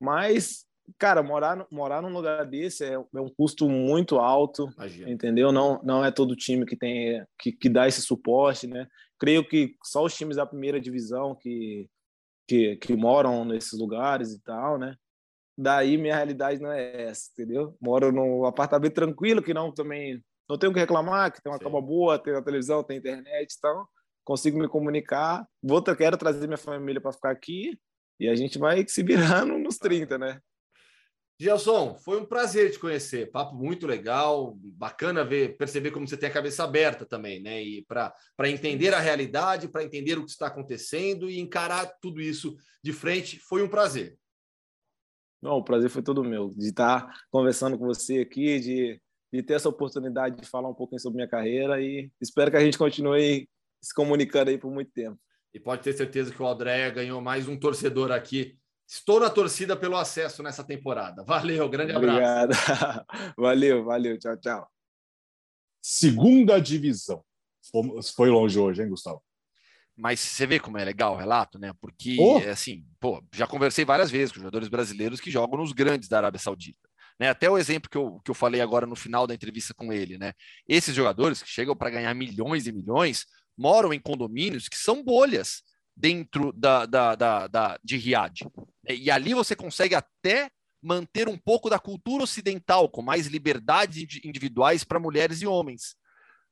Mas 0.00 0.66
cara, 0.98 1.22
morar, 1.22 1.66
morar 1.70 2.02
num 2.02 2.12
lugar 2.12 2.44
desse 2.46 2.84
é, 2.84 2.92
é 2.92 3.20
um 3.20 3.28
custo 3.28 3.68
muito 3.68 4.18
alto, 4.18 4.70
Imagina. 4.76 5.10
entendeu? 5.10 5.52
Não, 5.52 5.80
não 5.82 6.04
é 6.04 6.10
todo 6.10 6.36
time 6.36 6.66
que 6.66 6.76
tem 6.76 7.24
que, 7.38 7.52
que 7.52 7.68
dá 7.68 7.88
esse 7.88 8.02
suporte, 8.02 8.66
né? 8.66 8.86
Creio 9.18 9.46
que 9.46 9.76
só 9.82 10.04
os 10.04 10.14
times 10.14 10.36
da 10.36 10.46
primeira 10.46 10.80
divisão 10.80 11.34
que, 11.34 11.88
que, 12.46 12.76
que 12.76 12.96
moram 12.96 13.44
nesses 13.44 13.78
lugares 13.78 14.32
e 14.32 14.42
tal, 14.42 14.78
né? 14.78 14.96
Daí 15.56 15.96
minha 15.96 16.14
realidade 16.14 16.60
não 16.60 16.72
é 16.72 17.02
essa, 17.02 17.30
entendeu? 17.32 17.76
Moro 17.80 18.10
num 18.10 18.44
apartamento 18.44 18.94
tranquilo, 18.94 19.42
que 19.42 19.54
não 19.54 19.72
também 19.72 20.22
não 20.48 20.58
tenho 20.58 20.72
o 20.72 20.74
que 20.74 20.80
reclamar, 20.80 21.32
que 21.32 21.42
tem 21.42 21.50
uma 21.50 21.58
Sim. 21.58 21.64
cama 21.64 21.80
boa, 21.80 22.18
tem 22.18 22.34
a 22.34 22.42
televisão, 22.42 22.82
tem 22.82 22.98
internet, 22.98 23.54
então 23.56 23.86
consigo 24.24 24.58
me 24.58 24.68
comunicar. 24.68 25.46
Vou, 25.62 25.82
quero 25.82 26.16
trazer 26.16 26.46
minha 26.46 26.58
família 26.58 27.00
para 27.00 27.12
ficar 27.12 27.30
aqui 27.30 27.78
e 28.18 28.28
a 28.28 28.34
gente 28.34 28.58
vai 28.58 28.86
se 28.86 29.02
virando 29.02 29.58
nos 29.58 29.78
30, 29.78 30.18
né? 30.18 30.40
Gelson, 31.38 31.96
foi 31.96 32.20
um 32.20 32.24
prazer 32.24 32.70
te 32.70 32.78
conhecer. 32.78 33.30
Papo 33.30 33.56
muito 33.56 33.88
legal, 33.88 34.56
bacana 34.56 35.24
ver, 35.24 35.56
perceber 35.56 35.90
como 35.90 36.06
você 36.06 36.16
tem 36.16 36.28
a 36.28 36.32
cabeça 36.32 36.62
aberta 36.62 37.04
também, 37.04 37.42
né? 37.42 37.60
E 37.60 37.84
para 37.86 38.14
entender 38.48 38.94
a 38.94 39.00
realidade, 39.00 39.68
para 39.68 39.82
entender 39.82 40.16
o 40.16 40.24
que 40.24 40.30
está 40.30 40.46
acontecendo 40.46 41.28
e 41.28 41.40
encarar 41.40 41.86
tudo 42.00 42.20
isso 42.20 42.56
de 42.82 42.92
frente, 42.92 43.40
foi 43.40 43.62
um 43.62 43.68
prazer. 43.68 44.16
Não, 45.44 45.58
o 45.58 45.62
prazer 45.62 45.90
foi 45.90 46.02
todo 46.02 46.24
meu, 46.24 46.48
de 46.56 46.68
estar 46.68 47.12
conversando 47.30 47.78
com 47.78 47.84
você 47.84 48.20
aqui, 48.20 48.58
de, 48.58 48.98
de 49.30 49.42
ter 49.42 49.52
essa 49.52 49.68
oportunidade 49.68 50.40
de 50.40 50.46
falar 50.48 50.70
um 50.70 50.74
pouquinho 50.74 50.98
sobre 50.98 51.16
minha 51.16 51.28
carreira 51.28 51.82
e 51.82 52.10
espero 52.18 52.50
que 52.50 52.56
a 52.56 52.64
gente 52.64 52.78
continue 52.78 53.46
se 53.78 53.94
comunicando 53.94 54.48
aí 54.48 54.56
por 54.56 54.72
muito 54.72 54.90
tempo. 54.90 55.20
E 55.52 55.60
pode 55.60 55.82
ter 55.82 55.92
certeza 55.92 56.32
que 56.32 56.42
o 56.42 56.48
André 56.48 56.90
ganhou 56.90 57.20
mais 57.20 57.46
um 57.46 57.58
torcedor 57.58 58.10
aqui. 58.10 58.56
Estou 58.88 59.20
na 59.20 59.28
torcida 59.28 59.76
pelo 59.76 59.96
acesso 59.96 60.42
nessa 60.42 60.64
temporada. 60.64 61.22
Valeu, 61.24 61.68
grande 61.68 61.92
abraço. 61.92 62.16
Obrigado. 62.16 63.06
valeu, 63.36 63.84
valeu. 63.84 64.18
Tchau, 64.18 64.36
tchau. 64.38 64.68
Segunda 65.82 66.58
divisão. 66.58 67.22
Fomos- 67.70 68.10
Foi 68.10 68.30
longe 68.30 68.58
hoje, 68.58 68.82
hein, 68.82 68.88
Gustavo? 68.88 69.22
Mas 69.96 70.18
você 70.20 70.46
vê 70.46 70.58
como 70.58 70.76
é 70.78 70.84
legal 70.84 71.14
o 71.14 71.16
relato, 71.16 71.58
né? 71.58 71.72
Porque, 71.80 72.16
Oh. 72.18 72.38
assim, 72.50 72.84
pô, 72.98 73.22
já 73.32 73.46
conversei 73.46 73.84
várias 73.84 74.10
vezes 74.10 74.32
com 74.32 74.38
jogadores 74.40 74.68
brasileiros 74.68 75.20
que 75.20 75.30
jogam 75.30 75.58
nos 75.58 75.72
grandes 75.72 76.08
da 76.08 76.16
Arábia 76.18 76.40
Saudita. 76.40 76.88
Né? 77.18 77.28
Até 77.28 77.48
o 77.48 77.56
exemplo 77.56 77.88
que 77.88 77.96
eu, 77.96 78.18
que 78.24 78.30
eu 78.30 78.34
falei 78.34 78.60
agora 78.60 78.86
no 78.86 78.96
final 78.96 79.24
da 79.24 79.34
entrevista 79.34 79.72
com 79.72 79.92
ele, 79.92 80.18
né? 80.18 80.32
Esses 80.68 80.92
jogadores 80.94 81.40
que 81.42 81.48
chegam 81.48 81.76
para 81.76 81.90
ganhar 81.90 82.12
milhões 82.12 82.66
e 82.66 82.72
milhões 82.72 83.24
moram 83.56 83.94
em 83.94 84.00
condomínios 84.00 84.68
que 84.68 84.76
são 84.76 85.00
bolhas 85.04 85.62
dentro 85.96 86.52
da, 86.52 86.86
da, 86.86 87.14
da, 87.14 87.46
da- 87.46 87.78
de 87.84 87.96
Riad. 87.96 88.40
E 88.88 89.08
ali 89.12 89.32
você 89.32 89.54
consegue 89.54 89.94
até 89.94 90.50
manter 90.82 91.28
um 91.28 91.38
pouco 91.38 91.70
da 91.70 91.78
cultura 91.78 92.24
ocidental, 92.24 92.88
com 92.88 93.00
mais 93.00 93.28
liberdades 93.28 93.98
indi- 94.02 94.20
individuais 94.24 94.82
para 94.82 94.98
mulheres 94.98 95.40
e 95.40 95.46
homens. 95.46 95.94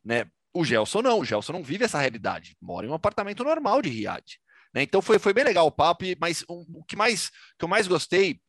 Né? 0.04 0.26
O 0.54 0.64
Gelson 0.64 1.00
não, 1.02 1.20
o 1.20 1.24
Gelson 1.24 1.52
não 1.52 1.62
vive 1.62 1.84
essa 1.84 1.98
realidade, 1.98 2.54
mora 2.60 2.86
em 2.86 2.90
um 2.90 2.94
apartamento 2.94 3.42
normal 3.42 3.80
de 3.80 3.88
Riad. 3.88 4.22
Né? 4.74 4.82
Então 4.82 5.00
foi, 5.00 5.18
foi 5.18 5.32
bem 5.32 5.44
legal 5.44 5.66
o 5.66 5.70
papo, 5.72 6.04
mas 6.20 6.44
um- 6.48 6.64
o 6.74 6.84
que, 6.84 6.96
mais, 6.96 7.30
que 7.58 7.64
eu 7.64 7.68
mais 7.68 7.86
gostei, 7.86 8.40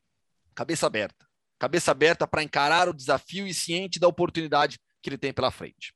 cabeça 0.53 0.85
aberta. 0.87 1.25
Cabeça 1.59 1.91
aberta 1.91 2.27
para 2.27 2.43
encarar 2.43 2.89
o 2.89 2.93
desafio 2.93 3.47
e 3.47 3.53
ciente 3.53 3.99
da 3.99 4.07
oportunidade 4.07 4.77
que 5.01 5.09
ele 5.09 5.17
tem 5.17 5.31
pela 5.33 5.51
frente. 5.51 5.93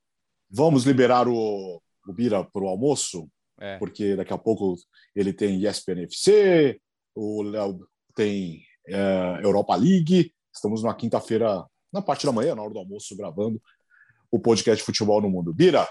Vamos 0.49 0.85
liberar 0.85 1.27
o, 1.27 1.81
o 2.07 2.13
Bira 2.13 2.43
para 2.43 2.63
o 2.63 2.67
almoço, 2.67 3.29
É. 3.59 3.77
porque 3.77 4.15
daqui 4.15 4.31
a 4.33 4.37
pouco 4.37 4.75
ele 5.15 5.33
tem 5.33 5.61
ESPN 5.65 6.03
FC, 6.03 6.79
o 7.15 7.41
Léo 7.41 7.85
tem 8.15 8.63
é, 8.87 9.39
Europa 9.43 9.75
League. 9.75 10.33
Estamos 10.53 10.83
na 10.83 10.93
quinta-feira, 10.93 11.65
na 11.91 12.01
parte 12.01 12.25
da 12.25 12.31
manhã, 12.31 12.55
na 12.55 12.61
hora 12.63 12.71
do 12.73 12.79
almoço, 12.79 13.15
gravando 13.17 13.61
o 14.31 14.39
podcast 14.39 14.83
Futebol 14.83 15.21
no 15.21 15.29
Mundo. 15.29 15.53
Bira, 15.53 15.87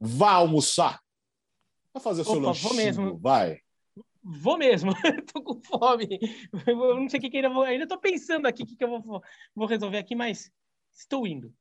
vá 0.00 0.32
almoçar. 0.32 1.00
Vai 1.92 2.02
fazer 2.02 2.24
seu 2.24 2.32
Opa, 2.32 2.40
vou 2.40 2.48
lanchinho, 2.48 2.74
mesmo. 2.74 3.18
vai. 3.18 3.58
Vou 4.24 4.56
mesmo, 4.56 4.92
tô 5.32 5.42
com 5.42 5.60
fome. 5.62 6.18
Eu 6.66 6.94
não 6.94 7.08
sei 7.08 7.18
o 7.18 7.20
que, 7.20 7.30
que 7.30 7.36
ainda 7.38 7.50
vou. 7.50 7.62
Ainda 7.64 7.86
tô 7.86 7.98
pensando 7.98 8.46
aqui 8.46 8.62
o 8.62 8.66
que, 8.66 8.76
que 8.76 8.84
eu 8.84 9.00
vou, 9.00 9.22
vou 9.54 9.66
resolver 9.66 9.98
aqui, 9.98 10.14
mas 10.14 10.50
estou 10.92 11.26
indo. 11.26 11.52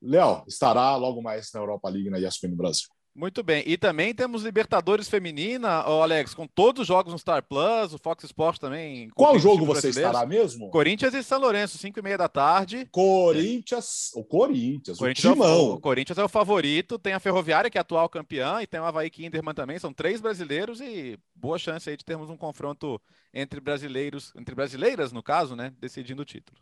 Léo, 0.00 0.44
estará 0.48 0.96
logo 0.96 1.22
mais 1.22 1.52
na 1.52 1.60
Europa 1.60 1.88
League 1.88 2.10
na 2.10 2.18
ESPN 2.18 2.56
Brasil. 2.56 2.88
Muito 3.14 3.42
bem. 3.42 3.62
E 3.66 3.76
também 3.76 4.14
temos 4.14 4.42
Libertadores 4.42 5.06
Feminina, 5.06 5.86
ô 5.86 6.02
Alex, 6.02 6.32
com 6.32 6.46
todos 6.46 6.80
os 6.80 6.86
jogos 6.86 7.12
no 7.12 7.18
Star 7.18 7.42
Plus, 7.42 7.92
o 7.92 7.98
Fox 7.98 8.24
Sports 8.24 8.58
também. 8.58 9.10
Qual 9.10 9.38
jogo 9.38 9.66
você 9.66 9.90
estará 9.90 10.24
mesmo? 10.24 10.70
Corinthians 10.70 11.12
e 11.12 11.22
São 11.22 11.38
Lourenço, 11.38 11.76
5 11.76 11.98
e 11.98 12.02
meia 12.02 12.16
da 12.16 12.28
tarde. 12.28 12.88
Corinthians, 12.90 14.10
o 14.14 14.24
Corinthians, 14.24 14.96
Corinthians 14.96 15.24
o 15.24 15.28
é 15.28 15.30
o, 15.30 15.34
Timão. 15.34 15.70
o 15.72 15.80
Corinthians 15.80 16.16
é 16.16 16.24
o 16.24 16.28
favorito, 16.28 16.98
tem 16.98 17.12
a 17.12 17.20
Ferroviária, 17.20 17.70
que 17.70 17.76
é 17.76 17.82
atual 17.82 18.08
campeã, 18.08 18.62
e 18.62 18.66
tem 18.66 18.80
o 18.80 18.84
Havaí 18.84 19.10
Kinderman 19.10 19.54
também. 19.54 19.78
São 19.78 19.92
três 19.92 20.18
brasileiros 20.18 20.80
e 20.80 21.18
boa 21.34 21.58
chance 21.58 21.90
aí 21.90 21.98
de 21.98 22.04
termos 22.04 22.30
um 22.30 22.36
confronto 22.36 22.98
entre 23.34 23.60
brasileiros, 23.60 24.32
entre 24.36 24.54
brasileiras, 24.54 25.12
no 25.12 25.22
caso, 25.22 25.54
né? 25.54 25.74
Decidindo 25.78 26.22
o 26.22 26.26
título. 26.26 26.58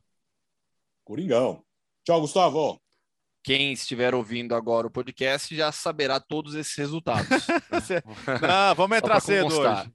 Coringão. 1.04 1.62
Tchau, 2.04 2.20
Gustavo. 2.20 2.80
Quem 3.42 3.72
estiver 3.72 4.14
ouvindo 4.14 4.54
agora 4.54 4.86
o 4.86 4.90
podcast 4.90 5.54
já 5.56 5.72
saberá 5.72 6.20
todos 6.20 6.54
esses 6.54 6.74
resultados. 6.74 7.28
Não, 8.42 8.74
vamos 8.76 8.98
entrar 8.98 9.20
cedo 9.20 9.44
constar. 9.44 9.82
hoje. 9.86 9.92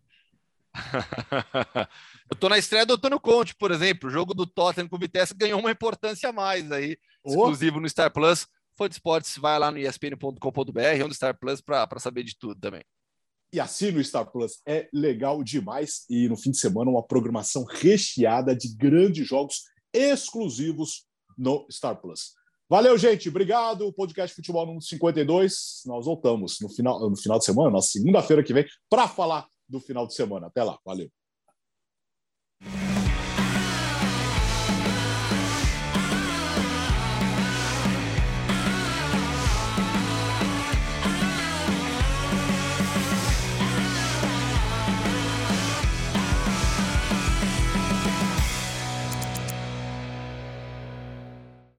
Eu 2.29 2.35
tô 2.37 2.49
na 2.49 2.57
estreia 2.57 2.85
do 2.85 2.93
Antônio 2.95 3.19
Conte, 3.19 3.55
por 3.55 3.71
exemplo. 3.71 4.09
O 4.09 4.11
jogo 4.11 4.33
do 4.33 4.47
Tottenham 4.47 4.89
com 4.89 4.95
o 4.95 4.99
Vitesse 4.99 5.33
ganhou 5.35 5.59
uma 5.59 5.71
importância 5.71 6.29
a 6.29 6.33
mais 6.33 6.71
aí, 6.71 6.97
Ô, 7.23 7.29
exclusivo 7.29 7.79
no 7.79 7.87
Star 7.87 8.11
Plus. 8.11 8.47
Foi 8.75 8.89
de 8.89 8.95
esportes, 8.95 9.37
vai 9.37 9.57
lá 9.57 9.71
no 9.71 9.77
espn.com.br, 9.77 11.03
onde 11.05 11.15
Star 11.15 11.37
Plus, 11.39 11.61
para 11.61 11.87
saber 11.99 12.23
de 12.23 12.35
tudo 12.37 12.59
também. 12.59 12.81
e 13.53 13.59
assina 13.59 13.99
o 13.99 14.03
Star 14.03 14.25
Plus. 14.25 14.59
É 14.65 14.89
legal 14.91 15.41
demais. 15.43 16.03
E 16.09 16.27
no 16.27 16.35
fim 16.35 16.51
de 16.51 16.57
semana, 16.57 16.89
uma 16.91 17.05
programação 17.05 17.63
recheada 17.63 18.53
de 18.55 18.75
grandes 18.75 19.25
jogos 19.25 19.61
exclusivos 19.93 21.05
no 21.37 21.65
Star 21.71 21.95
Plus. 22.01 22.33
Valeu, 22.68 22.97
gente. 22.97 23.30
Obrigado. 23.30 23.93
Podcast 23.93 24.36
Futebol 24.36 24.66
número 24.66 24.84
52. 24.84 25.84
Nós 25.86 26.05
voltamos 26.05 26.59
no 26.59 26.70
final, 26.70 27.09
no 27.09 27.16
final 27.16 27.38
de 27.38 27.45
semana, 27.45 27.70
na 27.70 27.82
segunda-feira 27.82 28.43
que 28.43 28.53
vem, 28.53 28.66
para 28.89 29.07
falar 29.07 29.47
do 29.70 29.80
final 29.80 30.07
de 30.07 30.16
semana. 30.16 30.47
Até 30.47 30.63
lá. 30.63 30.80
Valeu. 30.84 31.09